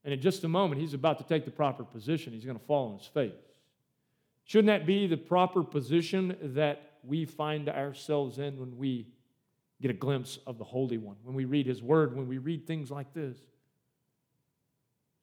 and 0.05 0.13
in 0.13 0.21
just 0.21 0.45
a 0.45 0.47
moment, 0.47 0.79
he's 0.79 0.93
about 0.93 1.17
to 1.17 1.25
take 1.25 1.43
the 1.43 1.51
proper 1.51 1.83
position. 1.83 2.31
He's 2.31 2.45
going 2.45 2.57
to 2.57 2.65
fall 2.65 2.93
on 2.93 2.99
his 2.99 3.07
face. 3.07 3.33
Shouldn't 4.47 4.67
that 4.67 4.85
be 4.85 5.07
the 5.07 5.17
proper 5.17 5.61
position 5.61 6.35
that 6.41 6.93
we 7.03 7.25
find 7.25 7.69
ourselves 7.69 8.39
in 8.39 8.59
when 8.59 8.77
we 8.77 9.07
get 9.81 9.91
a 9.91 9.93
glimpse 9.93 10.39
of 10.47 10.57
the 10.57 10.63
Holy 10.63 10.97
One, 10.97 11.17
when 11.23 11.35
we 11.35 11.45
read 11.45 11.67
His 11.67 11.83
Word, 11.83 12.15
when 12.15 12.27
we 12.27 12.37
read 12.37 12.65
things 12.65 12.89
like 12.89 13.13
this? 13.13 13.37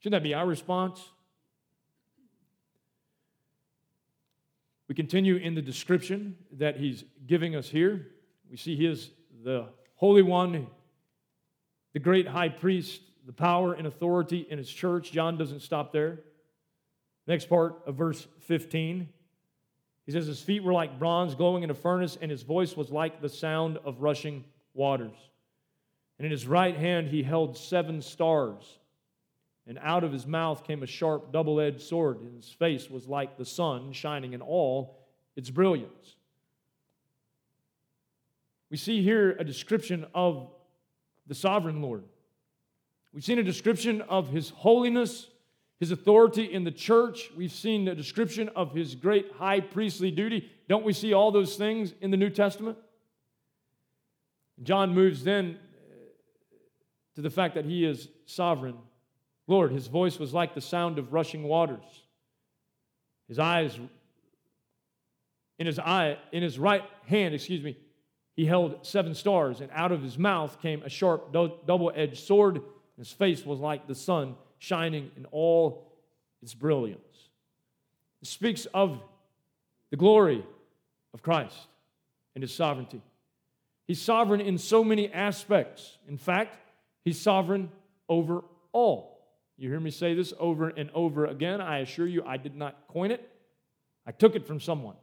Shouldn't 0.00 0.22
that 0.22 0.22
be 0.22 0.34
our 0.34 0.46
response? 0.46 1.02
We 4.88 4.94
continue 4.94 5.36
in 5.36 5.54
the 5.54 5.62
description 5.62 6.36
that 6.52 6.76
he's 6.76 7.04
giving 7.26 7.56
us 7.56 7.68
here. 7.68 8.08
We 8.50 8.58
see 8.58 8.76
he 8.76 8.86
is 8.86 9.10
the 9.42 9.68
Holy 9.94 10.22
One, 10.22 10.66
the 11.94 11.98
great 11.98 12.28
high 12.28 12.50
priest, 12.50 13.00
the 13.26 13.32
power 13.32 13.72
and 13.72 13.86
authority 13.86 14.46
in 14.50 14.58
his 14.58 14.70
church. 14.70 15.10
John 15.10 15.38
doesn't 15.38 15.60
stop 15.60 15.92
there. 15.92 16.20
Next 17.26 17.48
part 17.48 17.80
of 17.86 17.94
verse 17.94 18.26
15. 18.40 19.08
He 20.06 20.12
says, 20.12 20.26
His 20.26 20.40
feet 20.40 20.62
were 20.62 20.72
like 20.72 20.98
bronze 20.98 21.34
glowing 21.34 21.62
in 21.62 21.70
a 21.70 21.74
furnace, 21.74 22.18
and 22.20 22.30
his 22.30 22.42
voice 22.42 22.76
was 22.76 22.90
like 22.90 23.20
the 23.20 23.28
sound 23.28 23.78
of 23.84 24.02
rushing 24.02 24.44
waters. 24.74 25.16
And 26.18 26.26
in 26.26 26.30
his 26.30 26.46
right 26.46 26.76
hand 26.76 27.08
he 27.08 27.22
held 27.22 27.56
seven 27.56 28.00
stars. 28.02 28.78
And 29.66 29.78
out 29.82 30.04
of 30.04 30.12
his 30.12 30.26
mouth 30.26 30.64
came 30.64 30.82
a 30.82 30.86
sharp, 30.86 31.32
double 31.32 31.58
edged 31.58 31.80
sword, 31.80 32.20
and 32.20 32.36
his 32.36 32.50
face 32.50 32.90
was 32.90 33.08
like 33.08 33.38
the 33.38 33.46
sun, 33.46 33.92
shining 33.92 34.34
in 34.34 34.42
all 34.42 34.98
its 35.36 35.50
brilliance. 35.50 36.16
We 38.70 38.76
see 38.76 39.02
here 39.02 39.30
a 39.38 39.44
description 39.44 40.06
of 40.14 40.50
the 41.26 41.34
sovereign 41.34 41.80
Lord. 41.80 42.04
We've 43.12 43.24
seen 43.24 43.38
a 43.38 43.44
description 43.44 44.02
of 44.02 44.28
his 44.28 44.50
holiness, 44.50 45.28
his 45.80 45.90
authority 45.90 46.44
in 46.44 46.64
the 46.64 46.70
church. 46.70 47.30
We've 47.36 47.52
seen 47.52 47.88
a 47.88 47.94
description 47.94 48.50
of 48.56 48.74
his 48.74 48.94
great 48.94 49.32
high 49.38 49.60
priestly 49.60 50.10
duty. 50.10 50.50
Don't 50.68 50.84
we 50.84 50.92
see 50.92 51.12
all 51.12 51.30
those 51.30 51.56
things 51.56 51.94
in 52.00 52.10
the 52.10 52.16
New 52.16 52.30
Testament? 52.30 52.78
John 54.62 54.94
moves 54.94 55.24
then 55.24 55.58
uh, 55.58 55.94
to 57.16 57.22
the 57.22 57.30
fact 57.30 57.54
that 57.54 57.64
he 57.64 57.84
is 57.84 58.08
sovereign 58.26 58.76
Lord, 59.46 59.72
his 59.72 59.88
voice 59.88 60.18
was 60.18 60.32
like 60.32 60.54
the 60.54 60.60
sound 60.60 60.98
of 60.98 61.12
rushing 61.12 61.42
waters. 61.42 61.84
His 63.28 63.38
eyes, 63.38 63.78
in 65.58 65.66
his 65.66 65.78
eye, 65.78 66.18
in 66.32 66.42
his 66.42 66.58
right 66.58 66.84
hand, 67.06 67.34
excuse 67.34 67.62
me, 67.62 67.76
he 68.36 68.46
held 68.46 68.86
seven 68.86 69.14
stars, 69.14 69.60
and 69.60 69.70
out 69.72 69.92
of 69.92 70.02
his 70.02 70.18
mouth 70.18 70.60
came 70.60 70.82
a 70.82 70.88
sharp 70.88 71.32
double-edged 71.32 72.18
sword. 72.18 72.62
His 72.98 73.12
face 73.12 73.44
was 73.44 73.60
like 73.60 73.86
the 73.86 73.94
sun, 73.94 74.34
shining 74.64 75.10
in 75.16 75.26
all 75.26 75.92
its 76.42 76.54
brilliance. 76.54 77.00
It 78.22 78.28
speaks 78.28 78.66
of 78.72 78.98
the 79.90 79.96
glory 79.96 80.44
of 81.12 81.22
Christ 81.22 81.56
and 82.34 82.42
his 82.42 82.54
sovereignty. 82.54 83.02
He's 83.86 84.00
sovereign 84.00 84.40
in 84.40 84.56
so 84.56 84.82
many 84.82 85.12
aspects. 85.12 85.98
In 86.08 86.16
fact, 86.16 86.56
he's 87.04 87.20
sovereign 87.20 87.70
over 88.08 88.42
all. 88.72 89.20
You 89.58 89.68
hear 89.68 89.80
me 89.80 89.90
say 89.90 90.14
this 90.14 90.32
over 90.38 90.70
and 90.70 90.90
over 90.94 91.26
again. 91.26 91.60
I 91.60 91.78
assure 91.80 92.06
you, 92.06 92.24
I 92.26 92.38
did 92.38 92.56
not 92.56 92.88
coin 92.88 93.10
it, 93.10 93.28
I 94.06 94.12
took 94.12 94.34
it 94.34 94.46
from 94.46 94.60
someone. 94.60 94.96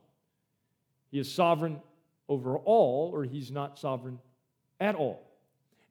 He 1.12 1.20
is 1.20 1.32
sovereign 1.32 1.80
over 2.28 2.57
all, 2.57 3.12
or 3.14 3.24
he's 3.24 3.51
not 3.51 3.78
sovereign 3.78 4.20
at 4.80 4.95
all. 4.95 5.22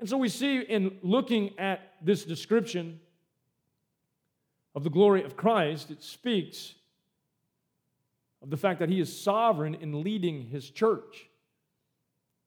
And 0.00 0.08
so 0.08 0.16
we 0.16 0.28
see 0.28 0.60
in 0.60 0.96
looking 1.02 1.58
at 1.58 1.80
this 2.02 2.24
description 2.24 2.98
of 4.74 4.84
the 4.84 4.90
glory 4.90 5.24
of 5.24 5.36
Christ, 5.36 5.90
it 5.90 6.02
speaks 6.02 6.74
of 8.42 8.50
the 8.50 8.56
fact 8.56 8.78
that 8.78 8.88
he 8.88 9.00
is 9.00 9.20
sovereign 9.20 9.74
in 9.74 10.02
leading 10.02 10.46
his 10.46 10.70
church. 10.70 11.28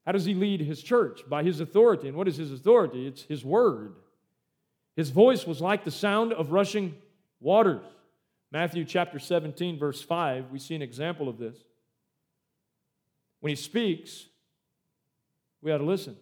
How 0.06 0.12
does 0.12 0.26
he 0.26 0.34
lead 0.34 0.62
his 0.62 0.82
church? 0.82 1.22
By 1.30 1.44
his 1.44 1.60
authority. 1.60 2.08
And 2.08 2.18
what 2.18 2.28
is 2.28 2.38
his 2.38 2.52
authority? 2.52 3.08
It's 3.08 3.24
his 3.24 3.46
word. 3.46 3.96
His 4.96 5.10
voice 5.10 5.46
was 5.46 5.62
like 5.62 5.84
the 5.84 5.92
sound 5.92 6.34
of 6.34 6.52
rushing 6.52 6.96
waters. 7.40 7.86
Matthew 8.52 8.86
chapter 8.86 9.18
17, 9.18 9.80
verse 9.80 10.02
5, 10.02 10.52
we 10.52 10.60
see 10.60 10.76
an 10.76 10.82
example 10.82 11.28
of 11.28 11.38
this. 11.40 11.58
When 13.40 13.50
he 13.50 13.56
speaks, 13.56 14.28
we 15.62 15.72
ought 15.72 15.80
to 15.80 15.84
listen. 15.84 16.16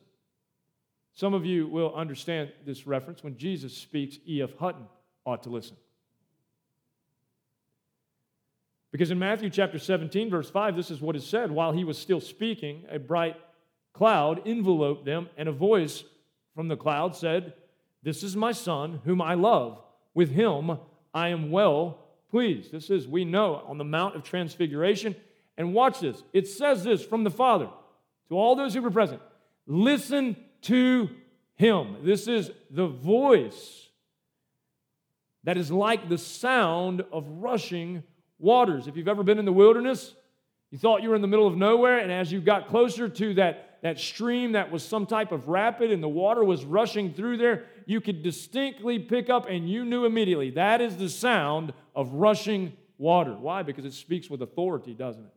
Some 1.14 1.34
of 1.34 1.46
you 1.46 1.68
will 1.68 1.94
understand 1.94 2.52
this 2.66 2.88
reference. 2.88 3.24
When 3.24 3.38
Jesus 3.38 3.76
speaks, 3.76 4.18
E.F. 4.28 4.56
Hutton 4.58 4.86
ought 5.26 5.44
to 5.44 5.50
listen. 5.50 5.76
Because 8.92 9.12
in 9.12 9.20
Matthew 9.20 9.50
chapter 9.50 9.80
17, 9.80 10.30
verse 10.30 10.50
5, 10.50 10.76
this 10.76 10.92
is 10.92 11.02
what 11.02 11.16
is 11.16 11.26
said. 11.26 11.52
While 11.52 11.72
he 11.72 11.84
was 11.84 11.98
still 11.98 12.20
speaking, 12.20 12.86
a 12.90 13.00
bright 13.00 13.38
cloud 13.94 14.46
enveloped 14.46 15.06
them, 15.06 15.30
and 15.38 15.48
a 15.48 15.54
voice 15.54 16.04
from 16.56 16.68
the 16.68 16.76
cloud 16.76 17.16
said, 17.16 17.54
this 18.04 18.24
is 18.24 18.36
my 18.36 18.52
son, 18.52 19.02
whom 19.06 19.22
I 19.22 19.36
love. 19.36 19.82
With 20.14 20.32
him 20.32 20.78
I 21.14 21.30
am 21.30 21.52
well 21.52 22.00
pleased. 22.30 22.72
this 22.72 22.90
is, 22.90 23.08
we 23.08 23.26
know, 23.26 23.64
on 23.68 23.78
the 23.78 23.84
Mount 23.84 24.16
of 24.16 24.24
Transfiguration. 24.24 25.16
And 25.58 25.74
watch 25.74 26.00
this. 26.00 26.24
It 26.34 26.48
says 26.48 26.84
this 26.84 27.04
from 27.04 27.24
the 27.24 27.30
Father 27.30 27.70
to 28.30 28.36
all 28.36 28.56
those 28.56 28.74
who 28.74 28.82
were 28.82 28.92
present 28.92 29.22
listen 29.68 30.36
to 30.62 31.10
him. 31.56 31.98
This 32.04 32.28
is 32.28 32.52
the 32.70 32.88
voice 32.88 33.90
that 35.44 35.58
is 35.58 35.72
like 35.72 36.10
the 36.10 36.18
sound 36.18 37.04
of 37.12 37.26
rushing 37.28 38.04
waters. 38.42 38.88
If 38.88 38.98
you've 38.98 39.08
ever 39.08 39.24
been 39.24 39.40
in 39.40 39.46
the 39.46 39.54
wilderness, 39.54 40.14
you 40.72 40.78
thought 40.78 41.04
you 41.04 41.10
were 41.10 41.16
in 41.16 41.22
the 41.22 41.28
middle 41.28 41.48
of 41.48 41.56
nowhere, 41.56 42.00
and 42.00 42.12
as 42.12 42.32
you 42.32 42.42
got 42.42 42.68
closer 42.68 43.08
to 43.10 43.34
that, 43.36 43.80
that 43.82 44.00
stream 44.00 44.54
that 44.54 44.72
was 44.72 44.84
some 44.84 45.06
type 45.06 45.32
of 45.32 45.48
rapid 45.48 45.92
and 45.92 46.02
the 46.02 46.10
water 46.10 46.44
was 46.44 46.64
rushing 46.64 47.14
through 47.14 47.38
there, 47.38 47.66
you 47.86 48.00
could 48.00 48.24
distinctly 48.24 49.00
pick 49.00 49.30
up 49.30 49.48
and 49.50 49.70
you 49.70 49.84
knew 49.84 50.06
immediately 50.06 50.52
that 50.52 50.82
is 50.82 50.98
the 50.98 51.10
sound 51.10 51.74
of 51.96 52.14
rushing 52.14 52.74
water. 52.98 53.34
Why? 53.34 53.64
Because 53.64 53.86
it 53.86 53.94
speaks 53.94 54.30
with 54.30 54.42
authority, 54.42 54.94
doesn't 54.94 55.26
it? 55.26 55.34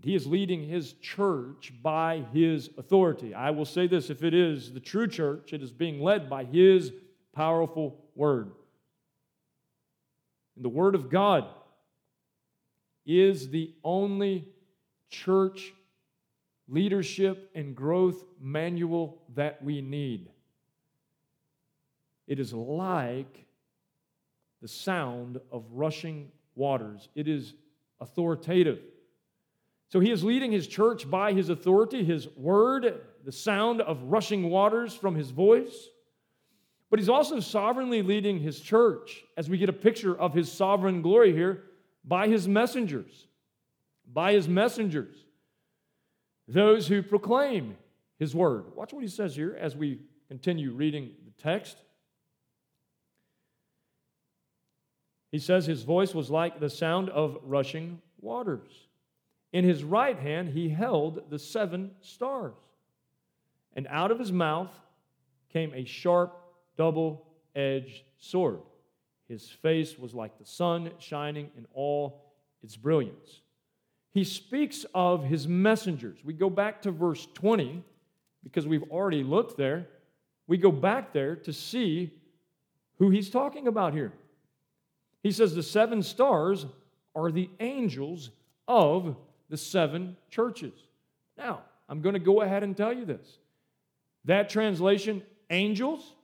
He 0.00 0.14
is 0.14 0.26
leading 0.26 0.68
his 0.68 0.92
church 0.94 1.72
by 1.82 2.24
his 2.32 2.70
authority. 2.78 3.34
I 3.34 3.50
will 3.50 3.64
say 3.64 3.86
this 3.86 4.10
if 4.10 4.22
it 4.22 4.34
is 4.34 4.72
the 4.72 4.80
true 4.80 5.08
church, 5.08 5.52
it 5.52 5.62
is 5.62 5.72
being 5.72 6.00
led 6.00 6.30
by 6.30 6.44
his 6.44 6.92
powerful 7.34 8.04
word. 8.14 8.52
And 10.58 10.64
the 10.64 10.68
word 10.70 10.96
of 10.96 11.08
God 11.08 11.44
is 13.06 13.50
the 13.50 13.72
only 13.84 14.48
church 15.08 15.72
leadership 16.66 17.48
and 17.54 17.76
growth 17.76 18.24
manual 18.40 19.22
that 19.36 19.62
we 19.62 19.80
need. 19.80 20.28
It 22.26 22.40
is 22.40 22.52
like 22.52 23.46
the 24.60 24.66
sound 24.66 25.38
of 25.52 25.64
rushing 25.70 26.32
waters, 26.56 27.08
it 27.14 27.28
is 27.28 27.54
authoritative. 28.00 28.80
So 29.90 30.00
he 30.00 30.10
is 30.10 30.24
leading 30.24 30.50
his 30.50 30.66
church 30.66 31.08
by 31.08 31.34
his 31.34 31.50
authority, 31.50 32.02
his 32.02 32.26
word, 32.36 33.00
the 33.24 33.30
sound 33.30 33.80
of 33.80 34.02
rushing 34.02 34.50
waters 34.50 34.92
from 34.92 35.14
his 35.14 35.30
voice. 35.30 35.88
But 36.90 36.98
he's 36.98 37.08
also 37.08 37.40
sovereignly 37.40 38.02
leading 38.02 38.40
his 38.40 38.60
church, 38.60 39.24
as 39.36 39.50
we 39.50 39.58
get 39.58 39.68
a 39.68 39.74
picture 39.74 40.18
of 40.18 40.32
his 40.32 40.50
sovereign 40.50 41.02
glory 41.02 41.32
here, 41.32 41.64
by 42.04 42.28
his 42.28 42.48
messengers. 42.48 43.26
By 44.10 44.32
his 44.32 44.48
messengers. 44.48 45.16
Those 46.46 46.88
who 46.88 47.02
proclaim 47.02 47.76
his 48.18 48.34
word. 48.34 48.74
Watch 48.74 48.92
what 48.92 49.02
he 49.02 49.08
says 49.08 49.36
here 49.36 49.56
as 49.60 49.76
we 49.76 50.00
continue 50.28 50.72
reading 50.72 51.10
the 51.24 51.42
text. 51.42 51.76
He 55.30 55.38
says 55.38 55.66
his 55.66 55.82
voice 55.82 56.14
was 56.14 56.30
like 56.30 56.58
the 56.58 56.70
sound 56.70 57.10
of 57.10 57.38
rushing 57.42 58.00
waters. 58.20 58.88
In 59.52 59.64
his 59.64 59.84
right 59.84 60.18
hand 60.18 60.50
he 60.50 60.70
held 60.70 61.30
the 61.30 61.38
seven 61.38 61.90
stars. 62.00 62.54
And 63.74 63.86
out 63.90 64.10
of 64.10 64.18
his 64.18 64.32
mouth 64.32 64.70
came 65.52 65.72
a 65.74 65.84
sharp, 65.84 66.37
double 66.78 67.26
edged 67.54 68.04
sword. 68.18 68.60
His 69.28 69.46
face 69.46 69.98
was 69.98 70.14
like 70.14 70.38
the 70.38 70.46
sun 70.46 70.92
shining 70.98 71.50
in 71.58 71.66
all 71.74 72.24
its 72.62 72.76
brilliance. 72.76 73.42
He 74.12 74.24
speaks 74.24 74.86
of 74.94 75.24
his 75.24 75.46
messengers. 75.46 76.18
We 76.24 76.32
go 76.32 76.48
back 76.48 76.80
to 76.82 76.90
verse 76.90 77.28
20 77.34 77.84
because 78.42 78.66
we've 78.66 78.90
already 78.90 79.22
looked 79.22 79.58
there. 79.58 79.86
We 80.46 80.56
go 80.56 80.72
back 80.72 81.12
there 81.12 81.36
to 81.36 81.52
see 81.52 82.10
who 82.98 83.10
he's 83.10 83.28
talking 83.28 83.68
about 83.68 83.92
here. 83.92 84.12
He 85.22 85.30
says 85.30 85.54
the 85.54 85.62
seven 85.62 86.02
stars 86.02 86.64
are 87.14 87.30
the 87.30 87.50
angels 87.60 88.30
of 88.66 89.16
the 89.50 89.56
seven 89.56 90.16
churches. 90.30 90.72
Now, 91.36 91.62
I'm 91.88 92.00
going 92.00 92.14
to 92.14 92.18
go 92.20 92.40
ahead 92.40 92.62
and 92.62 92.76
tell 92.76 92.92
you 92.92 93.04
this. 93.04 93.38
That 94.24 94.48
translation, 94.48 95.22
angels, 95.50 96.14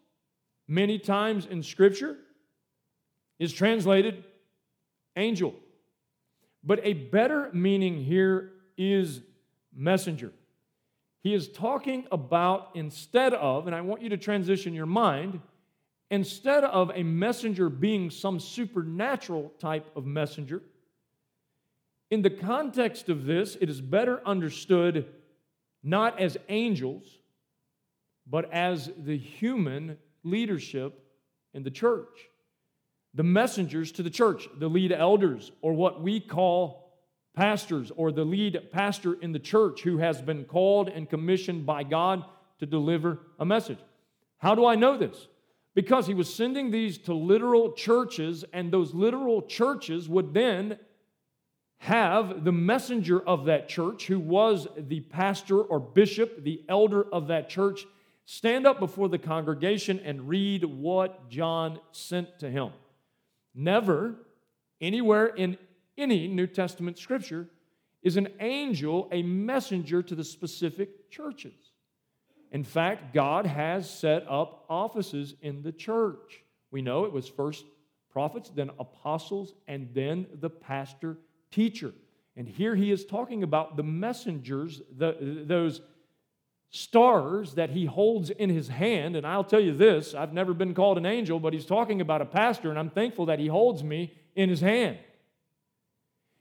many 0.66 0.98
times 0.98 1.46
in 1.46 1.62
Scripture, 1.62 2.16
is 3.38 3.52
translated 3.52 4.24
angel. 5.16 5.54
But 6.62 6.80
a 6.82 6.94
better 6.94 7.50
meaning 7.52 8.02
here 8.02 8.52
is 8.76 9.20
messenger. 9.74 10.32
He 11.22 11.34
is 11.34 11.48
talking 11.48 12.06
about 12.12 12.70
instead 12.74 13.34
of, 13.34 13.66
and 13.66 13.74
I 13.74 13.80
want 13.80 14.02
you 14.02 14.10
to 14.10 14.16
transition 14.16 14.74
your 14.74 14.86
mind, 14.86 15.40
instead 16.10 16.64
of 16.64 16.90
a 16.94 17.02
messenger 17.02 17.68
being 17.68 18.10
some 18.10 18.38
supernatural 18.38 19.52
type 19.58 19.90
of 19.96 20.06
messenger, 20.06 20.62
in 22.10 22.22
the 22.22 22.30
context 22.30 23.08
of 23.08 23.24
this, 23.24 23.56
it 23.60 23.68
is 23.68 23.80
better 23.80 24.20
understood 24.26 25.06
not 25.82 26.20
as 26.20 26.36
angels, 26.48 27.04
but 28.26 28.50
as 28.52 28.90
the 28.96 29.16
human 29.16 29.98
leadership 30.24 30.98
in 31.52 31.62
the 31.62 31.70
church. 31.70 32.28
The 33.14 33.22
messengers 33.22 33.92
to 33.92 34.02
the 34.02 34.10
church, 34.10 34.48
the 34.58 34.68
lead 34.68 34.90
elders, 34.90 35.52
or 35.62 35.72
what 35.72 36.02
we 36.02 36.18
call 36.18 36.92
pastors, 37.36 37.92
or 37.96 38.10
the 38.10 38.24
lead 38.24 38.70
pastor 38.72 39.14
in 39.14 39.32
the 39.32 39.38
church 39.38 39.82
who 39.82 39.98
has 39.98 40.20
been 40.20 40.44
called 40.44 40.88
and 40.88 41.08
commissioned 41.08 41.64
by 41.66 41.84
God 41.84 42.24
to 42.58 42.66
deliver 42.66 43.20
a 43.38 43.44
message. 43.44 43.78
How 44.38 44.54
do 44.54 44.66
I 44.66 44.74
know 44.74 44.96
this? 44.96 45.28
Because 45.74 46.06
he 46.06 46.14
was 46.14 46.32
sending 46.32 46.70
these 46.70 46.98
to 46.98 47.14
literal 47.14 47.72
churches, 47.72 48.44
and 48.52 48.72
those 48.72 48.94
literal 48.94 49.42
churches 49.42 50.08
would 50.08 50.34
then 50.34 50.78
have 51.78 52.44
the 52.44 52.52
messenger 52.52 53.20
of 53.20 53.46
that 53.46 53.68
church, 53.68 54.06
who 54.06 54.18
was 54.18 54.68
the 54.76 55.00
pastor 55.00 55.60
or 55.60 55.78
bishop, 55.80 56.42
the 56.42 56.62
elder 56.68 57.04
of 57.12 57.28
that 57.28 57.48
church, 57.48 57.84
stand 58.24 58.66
up 58.66 58.78
before 58.78 59.08
the 59.08 59.18
congregation 59.18 60.00
and 60.00 60.28
read 60.28 60.64
what 60.64 61.28
John 61.28 61.78
sent 61.92 62.38
to 62.40 62.50
him. 62.50 62.70
Never, 63.54 64.16
anywhere 64.80 65.26
in 65.26 65.58
any 65.96 66.26
New 66.28 66.46
Testament 66.46 66.98
scripture, 66.98 67.48
is 68.02 68.16
an 68.16 68.28
angel 68.40 69.08
a 69.12 69.22
messenger 69.22 70.02
to 70.02 70.14
the 70.14 70.24
specific 70.24 71.10
churches. 71.10 71.72
In 72.52 72.62
fact, 72.62 73.12
God 73.12 73.46
has 73.46 73.90
set 73.90 74.26
up 74.28 74.64
offices 74.68 75.34
in 75.40 75.62
the 75.62 75.72
church. 75.72 76.44
We 76.70 76.82
know 76.82 77.04
it 77.04 77.12
was 77.12 77.28
first 77.28 77.64
prophets, 78.12 78.50
then 78.54 78.70
apostles, 78.78 79.54
and 79.66 79.88
then 79.92 80.26
the 80.40 80.50
pastor 80.50 81.18
teacher. 81.50 81.92
And 82.36 82.48
here 82.48 82.74
he 82.76 82.90
is 82.92 83.04
talking 83.04 83.42
about 83.42 83.76
the 83.76 83.82
messengers, 83.82 84.82
the, 84.96 85.42
those 85.46 85.80
stars 86.74 87.54
that 87.54 87.70
he 87.70 87.84
holds 87.84 88.30
in 88.30 88.50
his 88.50 88.66
hand. 88.66 89.14
And 89.14 89.24
I'll 89.24 89.44
tell 89.44 89.60
you 89.60 89.72
this 89.72 90.12
I've 90.12 90.32
never 90.32 90.52
been 90.52 90.74
called 90.74 90.98
an 90.98 91.06
angel, 91.06 91.38
but 91.38 91.52
he's 91.52 91.66
talking 91.66 92.00
about 92.00 92.20
a 92.20 92.24
pastor, 92.26 92.68
and 92.68 92.78
I'm 92.78 92.90
thankful 92.90 93.26
that 93.26 93.38
he 93.38 93.46
holds 93.46 93.84
me 93.84 94.12
in 94.34 94.48
his 94.48 94.60
hand. 94.60 94.98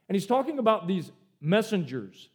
And 0.08 0.16
he's 0.16 0.26
talking 0.26 0.58
about 0.58 0.88
these 0.88 1.12
messengers. 1.40 2.28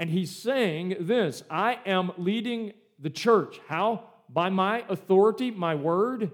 And 0.00 0.10
he's 0.10 0.34
saying 0.34 0.96
this 1.00 1.44
I 1.48 1.78
am 1.86 2.10
leading 2.18 2.72
the 2.98 3.10
church. 3.10 3.60
How? 3.68 4.02
By 4.28 4.50
my 4.50 4.84
authority, 4.88 5.52
my 5.52 5.76
word, 5.76 6.32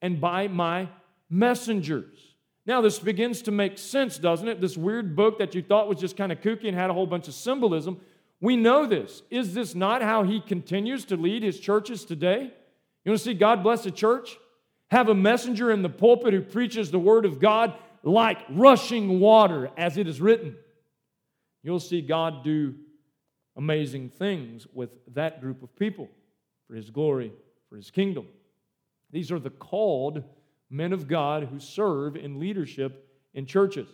and 0.00 0.20
by 0.20 0.46
my 0.46 0.88
messengers. 1.28 2.16
Now, 2.66 2.80
this 2.80 3.00
begins 3.00 3.42
to 3.42 3.50
make 3.50 3.78
sense, 3.78 4.16
doesn't 4.16 4.46
it? 4.46 4.60
This 4.60 4.76
weird 4.76 5.16
book 5.16 5.40
that 5.40 5.56
you 5.56 5.62
thought 5.62 5.88
was 5.88 5.98
just 5.98 6.16
kind 6.16 6.30
of 6.30 6.40
kooky 6.40 6.68
and 6.68 6.76
had 6.76 6.88
a 6.88 6.94
whole 6.94 7.06
bunch 7.06 7.26
of 7.26 7.34
symbolism. 7.34 8.00
We 8.40 8.56
know 8.56 8.86
this. 8.86 9.22
Is 9.30 9.54
this 9.54 9.74
not 9.74 10.02
how 10.02 10.22
he 10.22 10.40
continues 10.40 11.04
to 11.06 11.16
lead 11.16 11.42
his 11.42 11.58
churches 11.58 12.04
today? 12.04 12.52
You 13.04 13.10
want 13.10 13.18
to 13.18 13.24
see 13.24 13.34
God 13.34 13.62
bless 13.62 13.86
a 13.86 13.90
church? 13.90 14.36
Have 14.90 15.08
a 15.08 15.14
messenger 15.14 15.70
in 15.70 15.82
the 15.82 15.88
pulpit 15.88 16.34
who 16.34 16.42
preaches 16.42 16.90
the 16.90 16.98
word 16.98 17.24
of 17.24 17.40
God 17.40 17.74
like 18.02 18.38
rushing 18.50 19.18
water, 19.18 19.70
as 19.76 19.96
it 19.96 20.06
is 20.06 20.20
written. 20.20 20.56
You'll 21.62 21.80
see 21.80 22.02
God 22.02 22.44
do 22.44 22.74
amazing 23.56 24.10
things 24.10 24.66
with 24.72 24.90
that 25.14 25.40
group 25.40 25.62
of 25.62 25.74
people 25.76 26.08
for 26.68 26.74
his 26.74 26.90
glory, 26.90 27.32
for 27.68 27.76
his 27.76 27.90
kingdom. 27.90 28.26
These 29.10 29.32
are 29.32 29.38
the 29.38 29.50
called 29.50 30.22
men 30.70 30.92
of 30.92 31.08
God 31.08 31.44
who 31.44 31.58
serve 31.58 32.16
in 32.16 32.38
leadership 32.38 33.08
in 33.32 33.46
churches. 33.46 33.88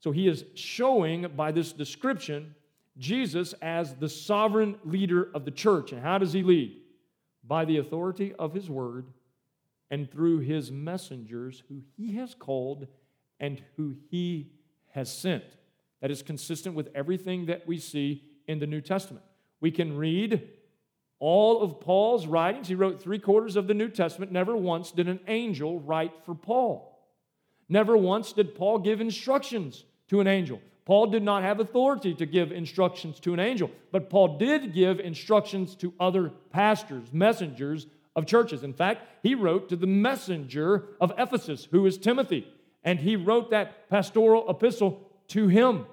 So 0.00 0.10
he 0.10 0.26
is 0.26 0.44
showing 0.54 1.28
by 1.36 1.52
this 1.52 1.72
description 1.72 2.54
Jesus 2.98 3.54
as 3.62 3.94
the 3.94 4.08
sovereign 4.08 4.76
leader 4.84 5.30
of 5.34 5.44
the 5.44 5.50
church. 5.50 5.92
And 5.92 6.02
how 6.02 6.18
does 6.18 6.32
he 6.32 6.42
lead? 6.42 6.76
By 7.44 7.64
the 7.64 7.78
authority 7.78 8.34
of 8.38 8.54
his 8.54 8.68
word 8.68 9.06
and 9.90 10.10
through 10.10 10.40
his 10.40 10.70
messengers 10.70 11.62
who 11.68 11.82
he 11.96 12.14
has 12.16 12.34
called 12.34 12.86
and 13.40 13.62
who 13.76 13.96
he 14.10 14.52
has 14.90 15.12
sent. 15.12 15.44
That 16.00 16.10
is 16.10 16.22
consistent 16.22 16.74
with 16.74 16.88
everything 16.94 17.46
that 17.46 17.66
we 17.66 17.78
see 17.78 18.24
in 18.46 18.58
the 18.58 18.66
New 18.66 18.80
Testament. 18.80 19.24
We 19.60 19.70
can 19.70 19.96
read 19.96 20.48
all 21.18 21.62
of 21.62 21.80
Paul's 21.80 22.26
writings, 22.26 22.66
he 22.66 22.74
wrote 22.74 23.00
three 23.00 23.20
quarters 23.20 23.54
of 23.54 23.68
the 23.68 23.74
New 23.74 23.88
Testament. 23.88 24.32
Never 24.32 24.56
once 24.56 24.90
did 24.90 25.08
an 25.08 25.20
angel 25.28 25.78
write 25.78 26.12
for 26.24 26.34
Paul. 26.34 27.00
Never 27.68 27.96
once 27.96 28.32
did 28.32 28.56
Paul 28.56 28.80
give 28.80 29.00
instructions 29.00 29.84
to 30.08 30.18
an 30.18 30.26
angel. 30.26 30.60
Paul 30.84 31.06
did 31.06 31.22
not 31.22 31.42
have 31.42 31.60
authority 31.60 32.14
to 32.14 32.26
give 32.26 32.50
instructions 32.50 33.20
to 33.20 33.32
an 33.32 33.40
angel, 33.40 33.70
but 33.92 34.10
Paul 34.10 34.38
did 34.38 34.74
give 34.74 34.98
instructions 34.98 35.76
to 35.76 35.94
other 36.00 36.32
pastors, 36.50 37.12
messengers 37.12 37.86
of 38.16 38.26
churches. 38.26 38.64
In 38.64 38.72
fact, 38.72 39.06
he 39.22 39.34
wrote 39.34 39.68
to 39.68 39.76
the 39.76 39.86
messenger 39.86 40.88
of 41.00 41.12
Ephesus, 41.16 41.68
who 41.70 41.86
is 41.86 41.98
Timothy, 41.98 42.46
and 42.82 42.98
he 42.98 43.14
wrote 43.14 43.50
that 43.50 43.88
pastoral 43.88 44.50
epistle 44.50 45.08
to 45.28 45.46
him 45.46 45.86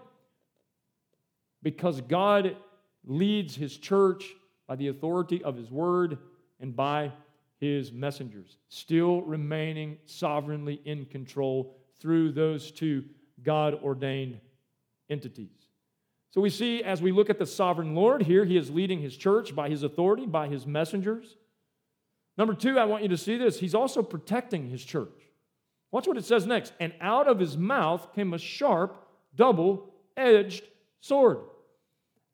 because 1.62 2.02
God 2.02 2.58
leads 3.06 3.56
his 3.56 3.78
church 3.78 4.26
by 4.68 4.76
the 4.76 4.88
authority 4.88 5.44
of 5.44 5.56
his 5.56 5.70
word 5.70 6.18
and 6.60 6.76
by 6.76 7.12
his 7.60 7.92
messengers, 7.92 8.58
still 8.70 9.22
remaining 9.22 9.98
sovereignly 10.06 10.82
in 10.86 11.06
control 11.06 11.76
through 12.00 12.32
those 12.32 12.72
two 12.72 13.04
God 13.44 13.76
ordained 13.84 14.40
entities. 15.10 15.68
So 16.32 16.42
we 16.42 16.50
see 16.50 16.84
as 16.84 17.02
we 17.02 17.12
look 17.12 17.30
at 17.30 17.40
the 17.40 17.46
sovereign 17.46 17.96
Lord 17.96 18.24
here, 18.24 18.46
he 18.46 18.58
is 18.58 18.70
leading 18.70 19.02
his 19.02 19.18
church 19.18 19.56
by 19.56 19.70
his 19.70 19.84
authority, 19.84 20.26
by 20.26 20.48
his 20.48 20.68
messengers. 20.68 21.38
Number 22.38 22.54
two, 22.54 22.78
I 22.78 22.86
want 22.86 23.04
you 23.04 23.10
to 23.10 23.18
see 23.18 23.38
this. 23.38 23.60
He's 23.60 23.76
also 23.76 24.02
protecting 24.02 24.70
his 24.70 24.84
church. 24.84 25.10
Watch 25.92 26.08
what 26.08 26.18
it 26.18 26.26
says 26.26 26.46
next. 26.46 26.74
And 26.80 26.94
out 27.02 27.28
of 27.28 27.40
his 27.40 27.58
mouth 27.58 28.14
came 28.14 28.34
a 28.34 28.38
sharp, 28.38 29.08
double 29.36 29.92
edged 30.16 30.64
sword. 31.02 31.40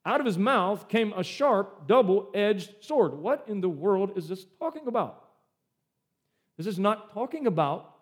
Out 0.04 0.20
of 0.20 0.26
his 0.26 0.38
mouth 0.38 0.88
came 0.88 1.12
a 1.14 1.24
sharp, 1.24 1.88
double 1.88 2.30
edged 2.34 2.84
sword. 2.84 3.14
What 3.14 3.44
in 3.48 3.60
the 3.60 3.68
world 3.68 4.12
is 4.16 4.28
this 4.28 4.46
talking 4.60 4.86
about? 4.86 5.24
This 6.56 6.66
is 6.66 6.78
not 6.78 7.12
talking 7.12 7.46
about 7.46 7.94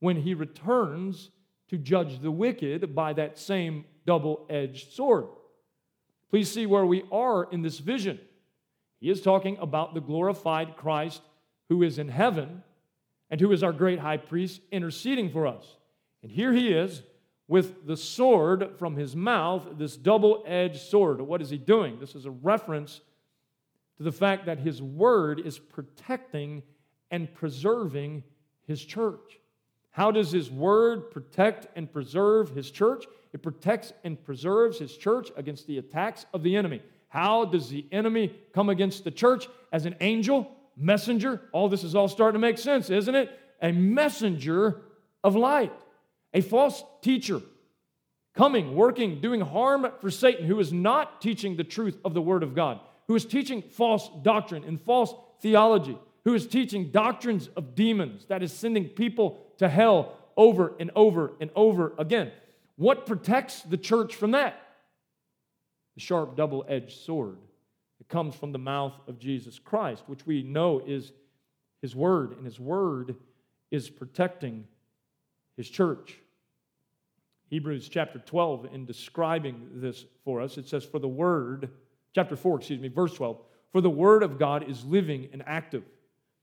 when 0.00 0.16
he 0.16 0.34
returns 0.34 1.30
to 1.68 1.76
judge 1.76 2.20
the 2.20 2.30
wicked 2.30 2.94
by 2.94 3.12
that 3.14 3.38
same 3.38 3.84
double 4.08 4.46
edged 4.48 4.94
sword. 4.94 5.26
Please 6.30 6.50
see 6.50 6.64
where 6.64 6.86
we 6.86 7.04
are 7.12 7.46
in 7.52 7.60
this 7.60 7.78
vision. 7.78 8.18
He 9.00 9.10
is 9.10 9.20
talking 9.20 9.58
about 9.60 9.92
the 9.92 10.00
glorified 10.00 10.78
Christ 10.78 11.20
who 11.68 11.82
is 11.82 11.98
in 11.98 12.08
heaven 12.08 12.62
and 13.28 13.38
who 13.38 13.52
is 13.52 13.62
our 13.62 13.72
great 13.74 13.98
high 13.98 14.16
priest 14.16 14.62
interceding 14.72 15.30
for 15.30 15.46
us. 15.46 15.76
And 16.22 16.32
here 16.32 16.54
he 16.54 16.68
is 16.68 17.02
with 17.48 17.86
the 17.86 17.98
sword 17.98 18.76
from 18.78 18.96
his 18.96 19.14
mouth, 19.14 19.66
this 19.76 19.94
double 19.94 20.42
edged 20.46 20.80
sword. 20.80 21.20
What 21.20 21.42
is 21.42 21.50
he 21.50 21.58
doing? 21.58 22.00
This 22.00 22.14
is 22.14 22.24
a 22.24 22.30
reference 22.30 23.02
to 23.98 24.04
the 24.04 24.10
fact 24.10 24.46
that 24.46 24.58
his 24.58 24.80
word 24.80 25.38
is 25.38 25.58
protecting 25.58 26.62
and 27.10 27.30
preserving 27.34 28.24
his 28.66 28.82
church. 28.82 29.38
How 29.90 30.10
does 30.10 30.32
his 30.32 30.50
word 30.50 31.10
protect 31.10 31.66
and 31.76 31.92
preserve 31.92 32.54
his 32.56 32.70
church? 32.70 33.04
It 33.32 33.42
protects 33.42 33.92
and 34.04 34.22
preserves 34.22 34.78
his 34.78 34.96
church 34.96 35.30
against 35.36 35.66
the 35.66 35.78
attacks 35.78 36.26
of 36.32 36.42
the 36.42 36.56
enemy. 36.56 36.82
How 37.08 37.44
does 37.44 37.68
the 37.68 37.86
enemy 37.92 38.34
come 38.52 38.68
against 38.68 39.04
the 39.04 39.10
church? 39.10 39.48
As 39.72 39.86
an 39.86 39.96
angel, 40.00 40.50
messenger. 40.76 41.40
All 41.52 41.68
this 41.68 41.84
is 41.84 41.94
all 41.94 42.08
starting 42.08 42.40
to 42.40 42.46
make 42.46 42.58
sense, 42.58 42.90
isn't 42.90 43.14
it? 43.14 43.30
A 43.60 43.72
messenger 43.72 44.82
of 45.24 45.34
light, 45.34 45.72
a 46.32 46.40
false 46.40 46.82
teacher 47.02 47.40
coming, 48.34 48.76
working, 48.76 49.20
doing 49.20 49.40
harm 49.40 49.90
for 50.00 50.10
Satan, 50.10 50.46
who 50.46 50.60
is 50.60 50.72
not 50.72 51.20
teaching 51.20 51.56
the 51.56 51.64
truth 51.64 51.98
of 52.04 52.14
the 52.14 52.22
Word 52.22 52.44
of 52.44 52.54
God, 52.54 52.78
who 53.08 53.16
is 53.16 53.24
teaching 53.24 53.62
false 53.62 54.08
doctrine 54.22 54.62
and 54.62 54.80
false 54.80 55.12
theology, 55.40 55.98
who 56.24 56.34
is 56.34 56.46
teaching 56.46 56.90
doctrines 56.92 57.48
of 57.56 57.74
demons, 57.74 58.26
that 58.26 58.42
is 58.42 58.52
sending 58.52 58.84
people 58.84 59.40
to 59.58 59.68
hell 59.68 60.14
over 60.36 60.74
and 60.78 60.92
over 60.94 61.32
and 61.40 61.50
over 61.56 61.94
again. 61.98 62.30
What 62.78 63.06
protects 63.06 63.62
the 63.62 63.76
church 63.76 64.14
from 64.14 64.30
that? 64.30 64.54
The 65.96 66.00
sharp 66.00 66.36
double 66.36 66.64
edged 66.68 66.96
sword 66.96 67.38
that 67.98 68.08
comes 68.08 68.36
from 68.36 68.52
the 68.52 68.58
mouth 68.58 68.94
of 69.08 69.18
Jesus 69.18 69.58
Christ, 69.58 70.04
which 70.06 70.24
we 70.24 70.44
know 70.44 70.80
is 70.86 71.12
His 71.82 71.96
Word, 71.96 72.36
and 72.36 72.44
His 72.44 72.60
Word 72.60 73.16
is 73.72 73.90
protecting 73.90 74.64
His 75.56 75.68
church. 75.68 76.18
Hebrews 77.50 77.88
chapter 77.88 78.20
12, 78.20 78.68
in 78.72 78.86
describing 78.86 79.68
this 79.74 80.04
for 80.24 80.40
us, 80.40 80.56
it 80.56 80.68
says, 80.68 80.84
For 80.84 81.00
the 81.00 81.08
Word, 81.08 81.70
chapter 82.14 82.36
4, 82.36 82.58
excuse 82.58 82.80
me, 82.80 82.86
verse 82.86 83.14
12, 83.14 83.40
for 83.72 83.80
the 83.80 83.90
Word 83.90 84.22
of 84.22 84.38
God 84.38 84.70
is 84.70 84.84
living 84.84 85.28
and 85.32 85.42
active, 85.46 85.82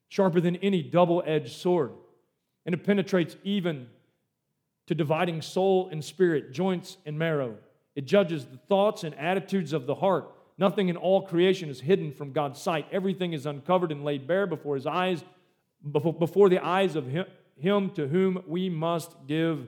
sharper 0.10 0.42
than 0.42 0.58
any 0.58 0.84
double 0.84 1.24
edged 1.26 1.54
sword, 1.54 1.94
and 2.66 2.76
it 2.76 2.84
penetrates 2.84 3.38
even 3.46 3.88
to 4.88 4.96
dividing 4.96 5.42
soul 5.42 5.90
and 5.92 6.04
spirit, 6.04 6.52
joints 6.52 6.98
and 7.06 7.18
marrow. 7.18 7.56
It 7.96 8.06
judges 8.06 8.46
the 8.46 8.58
thoughts 8.58 9.04
and 9.04 9.16
attitudes 9.16 9.74
of 9.74 9.86
the 9.86 9.96
heart. 9.96 10.32
Nothing 10.58 10.90
in 10.90 10.98
all 10.98 11.22
creation 11.22 11.70
is 11.70 11.80
hidden 11.80 12.12
from 12.12 12.32
God's 12.32 12.62
sight. 12.62 12.88
Everything 12.92 13.34
is 13.34 13.46
uncovered 13.46 13.92
and 13.92 14.04
laid 14.04 14.28
bare 14.28 14.48
before 14.48 14.76
his 14.76 14.86
eyes, 14.86 15.24
before 15.92 16.50
the 16.50 16.64
eyes 16.64 16.96
of 16.96 17.08
him, 17.08 17.26
him 17.58 17.90
to 17.92 18.08
whom 18.08 18.44
we 18.48 18.70
must 18.70 19.12
give 19.28 19.68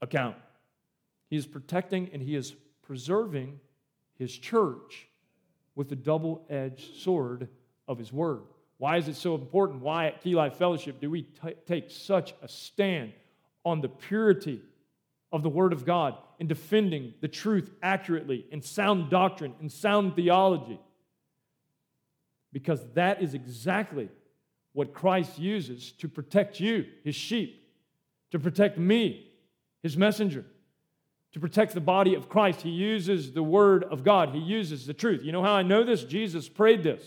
account. 0.00 0.36
He 1.28 1.36
is 1.36 1.46
protecting 1.46 2.10
and 2.12 2.22
he 2.22 2.34
is 2.36 2.54
preserving 2.82 3.60
his 4.18 4.36
church 4.36 5.08
with 5.74 5.88
the 5.88 5.96
double 5.96 6.44
edged 6.48 6.96
sword 6.96 7.48
of 7.86 7.98
his 7.98 8.12
word. 8.12 8.42
Why 8.78 8.96
is 8.96 9.08
it 9.08 9.16
so 9.16 9.34
important? 9.34 9.82
Why 9.82 10.06
at 10.06 10.22
Key 10.22 10.34
Life 10.34 10.54
Fellowship 10.56 11.00
do 11.00 11.10
we 11.10 11.22
t- 11.22 11.54
take 11.66 11.90
such 11.90 12.34
a 12.42 12.48
stand 12.48 13.12
on 13.64 13.80
the 13.80 13.88
purity 13.88 14.60
of 15.32 15.42
the 15.42 15.48
Word 15.48 15.72
of 15.72 15.84
God 15.84 16.16
in 16.38 16.46
defending 16.46 17.14
the 17.20 17.28
truth 17.28 17.70
accurately 17.82 18.46
in 18.50 18.62
sound 18.62 19.10
doctrine 19.10 19.54
and 19.60 19.70
sound 19.70 20.16
theology? 20.16 20.80
Because 22.52 22.80
that 22.94 23.22
is 23.22 23.34
exactly 23.34 24.08
what 24.72 24.94
Christ 24.94 25.38
uses 25.38 25.92
to 25.92 26.08
protect 26.08 26.60
you, 26.60 26.86
his 27.04 27.14
sheep, 27.14 27.68
to 28.30 28.38
protect 28.38 28.78
me, 28.78 29.30
his 29.82 29.96
messenger, 29.96 30.44
to 31.32 31.40
protect 31.40 31.74
the 31.74 31.80
body 31.80 32.14
of 32.14 32.28
Christ. 32.28 32.62
He 32.62 32.70
uses 32.70 33.32
the 33.32 33.42
Word 33.42 33.84
of 33.84 34.04
God, 34.04 34.30
he 34.30 34.38
uses 34.38 34.86
the 34.86 34.94
truth. 34.94 35.22
You 35.22 35.32
know 35.32 35.42
how 35.42 35.54
I 35.54 35.62
know 35.62 35.84
this? 35.84 36.04
Jesus 36.04 36.48
prayed 36.48 36.82
this. 36.82 37.02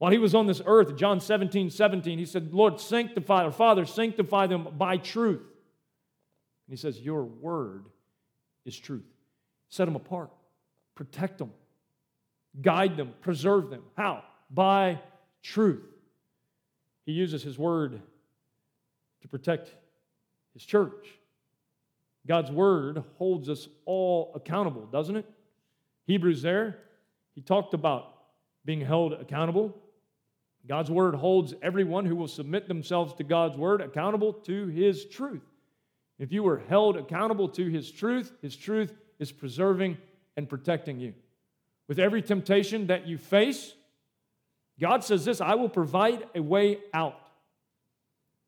While 0.00 0.12
he 0.12 0.18
was 0.18 0.34
on 0.34 0.46
this 0.46 0.62
earth, 0.64 0.96
John 0.96 1.20
17, 1.20 1.68
17, 1.68 2.18
he 2.18 2.24
said, 2.24 2.54
Lord, 2.54 2.80
sanctify, 2.80 3.44
or 3.44 3.52
Father, 3.52 3.84
sanctify 3.84 4.46
them 4.46 4.68
by 4.78 4.96
truth. 4.96 5.42
And 5.42 6.70
he 6.70 6.76
says, 6.76 6.98
Your 6.98 7.22
word 7.22 7.84
is 8.64 8.78
truth. 8.78 9.04
Set 9.68 9.84
them 9.84 9.96
apart, 9.96 10.30
protect 10.94 11.36
them, 11.36 11.52
guide 12.62 12.96
them, 12.96 13.12
preserve 13.20 13.68
them. 13.68 13.82
How? 13.94 14.24
By 14.50 15.00
truth. 15.42 15.84
He 17.04 17.12
uses 17.12 17.42
his 17.42 17.58
word 17.58 18.00
to 19.20 19.28
protect 19.28 19.70
his 20.54 20.64
church. 20.64 21.08
God's 22.26 22.50
word 22.50 23.04
holds 23.18 23.50
us 23.50 23.68
all 23.84 24.32
accountable, 24.34 24.86
doesn't 24.86 25.16
it? 25.16 25.26
Hebrews 26.06 26.40
there, 26.40 26.78
he 27.34 27.42
talked 27.42 27.74
about 27.74 28.14
being 28.64 28.80
held 28.80 29.12
accountable. 29.12 29.76
God's 30.68 30.90
word 30.90 31.14
holds 31.14 31.54
everyone 31.62 32.06
who 32.06 32.16
will 32.16 32.28
submit 32.28 32.68
themselves 32.68 33.14
to 33.14 33.24
God's 33.24 33.56
word 33.56 33.80
accountable 33.80 34.32
to 34.32 34.66
his 34.68 35.04
truth. 35.06 35.42
If 36.18 36.32
you 36.32 36.42
were 36.42 36.62
held 36.68 36.96
accountable 36.96 37.48
to 37.50 37.68
his 37.68 37.90
truth, 37.90 38.32
his 38.42 38.54
truth 38.54 38.94
is 39.18 39.32
preserving 39.32 39.96
and 40.36 40.48
protecting 40.48 41.00
you. 41.00 41.14
With 41.88 41.98
every 41.98 42.22
temptation 42.22 42.88
that 42.88 43.06
you 43.06 43.16
face, 43.16 43.74
God 44.78 45.02
says 45.02 45.24
this 45.24 45.40
I 45.40 45.54
will 45.54 45.68
provide 45.68 46.26
a 46.34 46.40
way 46.40 46.78
out. 46.92 47.30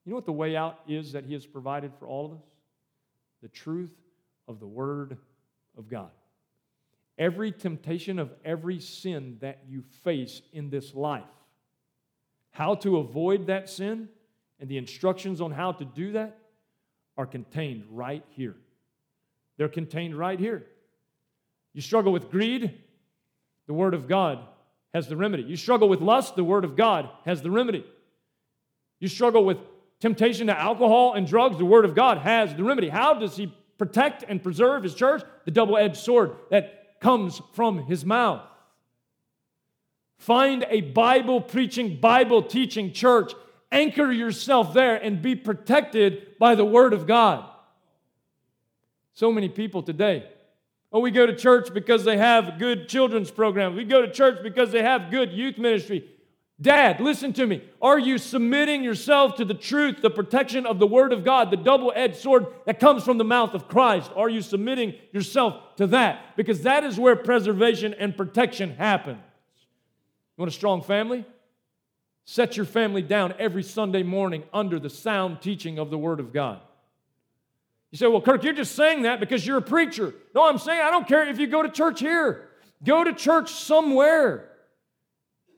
You 0.04 0.10
know 0.10 0.16
what 0.16 0.26
the 0.26 0.32
way 0.32 0.56
out 0.56 0.80
is 0.86 1.12
that 1.12 1.24
he 1.24 1.32
has 1.32 1.46
provided 1.46 1.92
for 1.98 2.06
all 2.06 2.26
of 2.26 2.32
us? 2.32 2.44
The 3.40 3.48
truth 3.48 3.92
of 4.48 4.60
the 4.60 4.66
word 4.66 5.16
of 5.78 5.88
God. 5.88 6.10
Every 7.18 7.52
temptation 7.52 8.18
of 8.18 8.32
every 8.44 8.80
sin 8.80 9.38
that 9.40 9.60
you 9.68 9.82
face 10.02 10.42
in 10.52 10.70
this 10.70 10.94
life 10.94 11.24
how 12.52 12.74
to 12.76 12.98
avoid 12.98 13.48
that 13.48 13.68
sin 13.68 14.08
and 14.60 14.68
the 14.68 14.78
instructions 14.78 15.40
on 15.40 15.50
how 15.50 15.72
to 15.72 15.84
do 15.84 16.12
that 16.12 16.38
are 17.16 17.26
contained 17.26 17.84
right 17.90 18.24
here. 18.30 18.54
They're 19.56 19.68
contained 19.68 20.16
right 20.16 20.38
here. 20.38 20.64
You 21.74 21.82
struggle 21.82 22.12
with 22.12 22.30
greed, 22.30 22.78
the 23.66 23.74
Word 23.74 23.94
of 23.94 24.08
God 24.08 24.40
has 24.94 25.08
the 25.08 25.16
remedy. 25.16 25.42
You 25.42 25.56
struggle 25.56 25.88
with 25.88 26.00
lust, 26.00 26.36
the 26.36 26.44
Word 26.44 26.64
of 26.64 26.76
God 26.76 27.08
has 27.24 27.42
the 27.42 27.50
remedy. 27.50 27.84
You 29.00 29.08
struggle 29.08 29.44
with 29.44 29.58
temptation 30.00 30.48
to 30.48 30.58
alcohol 30.58 31.14
and 31.14 31.26
drugs, 31.26 31.58
the 31.58 31.64
Word 31.64 31.84
of 31.84 31.94
God 31.94 32.18
has 32.18 32.54
the 32.54 32.64
remedy. 32.64 32.88
How 32.88 33.14
does 33.14 33.36
He 33.36 33.54
protect 33.78 34.24
and 34.28 34.42
preserve 34.42 34.82
His 34.82 34.94
church? 34.94 35.22
The 35.44 35.50
double 35.50 35.76
edged 35.76 35.96
sword 35.96 36.36
that 36.50 37.00
comes 37.00 37.40
from 37.54 37.86
His 37.86 38.04
mouth. 38.04 38.42
Find 40.22 40.64
a 40.68 40.82
Bible 40.82 41.40
preaching, 41.40 41.96
Bible 41.96 42.44
teaching 42.44 42.92
church. 42.92 43.32
Anchor 43.72 44.12
yourself 44.12 44.72
there 44.72 44.94
and 44.94 45.20
be 45.20 45.34
protected 45.34 46.38
by 46.38 46.54
the 46.54 46.64
Word 46.64 46.92
of 46.92 47.08
God. 47.08 47.44
So 49.14 49.32
many 49.32 49.48
people 49.48 49.82
today. 49.82 50.28
Oh, 50.92 51.00
we 51.00 51.10
go 51.10 51.26
to 51.26 51.34
church 51.34 51.74
because 51.74 52.04
they 52.04 52.18
have 52.18 52.60
good 52.60 52.88
children's 52.88 53.32
programs. 53.32 53.74
We 53.74 53.82
go 53.82 54.00
to 54.00 54.12
church 54.12 54.44
because 54.44 54.70
they 54.70 54.84
have 54.84 55.10
good 55.10 55.32
youth 55.32 55.58
ministry. 55.58 56.08
Dad, 56.60 57.00
listen 57.00 57.32
to 57.32 57.44
me. 57.44 57.64
Are 57.80 57.98
you 57.98 58.16
submitting 58.16 58.84
yourself 58.84 59.34
to 59.38 59.44
the 59.44 59.54
truth, 59.54 60.02
the 60.02 60.08
protection 60.10 60.66
of 60.66 60.78
the 60.78 60.86
Word 60.86 61.12
of 61.12 61.24
God, 61.24 61.50
the 61.50 61.56
double 61.56 61.92
edged 61.96 62.18
sword 62.18 62.46
that 62.66 62.78
comes 62.78 63.02
from 63.02 63.18
the 63.18 63.24
mouth 63.24 63.54
of 63.54 63.66
Christ? 63.66 64.12
Are 64.14 64.28
you 64.28 64.40
submitting 64.40 64.94
yourself 65.10 65.74
to 65.78 65.88
that? 65.88 66.36
Because 66.36 66.62
that 66.62 66.84
is 66.84 66.96
where 66.96 67.16
preservation 67.16 67.92
and 67.92 68.16
protection 68.16 68.76
happen. 68.76 69.18
You 70.36 70.42
want 70.42 70.50
a 70.52 70.54
strong 70.54 70.82
family? 70.82 71.24
Set 72.24 72.56
your 72.56 72.66
family 72.66 73.02
down 73.02 73.34
every 73.38 73.62
Sunday 73.62 74.02
morning 74.02 74.44
under 74.52 74.78
the 74.78 74.88
sound 74.88 75.42
teaching 75.42 75.78
of 75.78 75.90
the 75.90 75.98
Word 75.98 76.20
of 76.20 76.32
God. 76.32 76.60
You 77.90 77.98
say, 77.98 78.06
well, 78.06 78.22
Kirk, 78.22 78.42
you're 78.42 78.54
just 78.54 78.74
saying 78.74 79.02
that 79.02 79.20
because 79.20 79.46
you're 79.46 79.58
a 79.58 79.62
preacher. 79.62 80.14
No, 80.34 80.48
I'm 80.48 80.58
saying 80.58 80.80
I 80.80 80.90
don't 80.90 81.06
care 81.06 81.28
if 81.28 81.38
you 81.38 81.46
go 81.46 81.62
to 81.62 81.68
church 81.68 82.00
here, 82.00 82.48
go 82.82 83.04
to 83.04 83.12
church 83.12 83.50
somewhere 83.50 84.48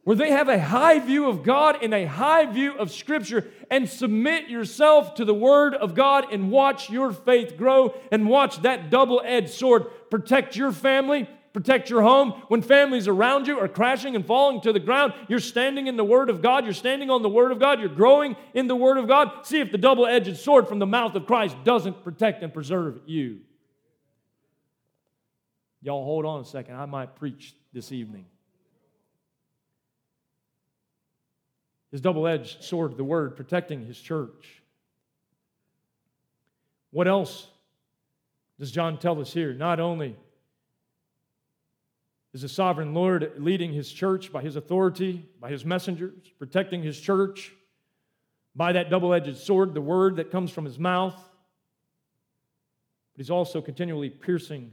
where 0.02 0.16
they 0.16 0.30
have 0.30 0.48
a 0.48 0.58
high 0.58 0.98
view 0.98 1.28
of 1.28 1.42
God 1.42 1.78
and 1.82 1.94
a 1.94 2.04
high 2.04 2.44
view 2.44 2.76
of 2.76 2.90
Scripture, 2.90 3.50
and 3.70 3.88
submit 3.88 4.50
yourself 4.50 5.14
to 5.14 5.24
the 5.24 5.32
Word 5.32 5.74
of 5.74 5.94
God 5.94 6.26
and 6.30 6.50
watch 6.50 6.90
your 6.90 7.12
faith 7.12 7.56
grow 7.56 7.94
and 8.12 8.28
watch 8.28 8.60
that 8.62 8.90
double 8.90 9.22
edged 9.24 9.50
sword 9.50 9.86
protect 10.10 10.56
your 10.56 10.72
family 10.72 11.28
protect 11.54 11.88
your 11.88 12.02
home. 12.02 12.32
When 12.48 12.60
families 12.60 13.08
around 13.08 13.46
you 13.46 13.58
are 13.58 13.68
crashing 13.68 14.14
and 14.14 14.26
falling 14.26 14.60
to 14.62 14.72
the 14.72 14.80
ground, 14.80 15.14
you're 15.28 15.38
standing 15.38 15.86
in 15.86 15.96
the 15.96 16.04
Word 16.04 16.28
of 16.28 16.42
God. 16.42 16.64
You're 16.64 16.74
standing 16.74 17.08
on 17.08 17.22
the 17.22 17.28
Word 17.30 17.52
of 17.52 17.58
God. 17.58 17.80
You're 17.80 17.88
growing 17.88 18.36
in 18.52 18.66
the 18.66 18.76
Word 18.76 18.98
of 18.98 19.08
God. 19.08 19.46
See 19.46 19.60
if 19.60 19.72
the 19.72 19.78
double 19.78 20.04
edged 20.04 20.36
sword 20.36 20.68
from 20.68 20.80
the 20.80 20.86
mouth 20.86 21.14
of 21.14 21.26
Christ 21.26 21.56
doesn't 21.64 22.04
protect 22.04 22.42
and 22.42 22.52
preserve 22.52 23.00
you. 23.06 23.38
Y'all 25.80 26.04
hold 26.04 26.26
on 26.26 26.40
a 26.40 26.44
second. 26.44 26.74
I 26.76 26.86
might 26.86 27.14
preach 27.14 27.54
this 27.72 27.92
evening. 27.92 28.26
His 31.92 32.00
double 32.00 32.26
edged 32.26 32.64
sword, 32.64 32.96
the 32.96 33.04
Word, 33.04 33.36
protecting 33.36 33.86
His 33.86 34.00
church. 34.00 34.60
What 36.90 37.06
else 37.06 37.46
does 38.58 38.72
John 38.72 38.98
tell 38.98 39.20
us 39.20 39.32
here? 39.32 39.52
Not 39.52 39.78
only 39.78 40.16
is 42.34 42.42
the 42.42 42.48
sovereign 42.48 42.92
Lord 42.92 43.32
leading 43.38 43.72
his 43.72 43.90
church 43.90 44.32
by 44.32 44.42
his 44.42 44.56
authority, 44.56 45.24
by 45.40 45.50
his 45.50 45.64
messengers, 45.64 46.32
protecting 46.36 46.82
his 46.82 47.00
church 47.00 47.52
by 48.56 48.72
that 48.72 48.90
double 48.90 49.14
edged 49.14 49.36
sword, 49.36 49.72
the 49.72 49.80
word 49.80 50.16
that 50.16 50.32
comes 50.32 50.50
from 50.50 50.64
his 50.64 50.78
mouth. 50.78 51.14
But 51.14 53.18
he's 53.18 53.30
also 53.30 53.60
continually 53.60 54.10
piercing 54.10 54.72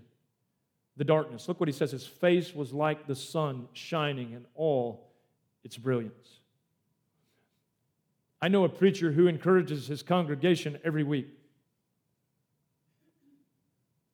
the 0.97 1.03
darkness. 1.03 1.47
Look 1.47 1.59
what 1.59 1.70
he 1.70 1.74
says 1.74 1.91
his 1.91 2.05
face 2.05 2.55
was 2.55 2.74
like 2.74 3.05
the 3.05 3.16
sun 3.16 3.68
shining 3.74 4.32
in 4.32 4.45
all 4.55 5.12
its 5.64 5.78
brilliance. 5.78 6.39
I 8.41 8.47
know 8.47 8.64
a 8.64 8.70
preacher 8.70 9.12
who 9.12 9.28
encourages 9.28 9.86
his 9.86 10.01
congregation 10.01 10.80
every 10.84 11.03
week 11.03 11.28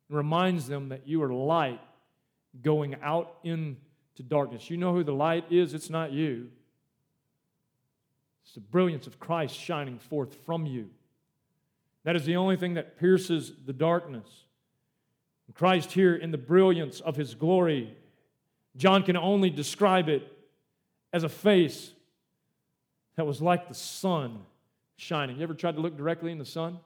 and 0.09 0.17
reminds 0.17 0.67
them 0.67 0.89
that 0.89 1.07
you 1.07 1.23
are 1.23 1.33
light 1.33 1.79
going 2.61 2.95
out 3.01 3.37
into 3.43 3.77
darkness. 4.27 4.69
You 4.69 4.77
know 4.77 4.93
who 4.93 5.03
the 5.03 5.13
light 5.13 5.45
is? 5.51 5.73
It's 5.73 5.89
not 5.89 6.11
you. 6.11 6.49
It's 8.43 8.53
the 8.53 8.61
brilliance 8.61 9.07
of 9.07 9.19
Christ 9.19 9.55
shining 9.55 9.99
forth 9.99 10.35
from 10.45 10.65
you. 10.65 10.89
That 12.03 12.15
is 12.15 12.25
the 12.25 12.37
only 12.37 12.55
thing 12.55 12.75
that 12.75 12.97
pierces 12.97 13.51
the 13.65 13.73
darkness. 13.73 14.45
Christ 15.57 15.91
here 15.91 16.15
in 16.15 16.29
the 16.31 16.37
brilliance 16.37 16.99
of 16.99 17.15
his 17.15 17.33
glory, 17.33 17.95
John 18.75 19.01
can 19.01 19.17
only 19.17 19.49
describe 19.49 20.07
it 20.07 20.31
as 21.11 21.23
a 21.23 21.29
face 21.29 21.91
that 23.15 23.25
was 23.25 23.41
like 23.41 23.67
the 23.67 23.73
sun 23.73 24.39
shining. 24.97 25.37
You 25.37 25.43
ever 25.43 25.55
tried 25.55 25.75
to 25.75 25.81
look 25.81 25.97
directly 25.97 26.31
in 26.31 26.37
the 26.37 26.45
sun? 26.45 26.79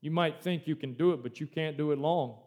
You 0.00 0.10
might 0.10 0.42
think 0.42 0.66
you 0.66 0.74
can 0.74 0.94
do 0.94 1.12
it, 1.12 1.22
but 1.22 1.38
you 1.38 1.46
can't 1.46 1.76
do 1.76 1.92
it 1.92 1.98
long. 1.98 2.38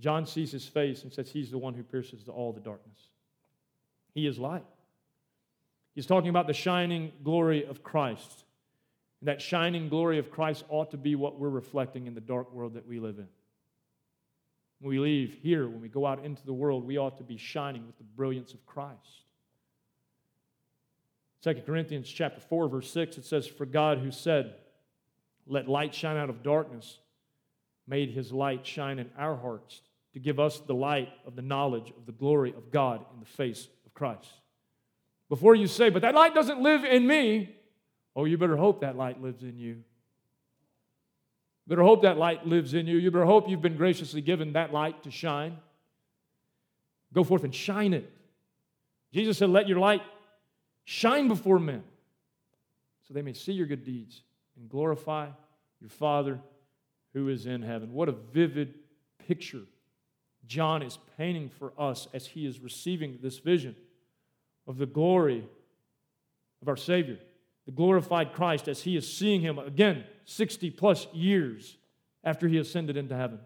John 0.00 0.26
sees 0.26 0.52
his 0.52 0.66
face 0.66 1.02
and 1.02 1.12
says 1.12 1.30
he's 1.30 1.50
the 1.50 1.58
one 1.58 1.74
who 1.74 1.82
pierces 1.82 2.28
all 2.28 2.52
the 2.52 2.60
darkness. 2.60 3.08
He 4.14 4.26
is 4.26 4.38
light. 4.38 4.64
He's 5.94 6.06
talking 6.06 6.30
about 6.30 6.46
the 6.46 6.52
shining 6.52 7.12
glory 7.24 7.64
of 7.64 7.82
Christ. 7.82 8.44
And 9.20 9.28
that 9.28 9.42
shining 9.42 9.88
glory 9.88 10.18
of 10.18 10.30
Christ 10.30 10.64
ought 10.68 10.92
to 10.92 10.96
be 10.96 11.16
what 11.16 11.40
we're 11.40 11.48
reflecting 11.48 12.06
in 12.06 12.14
the 12.14 12.20
dark 12.20 12.52
world 12.52 12.74
that 12.74 12.86
we 12.86 13.00
live 13.00 13.18
in. 13.18 13.28
When 14.80 14.90
we 14.90 15.00
leave 15.00 15.38
here, 15.42 15.68
when 15.68 15.80
we 15.80 15.88
go 15.88 16.06
out 16.06 16.24
into 16.24 16.44
the 16.46 16.52
world, 16.52 16.86
we 16.86 16.98
ought 16.98 17.18
to 17.18 17.24
be 17.24 17.36
shining 17.36 17.84
with 17.84 17.98
the 17.98 18.04
brilliance 18.04 18.52
of 18.52 18.64
Christ. 18.64 19.24
2 21.42 21.54
Corinthians 21.66 22.08
chapter 22.08 22.40
4 22.40 22.68
verse 22.68 22.90
6 22.90 23.18
it 23.18 23.24
says 23.24 23.46
for 23.46 23.64
God 23.64 23.98
who 23.98 24.10
said 24.10 24.54
let 25.46 25.68
light 25.68 25.94
shine 25.94 26.16
out 26.16 26.28
of 26.28 26.42
darkness 26.42 26.98
made 27.86 28.10
his 28.10 28.32
light 28.32 28.66
shine 28.66 28.98
in 28.98 29.08
our 29.16 29.36
hearts 29.36 29.82
to 30.18 30.24
give 30.24 30.40
us 30.40 30.58
the 30.58 30.74
light 30.74 31.10
of 31.24 31.36
the 31.36 31.42
knowledge 31.42 31.92
of 31.96 32.04
the 32.04 32.12
glory 32.12 32.52
of 32.56 32.72
God 32.72 33.04
in 33.14 33.20
the 33.20 33.26
face 33.26 33.68
of 33.86 33.94
Christ. 33.94 34.28
Before 35.28 35.54
you 35.54 35.68
say, 35.68 35.90
but 35.90 36.02
that 36.02 36.14
light 36.14 36.34
doesn't 36.34 36.60
live 36.60 36.84
in 36.84 37.06
me, 37.06 37.54
oh, 38.16 38.24
you 38.24 38.36
better 38.36 38.56
hope 38.56 38.80
that 38.80 38.96
light 38.96 39.22
lives 39.22 39.44
in 39.44 39.58
you. 39.58 39.74
You 41.66 41.68
better 41.68 41.84
hope 41.84 42.02
that 42.02 42.18
light 42.18 42.46
lives 42.46 42.74
in 42.74 42.88
you. 42.88 42.96
You 42.96 43.12
better 43.12 43.26
hope 43.26 43.48
you've 43.48 43.62
been 43.62 43.76
graciously 43.76 44.20
given 44.20 44.54
that 44.54 44.72
light 44.72 45.04
to 45.04 45.10
shine. 45.12 45.58
Go 47.12 47.22
forth 47.22 47.44
and 47.44 47.54
shine 47.54 47.94
it. 47.94 48.10
Jesus 49.12 49.38
said, 49.38 49.50
Let 49.50 49.68
your 49.68 49.78
light 49.78 50.02
shine 50.84 51.28
before 51.28 51.60
men 51.60 51.84
so 53.06 53.14
they 53.14 53.22
may 53.22 53.34
see 53.34 53.52
your 53.52 53.66
good 53.66 53.84
deeds 53.84 54.22
and 54.58 54.68
glorify 54.68 55.28
your 55.80 55.90
Father 55.90 56.40
who 57.12 57.28
is 57.28 57.46
in 57.46 57.62
heaven. 57.62 57.92
What 57.92 58.08
a 58.08 58.12
vivid 58.12 58.74
picture 59.28 59.62
John 60.48 60.82
is 60.82 60.98
painting 61.16 61.50
for 61.50 61.72
us 61.78 62.08
as 62.12 62.26
he 62.26 62.46
is 62.46 62.58
receiving 62.58 63.18
this 63.22 63.38
vision 63.38 63.76
of 64.66 64.78
the 64.78 64.86
glory 64.86 65.46
of 66.62 66.68
our 66.68 66.76
Savior, 66.76 67.18
the 67.66 67.72
glorified 67.72 68.32
Christ, 68.32 68.66
as 68.66 68.82
he 68.82 68.96
is 68.96 69.10
seeing 69.10 69.42
him 69.42 69.58
again 69.58 70.04
60 70.24 70.70
plus 70.70 71.06
years 71.12 71.76
after 72.24 72.48
he 72.48 72.58
ascended 72.58 72.96
into 72.96 73.14
heaven. 73.14 73.38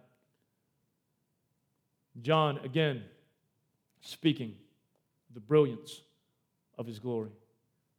John, 2.21 2.59
again, 2.65 3.03
speaking 4.01 4.55
the 5.35 5.41
brilliance 5.41 6.03
of 6.79 6.87
his 6.87 6.99
glory. 6.99 7.31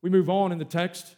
We 0.01 0.10
move 0.10 0.30
on 0.30 0.51
in 0.51 0.60
the 0.60 0.66
text. 0.66 1.16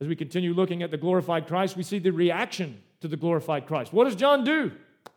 As 0.00 0.08
we 0.08 0.16
continue 0.16 0.52
looking 0.52 0.82
at 0.82 0.90
the 0.90 0.96
glorified 0.98 1.46
Christ, 1.46 1.76
we 1.76 1.82
see 1.82 1.98
the 1.98 2.10
reaction 2.10 2.82
to 3.00 3.08
the 3.08 3.16
glorified 3.16 3.66
Christ. 3.66 3.92
What 3.92 4.04
does 4.04 4.16
John 4.16 4.44
do? 4.44 4.72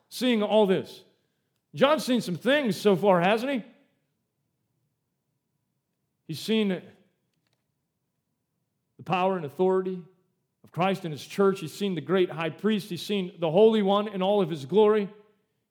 Seeing 0.09 0.43
all 0.43 0.65
this. 0.65 1.03
John's 1.73 2.03
seen 2.03 2.21
some 2.21 2.35
things 2.35 2.75
so 2.75 2.95
far, 2.95 3.21
hasn't 3.21 3.51
he? 3.51 3.63
He's 6.27 6.39
seen 6.39 6.69
the 6.69 6.81
power 9.03 9.37
and 9.37 9.45
authority 9.45 10.01
of 10.63 10.71
Christ 10.71 11.05
and 11.05 11.11
his 11.11 11.25
church. 11.25 11.59
He's 11.59 11.73
seen 11.73 11.95
the 11.95 12.01
great 12.01 12.29
high 12.29 12.49
priest. 12.49 12.89
He's 12.89 13.01
seen 13.01 13.33
the 13.39 13.49
Holy 13.49 13.81
One 13.81 14.07
in 14.07 14.21
all 14.21 14.41
of 14.41 14.49
his 14.49 14.65
glory. 14.65 15.09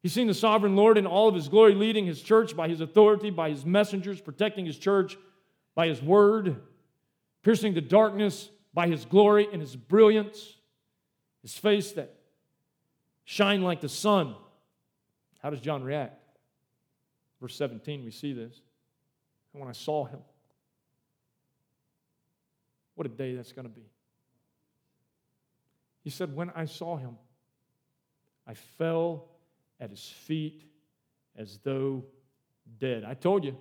He's 0.02 0.12
seen 0.12 0.28
the 0.28 0.34
sovereign 0.34 0.76
Lord 0.76 0.96
in 0.96 1.06
all 1.06 1.28
of 1.28 1.34
his 1.34 1.48
glory, 1.48 1.74
leading 1.74 2.06
his 2.06 2.22
church 2.22 2.56
by 2.56 2.68
his 2.68 2.80
authority, 2.80 3.30
by 3.30 3.50
his 3.50 3.66
messengers, 3.66 4.20
protecting 4.20 4.64
his 4.64 4.78
church 4.78 5.16
by 5.74 5.88
his 5.88 6.02
word, 6.02 6.56
piercing 7.42 7.74
the 7.74 7.80
darkness 7.80 8.48
by 8.72 8.86
his 8.86 9.04
glory 9.04 9.48
and 9.52 9.60
his 9.60 9.76
brilliance. 9.76 10.56
His 11.42 11.56
face 11.56 11.92
that 11.92 12.17
shine 13.28 13.60
like 13.60 13.82
the 13.82 13.90
sun. 13.90 14.34
How 15.42 15.50
does 15.50 15.60
John 15.60 15.82
react? 15.82 16.18
Verse 17.42 17.54
17, 17.56 18.02
we 18.02 18.10
see 18.10 18.32
this. 18.32 18.62
And 19.52 19.60
when 19.60 19.68
I 19.68 19.74
saw 19.74 20.06
him, 20.06 20.20
what 22.94 23.06
a 23.06 23.10
day 23.10 23.34
that's 23.34 23.52
going 23.52 23.66
to 23.66 23.72
be. 23.72 23.84
He 26.02 26.08
said, 26.08 26.34
When 26.34 26.48
I 26.56 26.64
saw 26.64 26.96
him, 26.96 27.18
I 28.46 28.54
fell 28.54 29.26
at 29.78 29.90
his 29.90 30.02
feet 30.02 30.64
as 31.36 31.58
though 31.62 32.04
dead. 32.80 33.04
I 33.04 33.12
told 33.12 33.44
you, 33.44 33.58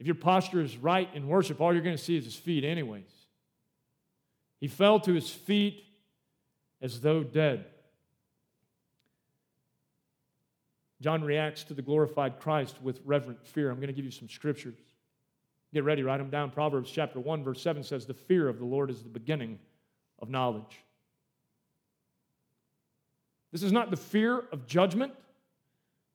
if 0.00 0.06
your 0.06 0.14
posture 0.14 0.62
is 0.62 0.78
right 0.78 1.08
in 1.12 1.28
worship, 1.28 1.60
all 1.60 1.74
you're 1.74 1.82
going 1.82 1.98
to 1.98 2.02
see 2.02 2.16
is 2.16 2.24
his 2.24 2.34
feet, 2.34 2.64
anyways. 2.64 3.12
He 4.58 4.68
fell 4.68 5.00
to 5.00 5.12
his 5.12 5.28
feet 5.28 5.84
as 6.80 7.02
though 7.02 7.22
dead. 7.22 7.66
John 11.00 11.22
reacts 11.22 11.62
to 11.64 11.74
the 11.74 11.82
glorified 11.82 12.40
Christ 12.40 12.76
with 12.82 13.00
reverent 13.04 13.46
fear. 13.46 13.70
I'm 13.70 13.76
going 13.76 13.88
to 13.88 13.92
give 13.92 14.04
you 14.04 14.10
some 14.10 14.28
scriptures. 14.28 14.78
Get 15.72 15.84
ready, 15.84 16.02
write 16.02 16.18
them 16.18 16.30
down. 16.30 16.50
Proverbs 16.50 16.90
chapter 16.90 17.20
1, 17.20 17.44
verse 17.44 17.62
7 17.62 17.84
says, 17.84 18.06
The 18.06 18.14
fear 18.14 18.48
of 18.48 18.58
the 18.58 18.64
Lord 18.64 18.90
is 18.90 19.02
the 19.02 19.08
beginning 19.08 19.58
of 20.18 20.28
knowledge. 20.30 20.82
This 23.52 23.62
is 23.62 23.72
not 23.72 23.90
the 23.90 23.96
fear 23.96 24.44
of 24.52 24.66
judgment, 24.66 25.12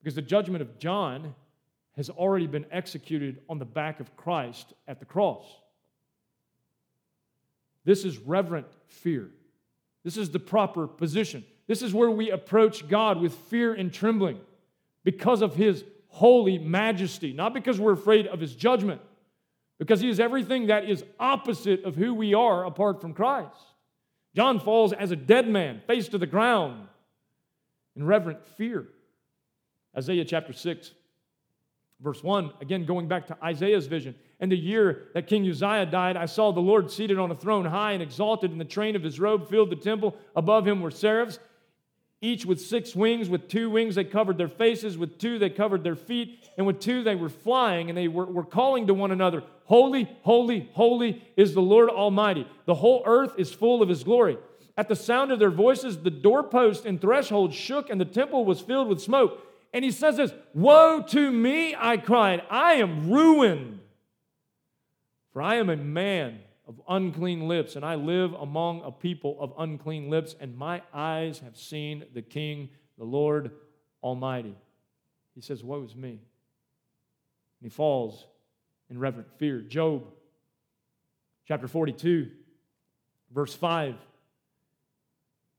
because 0.00 0.14
the 0.14 0.22
judgment 0.22 0.60
of 0.60 0.78
John 0.78 1.34
has 1.96 2.10
already 2.10 2.46
been 2.46 2.66
executed 2.70 3.40
on 3.48 3.58
the 3.58 3.64
back 3.64 4.00
of 4.00 4.16
Christ 4.16 4.74
at 4.86 4.98
the 4.98 5.04
cross. 5.04 5.44
This 7.84 8.04
is 8.04 8.18
reverent 8.18 8.66
fear. 8.86 9.30
This 10.02 10.16
is 10.16 10.30
the 10.30 10.40
proper 10.40 10.86
position. 10.86 11.44
This 11.66 11.80
is 11.80 11.94
where 11.94 12.10
we 12.10 12.30
approach 12.30 12.88
God 12.88 13.20
with 13.20 13.32
fear 13.34 13.72
and 13.72 13.92
trembling 13.92 14.40
because 15.04 15.42
of 15.42 15.54
his 15.54 15.84
holy 16.08 16.58
majesty, 16.58 17.32
not 17.32 17.54
because 17.54 17.78
we're 17.78 17.92
afraid 17.92 18.26
of 18.26 18.40
his 18.40 18.54
judgment, 18.54 19.00
because 19.78 20.00
he 20.00 20.08
is 20.08 20.18
everything 20.18 20.68
that 20.68 20.88
is 20.88 21.04
opposite 21.20 21.84
of 21.84 21.94
who 21.94 22.14
we 22.14 22.34
are 22.34 22.64
apart 22.64 23.00
from 23.00 23.12
Christ. 23.12 23.60
John 24.34 24.58
falls 24.58 24.92
as 24.92 25.10
a 25.10 25.16
dead 25.16 25.48
man, 25.48 25.82
face 25.86 26.08
to 26.08 26.18
the 26.18 26.26
ground, 26.26 26.88
in 27.96 28.04
reverent 28.06 28.44
fear. 28.56 28.88
Isaiah 29.96 30.24
chapter 30.24 30.52
6, 30.52 30.92
verse 32.00 32.22
1, 32.22 32.52
again 32.60 32.84
going 32.84 33.06
back 33.06 33.26
to 33.28 33.36
Isaiah's 33.44 33.86
vision. 33.86 34.14
And 34.40 34.50
the 34.50 34.56
year 34.56 35.08
that 35.14 35.28
King 35.28 35.48
Uzziah 35.48 35.86
died, 35.86 36.16
I 36.16 36.26
saw 36.26 36.52
the 36.52 36.60
Lord 36.60 36.90
seated 36.90 37.18
on 37.18 37.30
a 37.30 37.36
throne, 37.36 37.64
high 37.64 37.92
and 37.92 38.02
exalted, 38.02 38.50
and 38.50 38.60
the 38.60 38.64
train 38.64 38.96
of 38.96 39.02
his 39.02 39.20
robe 39.20 39.48
filled 39.48 39.70
the 39.70 39.76
temple. 39.76 40.16
Above 40.34 40.66
him 40.66 40.80
were 40.80 40.90
seraphs 40.90 41.38
each 42.24 42.46
with 42.46 42.60
six 42.60 42.94
wings. 42.94 43.28
With 43.28 43.48
two 43.48 43.70
wings 43.70 43.94
they 43.94 44.04
covered 44.04 44.38
their 44.38 44.48
faces, 44.48 44.96
with 44.96 45.18
two 45.18 45.38
they 45.38 45.50
covered 45.50 45.84
their 45.84 45.96
feet, 45.96 46.48
and 46.56 46.66
with 46.66 46.80
two 46.80 47.02
they 47.02 47.14
were 47.14 47.28
flying, 47.28 47.88
and 47.88 47.96
they 47.96 48.08
were, 48.08 48.24
were 48.24 48.44
calling 48.44 48.86
to 48.86 48.94
one 48.94 49.10
another, 49.10 49.42
Holy, 49.66 50.08
holy, 50.22 50.68
holy 50.72 51.22
is 51.36 51.54
the 51.54 51.62
Lord 51.62 51.88
Almighty. 51.88 52.46
The 52.66 52.74
whole 52.74 53.02
earth 53.06 53.32
is 53.38 53.52
full 53.52 53.82
of 53.82 53.88
his 53.88 54.04
glory. 54.04 54.38
At 54.76 54.88
the 54.88 54.96
sound 54.96 55.30
of 55.30 55.38
their 55.38 55.50
voices, 55.50 55.98
the 55.98 56.10
doorpost 56.10 56.84
and 56.84 57.00
threshold 57.00 57.54
shook, 57.54 57.88
and 57.88 58.00
the 58.00 58.04
temple 58.04 58.44
was 58.44 58.60
filled 58.60 58.88
with 58.88 59.00
smoke. 59.00 59.40
And 59.72 59.84
he 59.84 59.90
says 59.90 60.16
this 60.16 60.32
Woe 60.52 61.02
to 61.08 61.32
me, 61.32 61.74
I 61.76 61.96
cried, 61.96 62.42
I 62.50 62.74
am 62.74 63.10
ruined, 63.10 63.80
for 65.32 65.42
I 65.42 65.56
am 65.56 65.70
a 65.70 65.76
man 65.76 66.40
of 66.66 66.80
unclean 66.88 67.46
lips, 67.46 67.76
and 67.76 67.84
I 67.84 67.94
live 67.96 68.32
among 68.32 68.82
a 68.82 68.90
people 68.90 69.36
of 69.40 69.52
unclean 69.58 70.08
lips, 70.08 70.34
and 70.40 70.56
my 70.56 70.82
eyes 70.92 71.40
have 71.40 71.56
seen 71.56 72.04
the 72.14 72.22
King, 72.22 72.70
the 72.96 73.04
Lord 73.04 73.50
Almighty. 74.02 74.56
He 75.34 75.40
says, 75.40 75.62
Woe 75.62 75.82
is 75.82 75.94
me. 75.94 76.10
And 76.10 76.20
he 77.62 77.68
falls 77.68 78.26
in 78.88 78.98
reverent 78.98 79.28
fear. 79.38 79.60
Job, 79.60 80.04
chapter 81.46 81.68
42, 81.68 82.30
verse 83.34 83.54
5. 83.54 83.96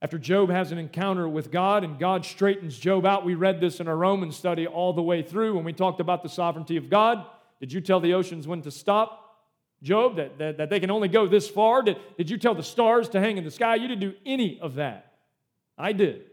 After 0.02 0.18
Job 0.18 0.50
has 0.50 0.72
an 0.72 0.78
encounter 0.78 1.28
with 1.28 1.50
God 1.50 1.82
and 1.82 1.98
God 1.98 2.24
straightens 2.24 2.78
Job 2.78 3.06
out, 3.06 3.24
we 3.24 3.34
read 3.34 3.60
this 3.60 3.80
in 3.80 3.88
our 3.88 3.96
Roman 3.96 4.30
study 4.30 4.66
all 4.66 4.92
the 4.92 5.02
way 5.02 5.22
through 5.22 5.54
when 5.54 5.64
we 5.64 5.72
talked 5.72 6.00
about 6.00 6.22
the 6.22 6.28
sovereignty 6.28 6.76
of 6.76 6.90
God. 6.90 7.24
Did 7.60 7.72
you 7.72 7.80
tell 7.80 8.00
the 8.00 8.12
oceans 8.14 8.46
when 8.46 8.62
to 8.62 8.70
stop? 8.70 9.25
Job, 9.82 10.16
that, 10.16 10.38
that, 10.38 10.56
that 10.58 10.70
they 10.70 10.80
can 10.80 10.90
only 10.90 11.08
go 11.08 11.26
this 11.26 11.48
far? 11.48 11.82
Did, 11.82 11.98
did 12.16 12.30
you 12.30 12.38
tell 12.38 12.54
the 12.54 12.62
stars 12.62 13.08
to 13.10 13.20
hang 13.20 13.36
in 13.36 13.44
the 13.44 13.50
sky? 13.50 13.74
You 13.74 13.88
didn't 13.88 14.00
do 14.00 14.14
any 14.24 14.58
of 14.60 14.76
that. 14.76 15.12
I 15.76 15.92
did. 15.92 16.24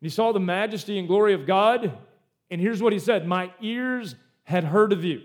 He 0.00 0.08
saw 0.08 0.32
the 0.32 0.40
majesty 0.40 0.98
and 0.98 1.08
glory 1.08 1.34
of 1.34 1.46
God, 1.46 1.96
and 2.50 2.60
here's 2.60 2.82
what 2.82 2.92
he 2.92 2.98
said 2.98 3.26
My 3.26 3.52
ears 3.60 4.14
had 4.44 4.64
heard 4.64 4.92
of 4.92 5.04
you, 5.04 5.22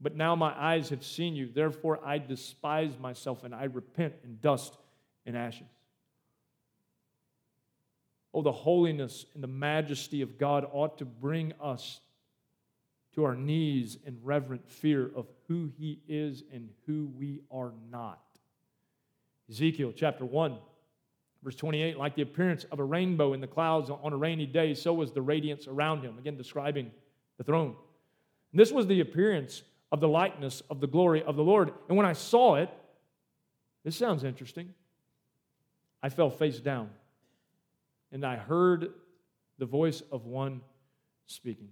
but 0.00 0.16
now 0.16 0.34
my 0.34 0.52
eyes 0.58 0.88
have 0.88 1.04
seen 1.04 1.36
you. 1.36 1.48
Therefore, 1.52 2.00
I 2.04 2.18
despise 2.18 2.98
myself 2.98 3.44
and 3.44 3.54
I 3.54 3.64
repent 3.64 4.14
in 4.24 4.38
dust 4.40 4.76
and 5.26 5.36
ashes. 5.36 5.68
Oh, 8.34 8.42
the 8.42 8.52
holiness 8.52 9.26
and 9.34 9.42
the 9.42 9.48
majesty 9.48 10.22
of 10.22 10.38
God 10.38 10.66
ought 10.72 10.98
to 10.98 11.04
bring 11.04 11.52
us 11.60 12.00
to 13.14 13.24
our 13.24 13.36
knees 13.36 13.98
in 14.06 14.18
reverent 14.22 14.66
fear 14.68 15.10
of 15.14 15.26
who 15.52 15.70
he 15.76 16.00
is 16.08 16.44
and 16.50 16.70
who 16.86 17.10
we 17.18 17.42
are 17.50 17.72
not. 17.90 18.22
Ezekiel 19.50 19.92
chapter 19.94 20.24
1, 20.24 20.56
verse 21.42 21.56
28 21.56 21.98
like 21.98 22.14
the 22.14 22.22
appearance 22.22 22.64
of 22.72 22.78
a 22.78 22.84
rainbow 22.84 23.34
in 23.34 23.40
the 23.42 23.46
clouds 23.46 23.90
on 23.90 24.14
a 24.14 24.16
rainy 24.16 24.46
day, 24.46 24.72
so 24.72 24.94
was 24.94 25.12
the 25.12 25.20
radiance 25.20 25.66
around 25.66 26.02
him. 26.02 26.16
Again, 26.18 26.38
describing 26.38 26.90
the 27.36 27.44
throne. 27.44 27.76
And 28.52 28.60
this 28.60 28.72
was 28.72 28.86
the 28.86 29.00
appearance 29.00 29.62
of 29.90 30.00
the 30.00 30.08
likeness 30.08 30.62
of 30.70 30.80
the 30.80 30.86
glory 30.86 31.22
of 31.22 31.36
the 31.36 31.44
Lord. 31.44 31.70
And 31.88 31.98
when 31.98 32.06
I 32.06 32.14
saw 32.14 32.54
it, 32.54 32.70
this 33.84 33.94
sounds 33.94 34.24
interesting. 34.24 34.72
I 36.02 36.08
fell 36.08 36.30
face 36.30 36.60
down 36.60 36.88
and 38.10 38.24
I 38.24 38.36
heard 38.36 38.88
the 39.58 39.66
voice 39.66 40.02
of 40.10 40.24
one 40.24 40.62
speaking. 41.26 41.68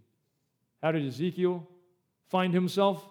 How 0.82 0.92
did 0.92 1.06
Ezekiel 1.06 1.66
find 2.28 2.52
himself 2.52 3.02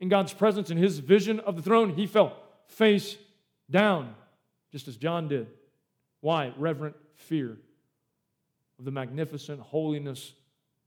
in 0.00 0.08
God's 0.08 0.32
presence 0.32 0.70
in 0.70 0.78
his 0.78 0.98
vision 0.98 1.40
of 1.40 1.56
the 1.56 1.62
throne? 1.62 1.90
He 1.90 2.06
fell 2.06 2.36
face 2.66 3.16
down, 3.70 4.14
just 4.72 4.88
as 4.88 4.96
John 4.96 5.28
did. 5.28 5.46
Why? 6.20 6.52
Reverent 6.56 6.96
fear 7.14 7.56
of 8.78 8.84
the 8.84 8.90
magnificent 8.90 9.60
holiness 9.60 10.32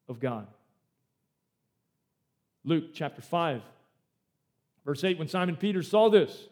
of 0.07 0.20
God. 0.20 0.47
Luke 2.66 2.93
chapter 2.93 3.22
5, 3.22 3.61
verse 4.86 5.03
8 5.03 5.20
when 5.20 5.28
Simon 5.28 5.55
Peter 5.55 5.84
saw 5.84 6.09
this, 6.09 6.47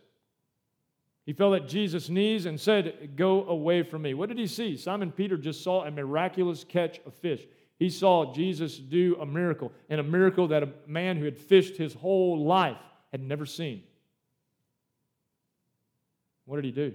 he 1.26 1.34
fell 1.34 1.54
at 1.54 1.68
Jesus' 1.68 2.10
knees 2.10 2.46
and 2.46 2.60
said, 2.60 3.16
Go 3.16 3.46
away 3.46 3.84
from 3.84 4.02
me. 4.02 4.14
What 4.14 4.30
did 4.30 4.40
he 4.40 4.48
see? 4.48 4.76
Simon 4.76 5.12
Peter 5.12 5.38
just 5.38 5.64
saw 5.64 5.84
a 5.84 5.92
miraculous 5.92 6.64
catch 6.64 7.00
of 7.06 7.14
fish. 7.14 7.46
He 7.82 7.90
saw 7.90 8.32
Jesus 8.32 8.78
do 8.78 9.18
a 9.20 9.26
miracle, 9.26 9.72
and 9.90 10.00
a 10.00 10.04
miracle 10.04 10.50
that 10.50 10.62
a 10.62 10.70
man 10.86 11.18
who 11.18 11.26
had 11.26 11.36
fished 11.36 11.78
his 11.78 11.96
whole 11.96 12.46
life 12.46 12.78
had 13.12 13.24
never 13.24 13.44
seen. 13.44 13.82
What 16.46 16.58
did 16.58 16.66
he 16.66 16.72
do? 16.72 16.94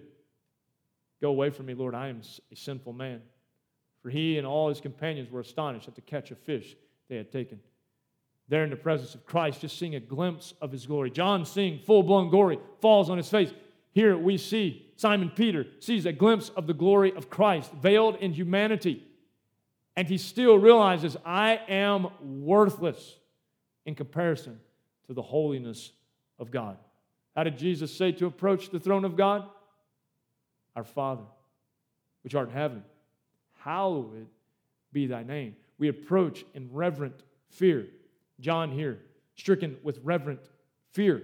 Go 1.21 1.31
away 1.31 1.51
from 1.51 1.67
me, 1.67 1.75
Lord, 1.75 1.97
I 1.97 2.07
am 2.07 2.21
a 2.53 2.55
sinful 2.55 2.93
man. 2.93 3.21
For 4.01 4.11
he 4.11 4.39
and 4.39 4.47
all 4.47 4.69
his 4.69 4.81
companions 4.81 5.29
were 5.29 5.41
astonished 5.41 5.89
at 5.89 5.97
the 5.97 6.03
catch 6.03 6.31
of 6.31 6.39
fish 6.39 6.77
they 7.09 7.17
had 7.17 7.33
taken. 7.33 7.59
There 8.47 8.63
in 8.63 8.71
the 8.71 8.77
presence 8.77 9.17
of 9.17 9.27
Christ, 9.27 9.63
just 9.63 9.81
seeing 9.81 9.97
a 9.97 10.01
glimpse 10.01 10.55
of 10.63 10.71
his 10.71 10.87
glory. 10.87 11.11
John, 11.11 11.45
seeing 11.45 11.81
full 11.81 12.05
blown 12.05 12.31
glory, 12.31 12.61
falls 12.81 13.11
on 13.11 13.17
his 13.17 13.29
face. 13.29 13.53
Here 13.91 14.17
we 14.17 14.39
see 14.39 14.87
Simon 14.95 15.31
Peter 15.31 15.67
sees 15.81 16.07
a 16.07 16.13
glimpse 16.13 16.51
of 16.51 16.69
the 16.69 16.75
glory 16.75 17.13
of 17.17 17.29
Christ, 17.29 17.73
veiled 17.73 18.15
in 18.19 18.33
humanity 18.33 19.03
and 19.97 20.07
he 20.07 20.19
still 20.19 20.59
realizes, 20.59 21.17
I 21.25 21.61
am 21.69 22.09
worthless 22.21 23.17
in 23.87 23.95
comparison 23.95 24.61
to 25.07 25.15
the 25.15 25.23
holiness 25.23 25.93
of 26.39 26.51
God. 26.51 26.77
How 27.35 27.45
did 27.45 27.57
Jesus 27.59 27.95
say 27.95 28.13
to 28.13 28.27
approach 28.27 28.71
the 28.71 28.81
throne 28.81 29.05
of 29.05 29.17
God? 29.17 29.49
Our 30.75 30.85
Father, 30.85 31.25
which 32.23 32.35
art 32.35 32.49
in 32.49 32.55
heaven, 32.55 32.83
hallowed 33.61 34.27
be 34.93 35.07
thy 35.07 35.23
name. 35.23 35.57
We 35.79 35.89
approach 35.89 36.45
in 36.55 36.69
reverent 36.73 37.23
fear. 37.49 37.87
John 38.41 38.71
here, 38.71 38.99
stricken 39.37 39.79
with 39.83 40.01
reverent 40.03 40.41
fear. 40.93 41.23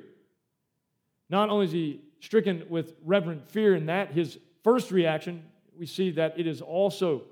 Not 1.29 1.51
only 1.51 1.67
is 1.67 1.73
he 1.73 2.01
stricken 2.21 2.65
with 2.69 2.95
reverent 3.05 3.49
fear 3.49 3.75
in 3.75 3.87
that, 3.87 4.13
his 4.13 4.39
first 4.63 4.91
reaction, 4.91 5.43
we 5.79 5.87
see 5.87 6.11
that 6.13 6.39
it 6.39 6.47
is 6.47 6.61
also 6.61 7.23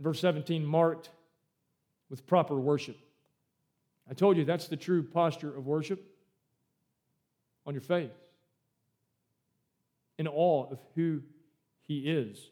Verse 0.00 0.20
17, 0.20 0.64
marked 0.64 1.10
with 2.10 2.26
proper 2.26 2.54
worship. 2.54 2.98
I 4.08 4.14
told 4.14 4.36
you 4.36 4.44
that's 4.44 4.68
the 4.68 4.76
true 4.76 5.02
posture 5.02 5.56
of 5.56 5.66
worship 5.66 6.04
on 7.66 7.74
your 7.74 7.80
face, 7.80 8.10
in 10.18 10.28
awe 10.28 10.70
of 10.70 10.78
who 10.94 11.22
He 11.82 12.10
is. 12.10 12.50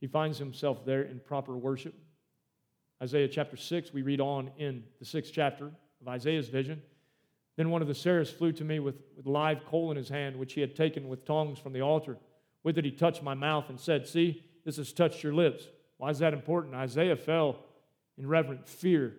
He 0.00 0.06
finds 0.06 0.38
himself 0.38 0.84
there 0.84 1.02
in 1.02 1.20
proper 1.20 1.56
worship. 1.56 1.94
Isaiah 3.02 3.28
chapter 3.28 3.56
6, 3.56 3.92
we 3.92 4.02
read 4.02 4.20
on 4.20 4.50
in 4.58 4.82
the 4.98 5.04
sixth 5.04 5.32
chapter 5.32 5.70
of 6.00 6.08
Isaiah's 6.08 6.48
vision. 6.48 6.82
Then 7.56 7.70
one 7.70 7.82
of 7.82 7.88
the 7.88 7.94
seraphs 7.94 8.30
flew 8.30 8.52
to 8.52 8.64
me 8.64 8.78
with, 8.78 8.96
with 9.16 9.26
live 9.26 9.64
coal 9.66 9.90
in 9.90 9.96
his 9.96 10.08
hand, 10.08 10.36
which 10.36 10.54
he 10.54 10.60
had 10.60 10.74
taken 10.74 11.08
with 11.08 11.24
tongs 11.24 11.58
from 11.58 11.72
the 11.72 11.82
altar. 11.82 12.16
With 12.62 12.78
it, 12.78 12.84
he 12.84 12.90
touched 12.90 13.22
my 13.22 13.34
mouth 13.34 13.70
and 13.70 13.80
said, 13.80 14.06
See, 14.06 14.44
this 14.64 14.76
has 14.76 14.92
touched 14.92 15.22
your 15.22 15.34
lips. 15.34 15.68
Why 15.96 16.10
is 16.10 16.18
that 16.18 16.34
important? 16.34 16.74
Isaiah 16.74 17.16
fell 17.16 17.58
in 18.18 18.26
reverent 18.26 18.68
fear 18.68 19.14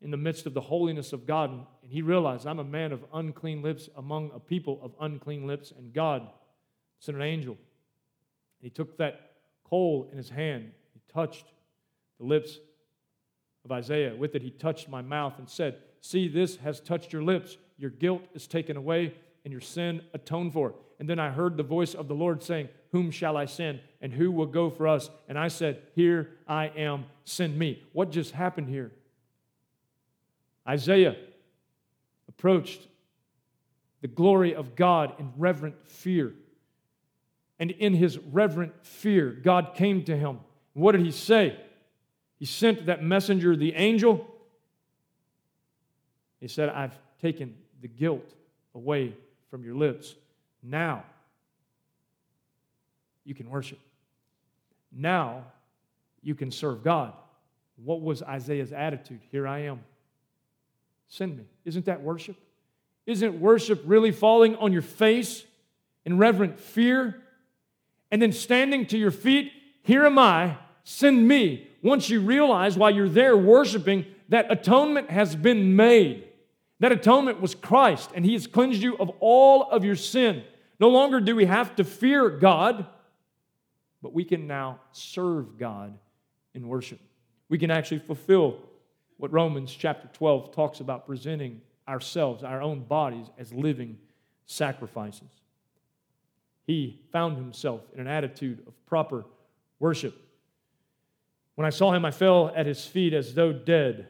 in 0.00 0.10
the 0.10 0.16
midst 0.16 0.46
of 0.46 0.54
the 0.54 0.60
holiness 0.60 1.12
of 1.12 1.26
God, 1.26 1.50
and 1.50 1.66
he 1.82 2.02
realized, 2.02 2.46
I'm 2.46 2.60
a 2.60 2.64
man 2.64 2.92
of 2.92 3.04
unclean 3.12 3.62
lips 3.62 3.88
among 3.96 4.30
a 4.34 4.38
people 4.38 4.78
of 4.82 4.94
unclean 5.00 5.46
lips, 5.46 5.72
and 5.76 5.92
God 5.92 6.28
sent 7.00 7.16
an 7.16 7.22
angel 7.22 7.56
he 8.60 8.70
took 8.70 8.96
that 8.98 9.32
coal 9.64 10.08
in 10.10 10.18
his 10.18 10.30
hand, 10.30 10.72
he 10.92 11.00
touched 11.12 11.46
the 12.18 12.26
lips 12.26 12.58
of 13.64 13.72
Isaiah. 13.72 14.14
With 14.16 14.34
it, 14.34 14.42
he 14.42 14.50
touched 14.50 14.88
my 14.88 15.02
mouth 15.02 15.38
and 15.38 15.48
said, 15.48 15.78
See, 16.00 16.28
this 16.28 16.56
has 16.56 16.80
touched 16.80 17.12
your 17.12 17.22
lips. 17.22 17.56
Your 17.76 17.90
guilt 17.90 18.22
is 18.34 18.46
taken 18.46 18.76
away 18.76 19.14
and 19.44 19.52
your 19.52 19.60
sin 19.60 20.02
atoned 20.14 20.52
for. 20.52 20.74
And 20.98 21.08
then 21.08 21.18
I 21.18 21.30
heard 21.30 21.56
the 21.56 21.62
voice 21.62 21.94
of 21.94 22.08
the 22.08 22.14
Lord 22.14 22.42
saying, 22.42 22.68
Whom 22.92 23.10
shall 23.10 23.36
I 23.36 23.44
send? 23.44 23.80
And 24.00 24.12
who 24.12 24.30
will 24.30 24.46
go 24.46 24.68
for 24.70 24.88
us? 24.88 25.10
And 25.28 25.38
I 25.38 25.48
said, 25.48 25.82
Here 25.94 26.30
I 26.46 26.66
am, 26.66 27.06
send 27.24 27.58
me. 27.58 27.82
What 27.92 28.10
just 28.10 28.32
happened 28.32 28.68
here? 28.68 28.92
Isaiah 30.66 31.16
approached 32.28 32.86
the 34.00 34.08
glory 34.08 34.54
of 34.54 34.76
God 34.76 35.14
in 35.18 35.32
reverent 35.36 35.76
fear. 35.86 36.34
And 37.58 37.70
in 37.70 37.94
his 37.94 38.18
reverent 38.18 38.72
fear, 38.84 39.30
God 39.30 39.72
came 39.74 40.04
to 40.04 40.16
him. 40.16 40.40
What 40.74 40.92
did 40.92 41.00
he 41.00 41.10
say? 41.10 41.58
He 42.38 42.44
sent 42.44 42.86
that 42.86 43.02
messenger, 43.02 43.56
the 43.56 43.74
angel. 43.74 44.26
He 46.40 46.46
said, 46.46 46.68
I've 46.68 46.96
taken 47.20 47.56
the 47.80 47.88
guilt 47.88 48.34
away 48.74 49.14
from 49.50 49.64
your 49.64 49.74
lips. 49.74 50.14
Now 50.62 51.04
you 53.24 53.34
can 53.34 53.48
worship. 53.50 53.78
Now 54.92 55.44
you 56.22 56.34
can 56.34 56.50
serve 56.50 56.82
God. 56.82 57.12
What 57.76 58.00
was 58.00 58.22
Isaiah's 58.22 58.72
attitude? 58.72 59.20
Here 59.30 59.46
I 59.46 59.60
am. 59.60 59.80
Send 61.08 61.36
me. 61.36 61.44
Isn't 61.64 61.86
that 61.86 62.02
worship? 62.02 62.36
Isn't 63.06 63.40
worship 63.40 63.82
really 63.86 64.12
falling 64.12 64.56
on 64.56 64.72
your 64.72 64.82
face 64.82 65.44
in 66.04 66.18
reverent 66.18 66.58
fear 66.58 67.22
and 68.10 68.20
then 68.20 68.32
standing 68.32 68.86
to 68.86 68.98
your 68.98 69.10
feet? 69.10 69.52
Here 69.82 70.04
am 70.04 70.18
I, 70.18 70.58
send 70.84 71.26
me. 71.26 71.66
Once 71.82 72.10
you 72.10 72.20
realize 72.20 72.76
while 72.76 72.90
you're 72.90 73.08
there 73.08 73.36
worshiping 73.36 74.04
that 74.28 74.50
atonement 74.50 75.10
has 75.10 75.34
been 75.34 75.76
made. 75.76 76.27
That 76.80 76.92
atonement 76.92 77.40
was 77.40 77.54
Christ, 77.54 78.10
and 78.14 78.24
He 78.24 78.34
has 78.34 78.46
cleansed 78.46 78.82
you 78.82 78.96
of 78.98 79.10
all 79.20 79.68
of 79.70 79.84
your 79.84 79.96
sin. 79.96 80.44
No 80.78 80.88
longer 80.88 81.20
do 81.20 81.34
we 81.34 81.46
have 81.46 81.74
to 81.76 81.84
fear 81.84 82.30
God, 82.30 82.86
but 84.00 84.14
we 84.14 84.24
can 84.24 84.46
now 84.46 84.80
serve 84.92 85.58
God 85.58 85.98
in 86.54 86.68
worship. 86.68 87.00
We 87.48 87.58
can 87.58 87.70
actually 87.70 87.98
fulfill 87.98 88.58
what 89.16 89.32
Romans 89.32 89.74
chapter 89.76 90.08
12 90.12 90.54
talks 90.54 90.80
about 90.80 91.06
presenting 91.06 91.60
ourselves, 91.88 92.44
our 92.44 92.62
own 92.62 92.80
bodies, 92.84 93.26
as 93.38 93.52
living 93.52 93.98
sacrifices. 94.46 95.28
He 96.64 97.00
found 97.10 97.36
himself 97.36 97.80
in 97.94 98.00
an 98.00 98.06
attitude 98.06 98.62
of 98.66 98.86
proper 98.86 99.24
worship. 99.80 100.14
When 101.54 101.66
I 101.66 101.70
saw 101.70 101.92
him, 101.92 102.04
I 102.04 102.10
fell 102.10 102.52
at 102.54 102.66
his 102.66 102.84
feet 102.84 103.14
as 103.14 103.34
though 103.34 103.52
dead. 103.52 104.06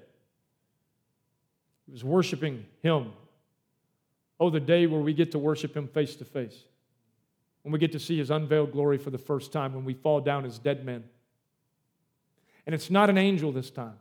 He 1.88 1.92
was 1.92 2.04
worshiping 2.04 2.64
him. 2.80 3.12
Oh, 4.38 4.50
the 4.50 4.60
day 4.60 4.86
where 4.86 5.00
we 5.00 5.12
get 5.12 5.32
to 5.32 5.38
worship 5.40 5.76
him 5.76 5.88
face 5.88 6.14
to 6.16 6.24
face. 6.24 6.64
When 7.62 7.72
we 7.72 7.80
get 7.80 7.90
to 7.90 7.98
see 7.98 8.16
his 8.16 8.30
unveiled 8.30 8.70
glory 8.70 8.98
for 8.98 9.10
the 9.10 9.18
first 9.18 9.50
time, 9.50 9.74
when 9.74 9.84
we 9.84 9.94
fall 9.94 10.20
down 10.20 10.44
as 10.44 10.60
dead 10.60 10.84
men. 10.84 11.02
And 12.64 12.74
it's 12.74 12.88
not 12.88 13.10
an 13.10 13.18
angel 13.18 13.50
this 13.50 13.70
time 13.70 13.96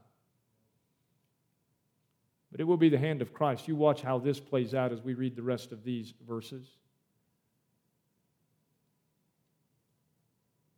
but 2.52 2.62
it 2.62 2.64
will 2.64 2.78
be 2.78 2.90
the 2.90 2.98
hand 2.98 3.22
of 3.22 3.34
Christ. 3.34 3.68
You 3.68 3.76
watch 3.76 4.02
how 4.02 4.20
this 4.20 4.40
plays 4.40 4.74
out 4.74 4.92
as 4.92 5.02
we 5.02 5.14
read 5.14 5.36
the 5.36 5.44
rest 5.44 5.72
of 5.72 5.84
these 5.84 6.14
verses. 6.28 6.68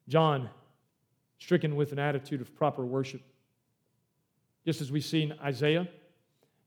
John, 0.08 0.50
stricken 1.38 1.76
with 1.76 1.92
an 1.92 2.00
attitude 2.00 2.42
of 2.42 2.56
proper 2.56 2.84
worship, 2.84 3.22
just 4.66 4.82
as 4.82 4.92
we 4.92 5.00
see 5.00 5.24
in 5.24 5.34
Isaiah, 5.40 5.88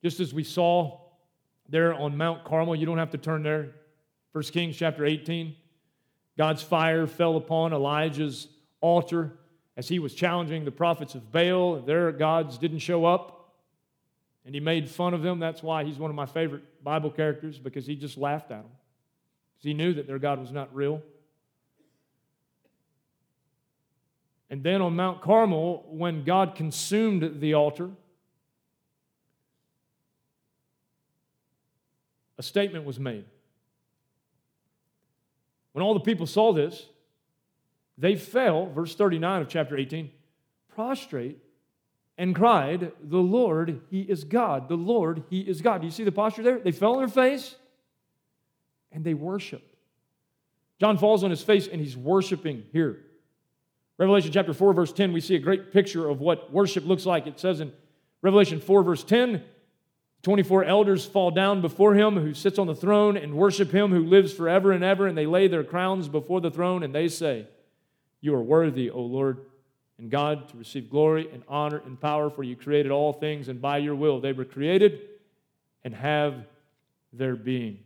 just 0.02 0.20
as 0.20 0.34
we 0.34 0.44
saw 0.44 1.00
there 1.68 1.94
on 1.94 2.16
Mount 2.16 2.44
Carmel. 2.44 2.76
You 2.76 2.86
don't 2.86 2.98
have 2.98 3.10
to 3.10 3.18
turn 3.18 3.42
there. 3.42 3.70
1 4.32 4.44
Kings 4.44 4.76
chapter 4.76 5.04
18. 5.04 5.54
God's 6.36 6.62
fire 6.62 7.06
fell 7.06 7.36
upon 7.36 7.72
Elijah's 7.72 8.48
altar 8.80 9.32
as 9.76 9.88
he 9.88 9.98
was 9.98 10.14
challenging 10.14 10.64
the 10.64 10.70
prophets 10.70 11.14
of 11.14 11.30
Baal. 11.30 11.80
Their 11.80 12.12
gods 12.12 12.58
didn't 12.58 12.80
show 12.80 13.04
up 13.04 13.42
and 14.44 14.54
he 14.54 14.60
made 14.60 14.88
fun 14.88 15.14
of 15.14 15.22
them. 15.22 15.38
That's 15.38 15.62
why 15.62 15.84
he's 15.84 15.98
one 15.98 16.10
of 16.10 16.16
my 16.16 16.26
favorite 16.26 16.62
Bible 16.82 17.10
characters 17.10 17.58
because 17.58 17.86
he 17.86 17.94
just 17.94 18.16
laughed 18.18 18.50
at 18.50 18.62
them. 18.62 18.70
Because 19.54 19.64
he 19.64 19.74
knew 19.74 19.94
that 19.94 20.06
their 20.06 20.18
God 20.18 20.40
was 20.40 20.50
not 20.50 20.74
real. 20.74 21.02
And 24.50 24.62
then 24.62 24.82
on 24.82 24.96
Mount 24.96 25.22
Carmel, 25.22 25.86
when 25.88 26.24
God 26.24 26.54
consumed 26.54 27.40
the 27.40 27.54
altar, 27.54 27.90
a 32.38 32.42
statement 32.42 32.84
was 32.84 32.98
made. 32.98 33.24
When 35.72 35.82
all 35.82 35.94
the 35.94 36.00
people 36.00 36.26
saw 36.26 36.52
this, 36.52 36.86
they 37.98 38.16
fell, 38.16 38.66
verse 38.66 38.94
39 38.94 39.42
of 39.42 39.48
chapter 39.48 39.76
18, 39.76 40.10
prostrate 40.74 41.38
and 42.18 42.34
cried, 42.34 42.92
The 43.02 43.18
Lord, 43.18 43.80
He 43.90 44.02
is 44.02 44.24
God. 44.24 44.68
The 44.68 44.76
Lord, 44.76 45.24
He 45.30 45.40
is 45.40 45.60
God. 45.60 45.80
Do 45.80 45.86
you 45.86 45.90
see 45.90 46.04
the 46.04 46.12
posture 46.12 46.42
there? 46.42 46.58
They 46.58 46.72
fell 46.72 46.92
on 46.92 46.98
their 46.98 47.08
face 47.08 47.56
and 48.92 49.04
they 49.04 49.14
worshiped. 49.14 49.74
John 50.78 50.98
falls 50.98 51.22
on 51.24 51.30
his 51.30 51.42
face 51.42 51.68
and 51.68 51.80
he's 51.80 51.96
worshiping 51.96 52.64
here. 52.72 53.04
Revelation 53.98 54.32
chapter 54.32 54.52
4, 54.52 54.72
verse 54.72 54.92
10, 54.92 55.12
we 55.12 55.20
see 55.20 55.36
a 55.36 55.38
great 55.38 55.72
picture 55.72 56.08
of 56.08 56.20
what 56.20 56.52
worship 56.52 56.84
looks 56.84 57.06
like. 57.06 57.26
It 57.26 57.38
says 57.38 57.60
in 57.60 57.72
Revelation 58.20 58.60
4, 58.60 58.82
verse 58.82 59.04
10, 59.04 59.44
24 60.22 60.64
elders 60.64 61.04
fall 61.04 61.30
down 61.30 61.60
before 61.60 61.94
him 61.94 62.16
who 62.16 62.32
sits 62.32 62.58
on 62.58 62.66
the 62.68 62.74
throne 62.74 63.16
and 63.16 63.34
worship 63.34 63.72
him 63.72 63.90
who 63.90 64.04
lives 64.04 64.32
forever 64.32 64.70
and 64.70 64.84
ever, 64.84 65.06
and 65.06 65.18
they 65.18 65.26
lay 65.26 65.48
their 65.48 65.64
crowns 65.64 66.08
before 66.08 66.40
the 66.40 66.50
throne 66.50 66.82
and 66.82 66.94
they 66.94 67.08
say, 67.08 67.46
You 68.20 68.34
are 68.34 68.42
worthy, 68.42 68.88
O 68.90 69.00
Lord 69.00 69.38
and 70.02 70.10
God 70.10 70.48
to 70.48 70.56
receive 70.56 70.90
glory 70.90 71.28
and 71.32 71.44
honor 71.46 71.80
and 71.86 72.00
power, 72.00 72.28
for 72.28 72.42
you 72.42 72.56
created 72.56 72.90
all 72.90 73.12
things, 73.12 73.48
and 73.48 73.62
by 73.62 73.78
your 73.78 73.94
will 73.94 74.20
they 74.20 74.32
were 74.32 74.44
created 74.44 75.00
and 75.84 75.94
have 75.94 76.44
their 77.12 77.36
being. 77.36 77.78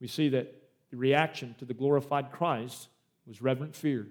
We 0.00 0.06
see 0.06 0.28
that 0.28 0.54
the 0.90 0.98
reaction 0.98 1.54
to 1.60 1.64
the 1.64 1.72
glorified 1.72 2.30
Christ 2.30 2.88
was 3.26 3.40
reverent 3.40 3.74
fear 3.74 4.06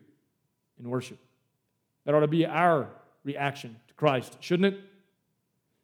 and 0.79 0.87
worship. 0.89 1.19
That 2.05 2.15
ought 2.15 2.21
to 2.21 2.27
be 2.27 2.47
our 2.47 2.89
reaction 3.23 3.75
to 3.87 3.93
Christ, 3.93 4.37
shouldn't 4.39 4.73
it? 4.73 4.79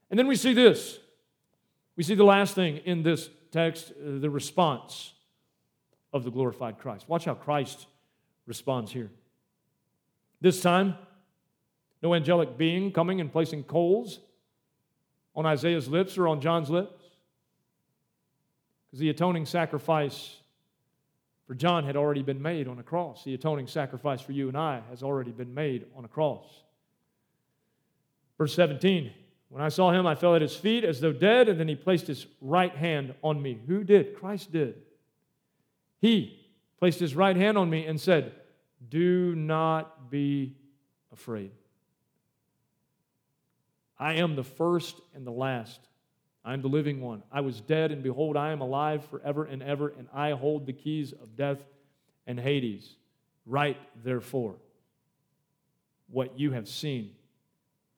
And 0.10 0.18
then 0.18 0.26
we 0.26 0.36
see 0.36 0.54
this. 0.54 0.98
We 1.98 2.04
see 2.04 2.16
the 2.16 2.24
last 2.24 2.56
thing 2.56 2.78
in 2.86 3.04
this 3.04 3.30
text 3.52 3.92
uh, 3.92 4.20
the 4.20 4.30
response 4.30 5.14
of 6.14 6.24
the 6.24 6.32
glorified 6.32 6.78
Christ. 6.78 7.10
Watch 7.10 7.26
how 7.26 7.34
Christ 7.34 7.88
responds 8.46 8.92
here. 8.92 9.10
This 10.40 10.62
time, 10.62 10.96
no 12.02 12.14
angelic 12.14 12.58
being 12.58 12.92
coming 12.92 13.20
and 13.20 13.32
placing 13.32 13.64
coals 13.64 14.20
on 15.36 15.46
Isaiah's 15.46 15.88
lips 15.88 16.18
or 16.18 16.28
on 16.28 16.40
John's 16.40 16.70
lips. 16.70 17.04
Because 18.86 19.00
the 19.00 19.10
atoning 19.10 19.48
sacrifice 19.48 20.38
for 21.48 21.56
John 21.56 21.84
had 21.84 21.96
already 21.96 22.22
been 22.22 22.42
made 22.42 22.68
on 22.68 22.78
a 22.78 22.84
cross. 22.84 23.24
The 23.24 23.34
atoning 23.34 23.68
sacrifice 23.68 24.22
for 24.22 24.34
you 24.34 24.48
and 24.48 24.58
I 24.58 24.82
has 24.90 25.02
already 25.02 25.32
been 25.32 25.54
made 25.54 25.88
on 25.96 26.06
a 26.06 26.08
cross. 26.08 26.46
Verse 28.38 28.54
17 28.54 29.12
When 29.50 29.64
I 29.64 29.70
saw 29.70 29.92
him, 29.92 30.06
I 30.06 30.16
fell 30.16 30.36
at 30.36 30.42
his 30.42 30.56
feet 30.56 30.84
as 30.84 31.00
though 31.00 31.14
dead, 31.14 31.48
and 31.48 31.60
then 31.60 31.68
he 31.68 31.76
placed 31.76 32.08
his 32.08 32.28
right 32.42 32.76
hand 32.76 33.14
on 33.24 33.42
me. 33.42 33.60
Who 33.68 33.84
did? 33.84 34.16
Christ 34.16 34.52
did. 34.52 34.76
He 36.00 36.46
placed 36.80 37.00
his 37.00 37.16
right 37.16 37.36
hand 37.36 37.58
on 37.58 37.70
me 37.70 37.86
and 37.86 38.00
said, 38.00 38.34
do 38.90 39.34
not 39.36 40.12
be 40.12 40.56
afraid. 41.12 41.52
I 43.98 44.16
am 44.16 44.36
the 44.36 44.44
first 44.44 45.00
and 45.16 45.26
the 45.26 45.32
last. 45.32 45.80
I 46.46 46.54
am 46.54 46.62
the 46.62 46.68
living 46.68 47.02
one. 47.02 47.24
I 47.32 47.42
was 47.42 47.60
dead, 47.60 47.92
and 47.92 48.04
behold, 48.04 48.38
I 48.38 48.52
am 48.52 48.62
alive 48.62 49.04
forever 49.06 49.46
and 49.46 49.64
ever, 49.64 49.90
and 49.90 50.08
I 50.14 50.32
hold 50.32 50.66
the 50.66 50.74
keys 50.74 51.14
of 51.14 51.36
death 51.36 51.58
and 52.28 52.40
Hades. 52.40 52.96
Write, 53.46 53.78
therefore, 54.04 54.56
what 56.10 56.40
you 56.40 56.52
have 56.52 56.68
seen, 56.68 57.12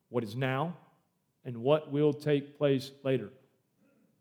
what 0.08 0.24
is 0.24 0.36
now, 0.36 0.76
and 1.46 1.58
what 1.58 1.92
will 1.92 2.14
take 2.14 2.58
place 2.58 2.92
later. 3.04 3.30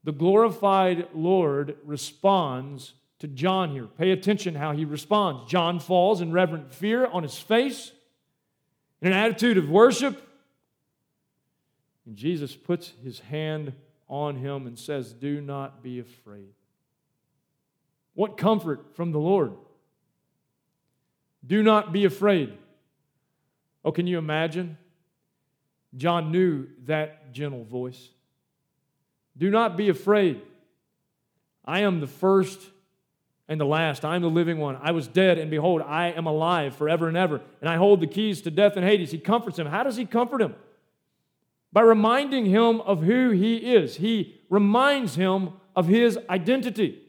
The 0.04 0.12
glorified 0.12 1.08
Lord 1.14 1.76
responds 1.84 2.94
to 3.18 3.28
John 3.28 3.70
here. 3.70 3.86
Pay 3.86 4.10
attention 4.10 4.54
how 4.54 4.72
he 4.72 4.84
responds. 4.84 5.50
John 5.50 5.80
falls 5.80 6.20
in 6.20 6.32
reverent 6.32 6.72
fear 6.72 7.06
on 7.06 7.22
his 7.22 7.36
face, 7.36 7.92
in 9.00 9.08
an 9.08 9.14
attitude 9.14 9.58
of 9.58 9.68
worship. 9.68 10.22
And 12.06 12.16
Jesus 12.16 12.54
puts 12.54 12.92
his 13.02 13.20
hand 13.20 13.72
on 14.08 14.36
him 14.36 14.66
and 14.66 14.78
says, 14.78 15.12
Do 15.12 15.40
not 15.40 15.82
be 15.82 15.98
afraid. 15.98 16.54
What 18.14 18.36
comfort 18.36 18.96
from 18.96 19.12
the 19.12 19.20
Lord. 19.20 19.52
Do 21.46 21.62
not 21.62 21.92
be 21.92 22.04
afraid. 22.04 22.56
Oh, 23.84 23.92
can 23.92 24.06
you 24.06 24.18
imagine? 24.18 24.76
John 25.98 26.32
knew 26.32 26.66
that 26.86 27.32
gentle 27.32 27.64
voice. 27.64 28.08
Do 29.36 29.50
not 29.50 29.76
be 29.76 29.88
afraid. 29.88 30.40
I 31.64 31.80
am 31.80 32.00
the 32.00 32.06
first 32.06 32.60
and 33.48 33.60
the 33.60 33.66
last. 33.66 34.04
I 34.04 34.16
am 34.16 34.22
the 34.22 34.30
living 34.30 34.58
one. 34.58 34.78
I 34.80 34.92
was 34.92 35.08
dead, 35.08 35.38
and 35.38 35.50
behold, 35.50 35.82
I 35.82 36.08
am 36.12 36.26
alive 36.26 36.76
forever 36.76 37.08
and 37.08 37.16
ever. 37.16 37.40
And 37.60 37.68
I 37.68 37.76
hold 37.76 38.00
the 38.00 38.06
keys 38.06 38.40
to 38.42 38.50
death 38.50 38.76
and 38.76 38.84
Hades. 38.84 39.10
He 39.10 39.18
comforts 39.18 39.58
him. 39.58 39.66
How 39.66 39.82
does 39.82 39.96
he 39.96 40.06
comfort 40.06 40.40
him? 40.40 40.54
By 41.72 41.82
reminding 41.82 42.46
him 42.46 42.80
of 42.80 43.02
who 43.02 43.30
he 43.30 43.56
is. 43.56 43.96
He 43.96 44.40
reminds 44.48 45.16
him 45.16 45.50
of 45.74 45.86
his 45.86 46.18
identity. 46.30 47.02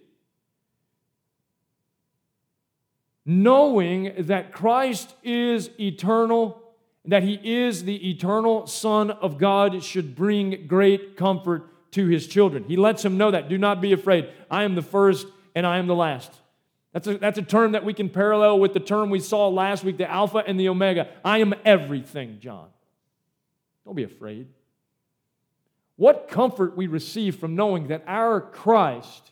Knowing 3.26 4.14
that 4.18 4.52
Christ 4.52 5.14
is 5.24 5.70
eternal, 5.80 6.69
that 7.06 7.24
he 7.24 7.40
is 7.44 7.84
the 7.84 8.10
eternal 8.10 8.68
Son 8.68 9.12
of 9.12 9.38
God, 9.38 9.84
should 9.84 10.16
bring 10.16 10.68
great 10.68 11.16
comfort 11.18 11.92
to 11.92 12.08
his 12.08 12.28
children. 12.28 12.64
He 12.66 12.76
lets 12.76 13.04
him 13.04 13.18
know 13.18 13.32
that. 13.32 13.50
Do 13.50 13.58
not 13.58 13.82
be 13.82 13.94
afraid. 13.94 14.30
I 14.52 14.64
am 14.64 14.76
the 14.76 14.82
first 14.82 15.28
and 15.56 15.66
I 15.66 15.78
am 15.78 15.88
the 15.88 15.96
last. 15.96 16.32
That's 16.94 17.08
a, 17.08 17.18
that's 17.18 17.38
a 17.38 17.44
term 17.44 17.74
that 17.74 17.86
we 17.86 17.94
can 17.94 18.10
parallel 18.10 18.60
with 18.60 18.74
the 18.74 18.80
term 18.80 19.10
we 19.10 19.20
saw 19.20 19.48
last 19.48 19.84
week, 19.84 19.98
the 19.98 20.10
Alpha 20.10 20.44
and 20.46 20.60
the 20.60 20.70
Omega. 20.70 21.08
I 21.24 21.40
am 21.40 21.54
everything, 21.66 22.40
John. 22.40 22.68
Don't 23.86 23.96
be 23.96 24.04
afraid. 24.04 24.48
What 25.96 26.30
comfort 26.30 26.78
we 26.78 26.88
receive 26.88 27.36
from 27.36 27.56
knowing 27.56 27.88
that 27.88 28.04
our 28.08 28.40
Christ, 28.40 29.32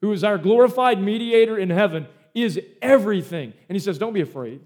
who 0.00 0.12
is 0.12 0.22
our 0.24 0.38
glorified 0.38 1.02
mediator 1.02 1.58
in 1.58 1.70
heaven, 1.70 2.06
is 2.34 2.60
everything. 2.82 3.52
And 3.68 3.74
he 3.74 3.80
says, 3.80 3.98
Don't 3.98 4.12
be 4.12 4.20
afraid. 4.20 4.60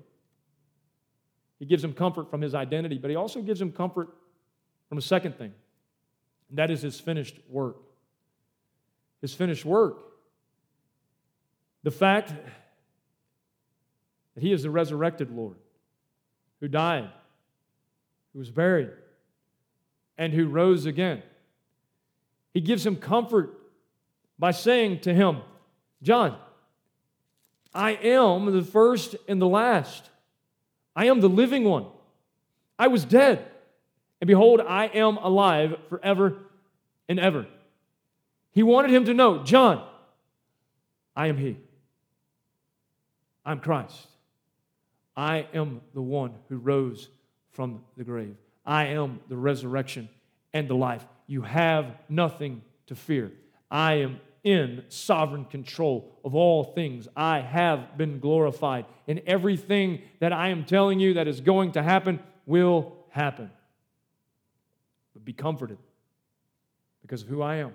He 1.61 1.67
gives 1.67 1.85
him 1.85 1.93
comfort 1.93 2.29
from 2.31 2.41
his 2.41 2.55
identity, 2.55 2.99
but 2.99 3.11
he 3.11 3.17
also 3.17 3.41
gives 3.43 3.61
him 3.61 3.71
comfort 3.71 4.09
from 4.89 4.99
a 4.99 5.03
second 5.03 5.37
thing, 5.37 5.53
and 6.49 6.59
that 6.59 6.71
is 6.71 6.83
his 6.83 6.99
finished 6.99 7.37
work. 7.49 7.77
His 9.21 9.35
finished 9.35 9.65
work. 9.65 9.99
The 11.83 11.91
fact 11.91 12.33
that 14.35 14.43
he 14.43 14.53
is 14.53 14.63
the 14.65 14.71
resurrected 14.71 15.31
Lord 15.31 15.57
who 16.61 16.69
died, 16.69 17.11
who 18.33 18.39
was 18.39 18.51
buried, 18.51 18.91
and 20.17 20.33
who 20.33 20.49
rose 20.49 20.87
again. 20.87 21.23
He 22.53 22.61
gives 22.61 22.85
him 22.85 22.97
comfort 22.97 23.57
by 24.39 24.51
saying 24.51 25.01
to 25.01 25.15
him, 25.15 25.39
John, 26.03 26.37
I 27.75 27.93
am 27.93 28.51
the 28.51 28.63
first 28.63 29.15
and 29.29 29.41
the 29.41 29.47
last. 29.47 30.09
I 30.95 31.07
am 31.07 31.21
the 31.21 31.29
living 31.29 31.65
one. 31.65 31.87
I 32.79 32.89
was 32.89 33.05
dead, 33.05 33.45
and 34.21 34.29
behold, 34.29 34.61
I 34.61 34.87
am 34.87 35.17
alive 35.19 35.77
forever 35.89 36.39
and 37.09 37.21
ever. 37.21 37.47
He 38.53 38.63
wanted 38.63 38.91
him 38.91 39.05
to 39.05 39.15
know, 39.15 39.43
John, 39.43 39.87
I 41.15 41.27
am 41.27 41.37
He. 41.37 41.57
I'm 43.45 43.61
Christ. 43.61 44.07
I 45.17 45.47
am 45.53 45.81
the 45.95 46.03
one 46.03 46.35
who 46.49 46.57
rose 46.57 47.09
from 47.51 47.83
the 47.97 48.05
grave. 48.05 48.37
I 48.65 48.87
am 48.87 49.21
the 49.29 49.37
resurrection 49.37 50.09
and 50.53 50.69
the 50.69 50.75
life. 50.75 51.05
You 51.27 51.43
have 51.43 51.87
nothing 52.09 52.63
to 52.87 52.95
fear. 52.95 53.33
I 53.71 53.95
am 53.95 54.21
in 54.43 54.85
sovereign 54.89 55.45
control 55.45 56.19
of 56.25 56.35
all 56.35 56.65
things. 56.65 57.09
I 57.17 57.41
have 57.41 57.97
been 57.99 58.21
glorified, 58.21 58.87
and 59.07 59.21
everything 59.27 60.03
that 60.21 60.33
I 60.33 60.49
am 60.49 60.65
telling 60.65 61.01
you 61.01 61.15
that 61.15 61.29
is 61.29 61.41
going 61.41 61.73
to 61.73 61.83
happen 61.83 62.21
will 62.47 62.97
happen. 63.11 63.51
But 65.13 65.25
be 65.25 65.33
comforted 65.33 65.79
because 67.03 67.23
of 67.23 67.29
who 67.29 67.43
I 67.43 67.57
am, 67.57 67.73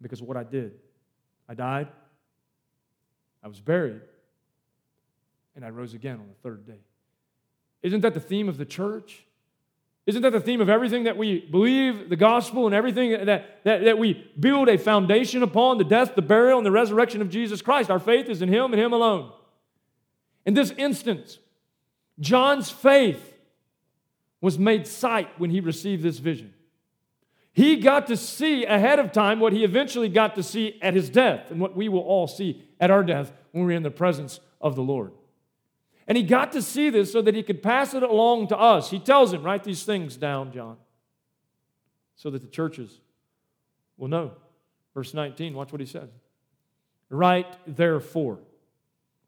because 0.00 0.20
of 0.20 0.28
what 0.28 0.36
I 0.36 0.44
did. 0.44 0.72
I 1.48 1.54
died, 1.54 1.88
I 3.42 3.48
was 3.48 3.60
buried, 3.60 4.00
and 5.56 5.64
I 5.64 5.70
rose 5.70 5.94
again 5.94 6.14
on 6.14 6.26
the 6.28 6.48
third 6.48 6.66
day. 6.66 6.80
Isn't 7.82 8.00
that 8.02 8.14
the 8.14 8.20
theme 8.20 8.48
of 8.48 8.58
the 8.58 8.64
church? 8.64 9.24
Isn't 10.04 10.22
that 10.22 10.32
the 10.32 10.40
theme 10.40 10.60
of 10.60 10.68
everything 10.68 11.04
that 11.04 11.16
we 11.16 11.40
believe, 11.40 12.08
the 12.08 12.16
gospel, 12.16 12.66
and 12.66 12.74
everything 12.74 13.12
that, 13.12 13.62
that, 13.64 13.84
that 13.84 13.98
we 13.98 14.28
build 14.38 14.68
a 14.68 14.76
foundation 14.76 15.42
upon 15.42 15.78
the 15.78 15.84
death, 15.84 16.16
the 16.16 16.22
burial, 16.22 16.58
and 16.58 16.66
the 16.66 16.72
resurrection 16.72 17.22
of 17.22 17.30
Jesus 17.30 17.62
Christ? 17.62 17.88
Our 17.88 18.00
faith 18.00 18.28
is 18.28 18.42
in 18.42 18.48
Him 18.48 18.72
and 18.72 18.80
Him 18.80 18.92
alone. 18.92 19.32
In 20.44 20.54
this 20.54 20.72
instance, 20.72 21.38
John's 22.18 22.68
faith 22.68 23.32
was 24.40 24.58
made 24.58 24.86
sight 24.88 25.28
when 25.38 25.50
he 25.50 25.60
received 25.60 26.02
this 26.02 26.18
vision. 26.18 26.52
He 27.52 27.76
got 27.76 28.08
to 28.08 28.16
see 28.16 28.64
ahead 28.64 28.98
of 28.98 29.12
time 29.12 29.38
what 29.38 29.52
he 29.52 29.62
eventually 29.62 30.08
got 30.08 30.34
to 30.34 30.42
see 30.42 30.78
at 30.82 30.94
his 30.94 31.08
death 31.10 31.50
and 31.50 31.60
what 31.60 31.76
we 31.76 31.88
will 31.88 32.00
all 32.00 32.26
see 32.26 32.62
at 32.80 32.90
our 32.90 33.04
death 33.04 33.30
when 33.52 33.64
we're 33.64 33.72
in 33.72 33.82
the 33.82 33.90
presence 33.90 34.40
of 34.60 34.74
the 34.74 34.82
Lord. 34.82 35.12
And 36.06 36.16
he 36.16 36.24
got 36.24 36.52
to 36.52 36.62
see 36.62 36.90
this 36.90 37.12
so 37.12 37.22
that 37.22 37.34
he 37.34 37.42
could 37.42 37.62
pass 37.62 37.94
it 37.94 38.02
along 38.02 38.48
to 38.48 38.58
us. 38.58 38.90
He 38.90 38.98
tells 38.98 39.32
him, 39.32 39.42
Write 39.42 39.64
these 39.64 39.84
things 39.84 40.16
down, 40.16 40.52
John, 40.52 40.76
so 42.16 42.30
that 42.30 42.42
the 42.42 42.48
churches 42.48 43.00
will 43.96 44.08
know. 44.08 44.32
Verse 44.94 45.14
19, 45.14 45.54
watch 45.54 45.72
what 45.72 45.80
he 45.80 45.86
says. 45.86 46.10
Write 47.08 47.56
therefore, 47.66 48.38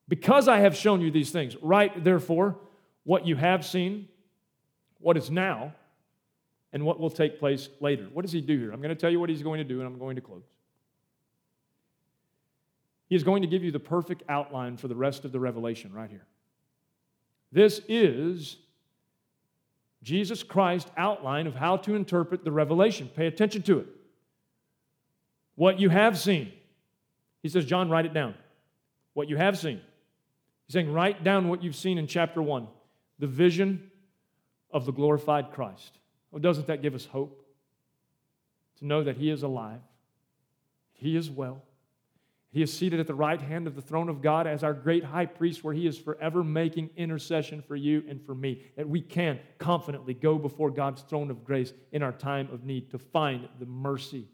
because 0.09 0.49
I 0.49 0.59
have 0.59 0.77
shown 0.77 1.01
you 1.01 1.11
these 1.11 1.31
things, 1.31 1.57
write 1.63 2.03
therefore 2.03 2.57
what 3.05 3.27
you 3.27 3.37
have 3.37 3.65
seen, 3.65 4.09
what 4.99 5.17
is 5.17 5.31
now, 5.31 5.75
and 6.73 6.85
what 6.85 6.99
will 6.99 7.11
take 7.11 7.39
place 7.39 7.69
later. 7.81 8.09
What 8.13 8.23
does 8.23 8.33
he 8.33 8.41
do 8.41 8.59
here? 8.59 8.73
I'm 8.73 8.81
going 8.81 8.95
to 8.95 9.01
tell 9.01 9.11
you 9.11 9.21
what 9.21 9.31
he's 9.31 9.43
going 9.43 9.59
to 9.59 9.65
do, 9.65 9.79
and 9.79 9.87
I'm 9.87 9.99
going 9.99 10.17
to 10.17 10.23
close. 10.23 10.43
He 13.09 13.15
is 13.15 13.23
going 13.23 13.43
to 13.43 13.49
give 13.49 13.63
you 13.63 13.71
the 13.71 13.81
perfect 13.81 14.23
outline 14.29 14.77
for 14.77 14.89
the 14.89 14.97
rest 14.97 15.25
of 15.25 15.33
the 15.33 15.39
revelation 15.39 15.93
right 15.93 16.11
here. 16.11 16.27
This 17.55 17.81
is 17.89 18.57
Jesus 20.03 20.43
Christ's 20.43 20.91
outline 20.97 21.47
of 21.47 21.55
how 21.55 21.77
to 21.79 21.95
interpret 21.95 22.43
the 22.43 22.51
revelation. 22.51 23.09
Pay 23.15 23.29
attention 23.29 23.63
to 23.63 23.79
it. 23.79 23.87
What 25.55 25.79
you 25.79 25.89
have 25.89 26.19
seen. 26.19 26.53
He 27.45 27.49
says, 27.49 27.65
John, 27.65 27.89
write 27.89 28.07
it 28.07 28.13
down. 28.13 28.35
What 29.13 29.29
you 29.29 29.37
have 29.37 29.57
seen. 29.57 29.81
He's 30.67 30.73
saying, 30.73 30.93
write 30.93 31.23
down 31.23 31.49
what 31.49 31.63
you've 31.63 31.77
seen 31.77 31.97
in 31.97 32.09
chapter 32.09 32.43
1 32.43 32.67
the 33.21 33.29
vision 33.29 33.89
of 34.73 34.85
the 34.85 34.93
glorified 34.93 35.53
Christ. 35.53 36.01
Oh, 36.33 36.41
doesn't 36.41 36.67
that 36.67 36.83
give 36.83 36.97
us 36.97 37.07
hope? 37.07 37.41
To 38.81 38.87
know 38.87 39.05
that 39.05 39.17
He 39.17 39.31
is 39.31 39.45
alive, 39.45 39.81
He 40.95 41.17
is 41.17 41.31
well, 41.31 41.63
he 42.55 42.63
is 42.63 42.73
seated 42.73 43.01
at 43.01 43.09
the 43.09 43.15
right 43.15 43.41
hand 43.41 43.67
of 43.67 43.75
the 43.75 43.83
throne 43.83 44.09
of 44.09 44.23
God 44.23 44.47
as 44.47 44.63
our 44.63 44.73
great 44.73 45.03
high 45.03 45.27
priest, 45.27 45.65
where 45.65 45.75
he 45.75 45.89
is 45.89 45.99
forever 45.99 46.45
making 46.45 46.91
intercession 46.97 47.61
for 47.61 47.75
you 47.75 48.05
and 48.09 48.25
for 48.25 48.33
me, 48.33 48.63
that 48.77 48.89
we 48.89 49.01
can 49.01 49.41
confidently 49.59 50.15
go 50.15 50.39
before 50.39 50.71
God's 50.71 51.03
throne 51.03 51.33
of 51.33 51.45
grace 51.45 51.73
in 51.91 52.01
our 52.01 52.13
time 52.13 52.49
of 52.53 52.63
need 52.63 52.93
to 52.93 52.99
find 52.99 53.49
the 53.59 53.67
mercy 53.67 54.29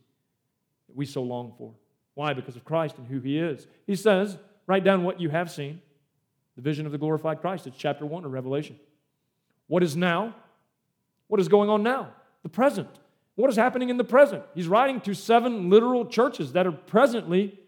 that 0.87 0.95
we 0.95 1.07
so 1.07 1.23
long 1.23 1.55
for. 1.57 1.73
Why? 2.13 2.35
Because 2.35 2.57
of 2.57 2.65
Christ 2.65 2.99
and 2.99 3.07
who 3.07 3.21
he 3.21 3.39
is. 3.39 3.67
He 3.87 3.97
says, 3.97 4.37
write 4.67 4.85
down 4.85 5.03
what 5.03 5.19
you 5.19 5.31
have 5.31 5.51
seen 5.51 5.81
the 6.57 6.63
vision 6.63 6.85
of 6.85 6.93
the 6.93 6.99
glorified 6.99 7.41
Christ. 7.41 7.67
It's 7.67 7.79
chapter 7.79 8.05
1 8.05 8.27
of 8.27 8.33
Revelation. 8.33 8.79
What 9.67 9.83
is 9.83 9.97
now? 9.97 10.35
What 11.29 11.41
is 11.41 11.49
going 11.49 11.71
on 11.71 11.83
now? 11.83 12.13
The 12.43 12.51
present. 12.51 12.91
What 13.37 13.49
is 13.49 13.57
happening 13.57 13.89
in 13.89 13.97
the 13.97 14.05
present? 14.05 14.43
He's 14.55 14.69
writing 14.69 15.01
to 15.03 15.15
seven 15.15 15.71
literal 15.71 16.05
churches 16.05 16.53
that 16.53 16.67
are 16.67 16.73
presently 16.73 17.59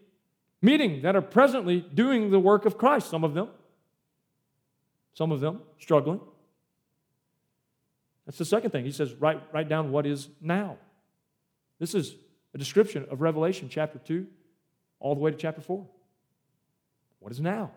meeting 0.63 1.01
that 1.01 1.15
are 1.15 1.21
presently 1.21 1.81
doing 1.93 2.31
the 2.31 2.39
work 2.39 2.65
of 2.65 2.77
Christ, 2.77 3.09
some 3.09 3.23
of 3.23 3.35
them. 3.35 3.49
Some 5.13 5.31
of 5.31 5.41
them 5.41 5.59
struggling. 5.77 6.21
That's 8.25 8.37
the 8.37 8.45
second 8.45 8.71
thing. 8.71 8.85
He 8.85 8.91
says, 8.91 9.13
write, 9.15 9.43
write 9.53 9.69
down 9.69 9.91
what 9.91 10.07
is 10.07 10.29
now. 10.41 10.77
This 11.77 11.93
is 11.93 12.15
a 12.55 12.57
description 12.57 13.05
of 13.11 13.21
Revelation 13.21 13.67
chapter 13.69 13.99
2 13.99 14.25
all 14.99 15.13
the 15.13 15.21
way 15.21 15.29
to 15.29 15.37
chapter 15.37 15.61
4. 15.61 15.85
What 17.19 17.31
is 17.31 17.41
now? 17.41 17.71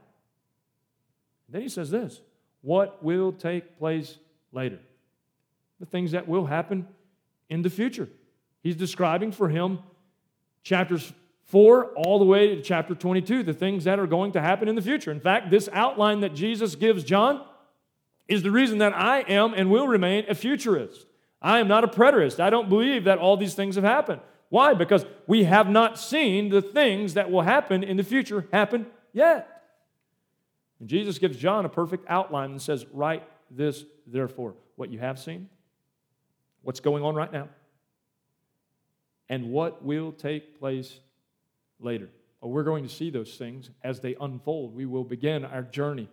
And 1.47 1.55
then 1.55 1.63
he 1.63 1.69
says 1.69 1.91
this 1.91 2.21
what 2.63 3.03
will 3.03 3.33
take 3.33 3.79
place 3.79 4.17
later? 4.53 4.79
The 5.81 5.87
things 5.87 6.13
that 6.13 6.27
will 6.29 6.47
happen 6.47 6.87
in 7.51 7.63
the 7.63 7.71
future. 7.71 8.09
He's 8.63 8.77
describing 8.77 9.33
for 9.33 9.49
him 9.49 9.81
chapters 10.63 11.13
4 11.47 11.93
all 11.93 12.19
the 12.19 12.25
way 12.25 12.57
to 12.57 12.63
chapter 12.63 12.95
22, 12.95 13.45
the 13.45 13.55
things 13.55 13.85
that 13.85 13.99
are 13.99 14.07
going 14.07 14.33
to 14.33 14.41
happen 14.41 14.69
in 14.69 14.75
the 14.75 14.83
future. 14.83 15.13
In 15.13 15.21
fact, 15.21 15.51
this 15.51 15.69
outline 15.73 16.21
that 16.21 16.35
Jesus 16.35 16.75
gives 16.75 17.05
John 17.05 17.45
is 18.29 18.43
the 18.43 18.51
reason 18.51 18.79
that 18.79 18.95
I 18.95 19.21
am 19.21 19.55
and 19.55 19.71
will 19.71 19.87
remain 19.87 20.25
a 20.29 20.35
futurist. 20.35 21.07
I 21.41 21.61
am 21.61 21.69
not 21.69 21.85
a 21.85 21.89
preterist. 21.89 22.41
I 22.41 22.51
don't 22.51 22.69
believe 22.69 23.05
that 23.05 23.19
all 23.19 23.37
these 23.37 23.55
things 23.55 23.77
have 23.77 23.85
happened. 23.85 24.21
Why? 24.49 24.75
Because 24.75 25.07
we 25.27 25.45
have 25.45 25.69
not 25.69 25.99
seen 25.99 26.49
the 26.49 26.63
things 26.63 27.15
that 27.15 27.31
will 27.31 27.43
happen 27.43 27.85
in 27.85 27.97
the 27.97 28.03
future 28.03 28.49
happen 28.53 28.87
yet. 29.13 29.63
And 30.81 30.89
Jesus 30.89 31.19
gives 31.19 31.37
John 31.37 31.65
a 31.65 31.69
perfect 31.69 32.07
outline 32.09 32.51
and 32.51 32.63
says, 32.63 32.87
Write 32.93 33.23
this, 33.51 33.85
therefore, 34.07 34.55
what 34.75 34.91
you 34.91 34.99
have 34.99 35.19
seen, 35.19 35.49
what's 36.63 36.81
going 36.81 37.05
on 37.05 37.15
right 37.15 37.33
now, 37.33 37.49
and 39.29 39.51
what 39.51 39.85
will 39.85 40.11
take 40.11 40.59
place 40.59 41.01
later. 41.81 42.09
Well, 42.41 42.51
we're 42.51 42.65
going 42.65 42.85
to 42.85 42.89
see 42.89 43.11
those 43.11 43.35
things 43.37 43.71
as 43.83 44.01
they 44.01 44.17
unfold. 44.21 44.75
We 44.75 44.87
will 44.87 45.05
begin 45.05 45.45
our 45.45 45.63
journey 45.63 46.09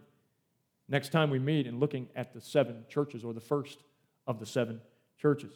next 0.88 1.10
time 1.12 1.30
we 1.30 1.40
meet 1.40 1.68
in 1.68 1.80
looking 1.80 2.08
at 2.16 2.34
the 2.34 2.42
seven 2.42 2.86
churches 2.88 3.24
or 3.24 3.34
the 3.34 3.42
first 3.42 3.80
of 4.28 4.40
the 4.40 4.46
seven 4.46 4.82
churches. 5.18 5.52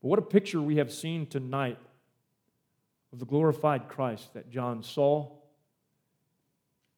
But 0.00 0.08
what 0.08 0.18
a 0.18 0.22
picture 0.22 0.60
we 0.62 0.76
have 0.76 0.92
seen 0.92 1.26
tonight 1.26 1.78
of 3.12 3.18
the 3.18 3.26
glorified 3.26 3.88
Christ 3.88 4.34
that 4.34 4.50
John 4.50 4.82
saw. 4.82 5.30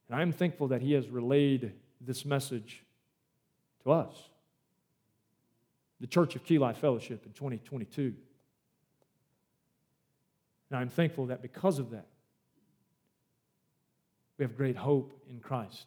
And 0.09 0.20
I'm 0.20 0.32
thankful 0.32 0.68
that 0.68 0.82
he 0.82 0.92
has 0.92 1.09
relayed 1.09 1.72
this 2.00 2.24
message 2.24 2.84
to 3.82 3.92
us, 3.92 4.14
the 6.00 6.06
Church 6.06 6.36
of 6.36 6.44
Key 6.44 6.59
Life 6.59 6.78
Fellowship 6.78 7.26
in 7.26 7.32
2022. 7.32 8.14
And 10.70 10.78
I'm 10.78 10.88
thankful 10.88 11.26
that 11.26 11.42
because 11.42 11.78
of 11.78 11.90
that, 11.90 12.06
we 14.39 14.44
have 14.44 14.56
great 14.56 14.77
hope 14.77 15.12
in 15.28 15.40
Christ 15.40 15.86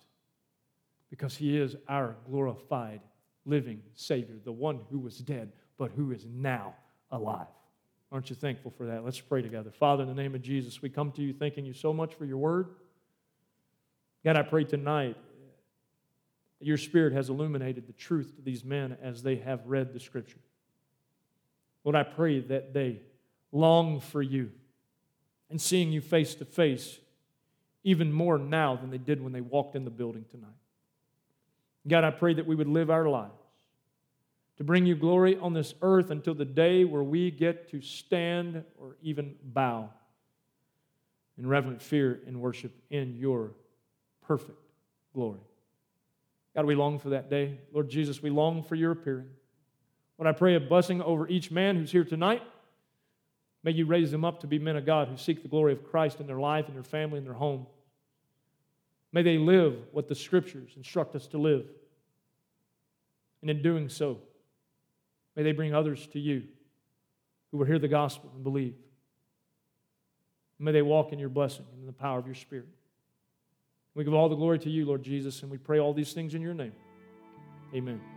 because 1.09 1.35
he 1.35 1.57
is 1.57 1.75
our 1.87 2.15
glorified 2.29 3.01
living 3.45 3.81
Savior, 3.95 4.35
the 4.43 4.51
one 4.51 4.79
who 4.91 4.99
was 4.99 5.17
dead 5.17 5.51
but 5.77 5.91
who 5.95 6.11
is 6.11 6.25
now 6.31 6.75
alive. 7.11 7.47
Aren't 8.11 8.29
you 8.29 8.35
thankful 8.35 8.71
for 8.77 8.87
that? 8.87 9.05
Let's 9.05 9.19
pray 9.19 9.41
together. 9.41 9.71
Father, 9.71 10.03
in 10.03 10.09
the 10.09 10.21
name 10.21 10.35
of 10.35 10.41
Jesus, 10.41 10.81
we 10.81 10.89
come 10.89 11.11
to 11.13 11.21
you 11.21 11.33
thanking 11.33 11.65
you 11.65 11.73
so 11.73 11.93
much 11.93 12.13
for 12.13 12.25
your 12.25 12.37
word. 12.37 12.67
God, 14.23 14.35
I 14.35 14.43
pray 14.43 14.65
tonight 14.65 15.15
that 16.59 16.65
your 16.65 16.77
Spirit 16.77 17.13
has 17.13 17.29
illuminated 17.29 17.87
the 17.87 17.93
truth 17.93 18.35
to 18.35 18.41
these 18.41 18.63
men 18.63 18.97
as 19.01 19.23
they 19.23 19.37
have 19.37 19.65
read 19.65 19.93
the 19.93 19.99
Scripture. 19.99 20.39
Lord, 21.83 21.95
I 21.95 22.03
pray 22.03 22.41
that 22.41 22.73
they 22.73 23.01
long 23.51 23.99
for 23.99 24.21
you 24.21 24.51
and 25.49 25.59
seeing 25.59 25.91
you 25.91 26.01
face 26.01 26.35
to 26.35 26.45
face 26.45 26.99
even 27.83 28.11
more 28.11 28.37
now 28.37 28.75
than 28.75 28.89
they 28.89 28.97
did 28.97 29.21
when 29.21 29.33
they 29.33 29.41
walked 29.41 29.75
in 29.75 29.83
the 29.83 29.91
building 29.91 30.25
tonight. 30.29 30.49
God, 31.87 32.03
I 32.03 32.11
pray 32.11 32.33
that 32.33 32.45
we 32.45 32.55
would 32.55 32.67
live 32.67 32.89
our 32.89 33.07
lives 33.07 33.33
to 34.57 34.63
bring 34.63 34.85
you 34.85 34.95
glory 34.95 35.37
on 35.37 35.53
this 35.53 35.73
earth 35.81 36.11
until 36.11 36.35
the 36.35 36.45
day 36.45 36.85
where 36.85 37.01
we 37.01 37.31
get 37.31 37.71
to 37.71 37.81
stand 37.81 38.63
or 38.77 38.95
even 39.01 39.33
bow 39.43 39.89
in 41.37 41.47
reverent 41.47 41.81
fear 41.81 42.19
and 42.27 42.39
worship 42.39 42.71
in 42.91 43.15
your 43.15 43.51
perfect 44.21 44.59
glory. 45.15 45.39
God, 46.55 46.65
we 46.65 46.75
long 46.75 46.99
for 46.99 47.09
that 47.09 47.29
day. 47.29 47.57
Lord 47.73 47.89
Jesus, 47.89 48.21
we 48.21 48.29
long 48.29 48.61
for 48.61 48.75
your 48.75 48.91
appearing. 48.91 49.29
Lord, 50.19 50.35
I 50.35 50.37
pray 50.37 50.55
a 50.55 50.59
blessing 50.59 51.01
over 51.01 51.27
each 51.27 51.49
man 51.49 51.77
who's 51.77 51.91
here 51.91 52.03
tonight. 52.03 52.43
May 53.63 53.71
you 53.71 53.85
raise 53.85 54.11
them 54.11 54.25
up 54.25 54.39
to 54.41 54.47
be 54.47 54.57
men 54.59 54.75
of 54.75 54.85
God 54.85 55.07
who 55.07 55.17
seek 55.17 55.43
the 55.43 55.47
glory 55.47 55.73
of 55.73 55.83
Christ 55.83 56.19
in 56.19 56.27
their 56.27 56.39
life, 56.39 56.67
in 56.67 56.73
their 56.73 56.83
family, 56.83 57.19
in 57.19 57.25
their 57.25 57.33
home. 57.33 57.67
May 59.13 59.21
they 59.21 59.37
live 59.37 59.75
what 59.91 60.07
the 60.07 60.15
scriptures 60.15 60.71
instruct 60.75 61.15
us 61.15 61.27
to 61.27 61.37
live. 61.37 61.65
And 63.41 63.49
in 63.49 63.61
doing 63.61 63.89
so, 63.89 64.19
may 65.35 65.43
they 65.43 65.51
bring 65.51 65.75
others 65.75 66.07
to 66.07 66.19
you 66.19 66.43
who 67.51 67.57
will 67.57 67.65
hear 67.65 67.79
the 67.79 67.87
gospel 67.87 68.31
and 68.33 68.43
believe. 68.43 68.75
May 70.57 70.71
they 70.71 70.83
walk 70.83 71.11
in 71.11 71.19
your 71.19 71.29
blessing 71.29 71.65
and 71.71 71.81
in 71.81 71.87
the 71.87 71.93
power 71.93 72.19
of 72.19 72.25
your 72.25 72.35
Spirit. 72.35 72.67
We 73.95 74.03
give 74.03 74.13
all 74.13 74.29
the 74.29 74.35
glory 74.35 74.59
to 74.59 74.69
you, 74.69 74.85
Lord 74.85 75.03
Jesus, 75.03 75.41
and 75.41 75.51
we 75.51 75.57
pray 75.57 75.79
all 75.79 75.93
these 75.93 76.13
things 76.13 76.33
in 76.33 76.41
your 76.41 76.53
name. 76.53 76.73
Amen. 77.75 78.10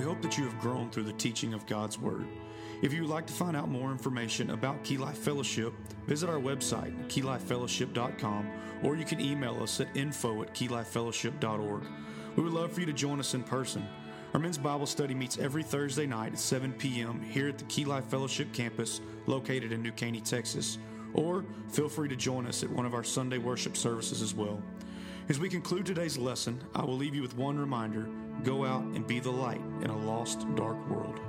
We 0.00 0.06
hope 0.06 0.22
that 0.22 0.38
you 0.38 0.44
have 0.44 0.58
grown 0.58 0.88
through 0.88 1.02
the 1.02 1.12
teaching 1.12 1.52
of 1.52 1.66
God's 1.66 1.98
Word. 1.98 2.26
If 2.80 2.90
you 2.90 3.02
would 3.02 3.10
like 3.10 3.26
to 3.26 3.34
find 3.34 3.54
out 3.54 3.68
more 3.68 3.92
information 3.92 4.48
about 4.48 4.82
Key 4.82 4.96
Life 4.96 5.18
Fellowship, 5.18 5.74
visit 6.06 6.30
our 6.30 6.38
website, 6.38 6.94
keylifefellowship.com, 7.08 8.50
or 8.82 8.96
you 8.96 9.04
can 9.04 9.20
email 9.20 9.62
us 9.62 9.78
at 9.78 9.94
info 9.94 10.40
at 10.40 10.54
keylifefellowship.org. 10.54 11.82
We 12.34 12.42
would 12.42 12.52
love 12.54 12.72
for 12.72 12.80
you 12.80 12.86
to 12.86 12.94
join 12.94 13.20
us 13.20 13.34
in 13.34 13.42
person. 13.42 13.86
Our 14.32 14.40
men's 14.40 14.56
Bible 14.56 14.86
study 14.86 15.12
meets 15.14 15.36
every 15.36 15.62
Thursday 15.62 16.06
night 16.06 16.32
at 16.32 16.38
7 16.38 16.72
p.m. 16.72 17.20
here 17.20 17.50
at 17.50 17.58
the 17.58 17.64
Key 17.64 17.84
Life 17.84 18.06
Fellowship 18.06 18.54
campus 18.54 19.02
located 19.26 19.70
in 19.70 19.82
New 19.82 19.92
Caney, 19.92 20.22
Texas. 20.22 20.78
Or 21.12 21.44
feel 21.68 21.90
free 21.90 22.08
to 22.08 22.16
join 22.16 22.46
us 22.46 22.62
at 22.62 22.70
one 22.70 22.86
of 22.86 22.94
our 22.94 23.04
Sunday 23.04 23.36
worship 23.36 23.76
services 23.76 24.22
as 24.22 24.34
well. 24.34 24.62
As 25.28 25.38
we 25.38 25.50
conclude 25.50 25.84
today's 25.84 26.16
lesson, 26.16 26.58
I 26.74 26.86
will 26.86 26.96
leave 26.96 27.14
you 27.14 27.20
with 27.20 27.36
one 27.36 27.58
reminder 27.58 28.08
go 28.44 28.64
out 28.64 28.82
and 28.82 29.06
be 29.06 29.20
the 29.20 29.30
light 29.30 29.60
in 29.82 29.90
a 29.90 29.98
lost, 29.98 30.46
dark 30.54 30.78
world. 30.88 31.20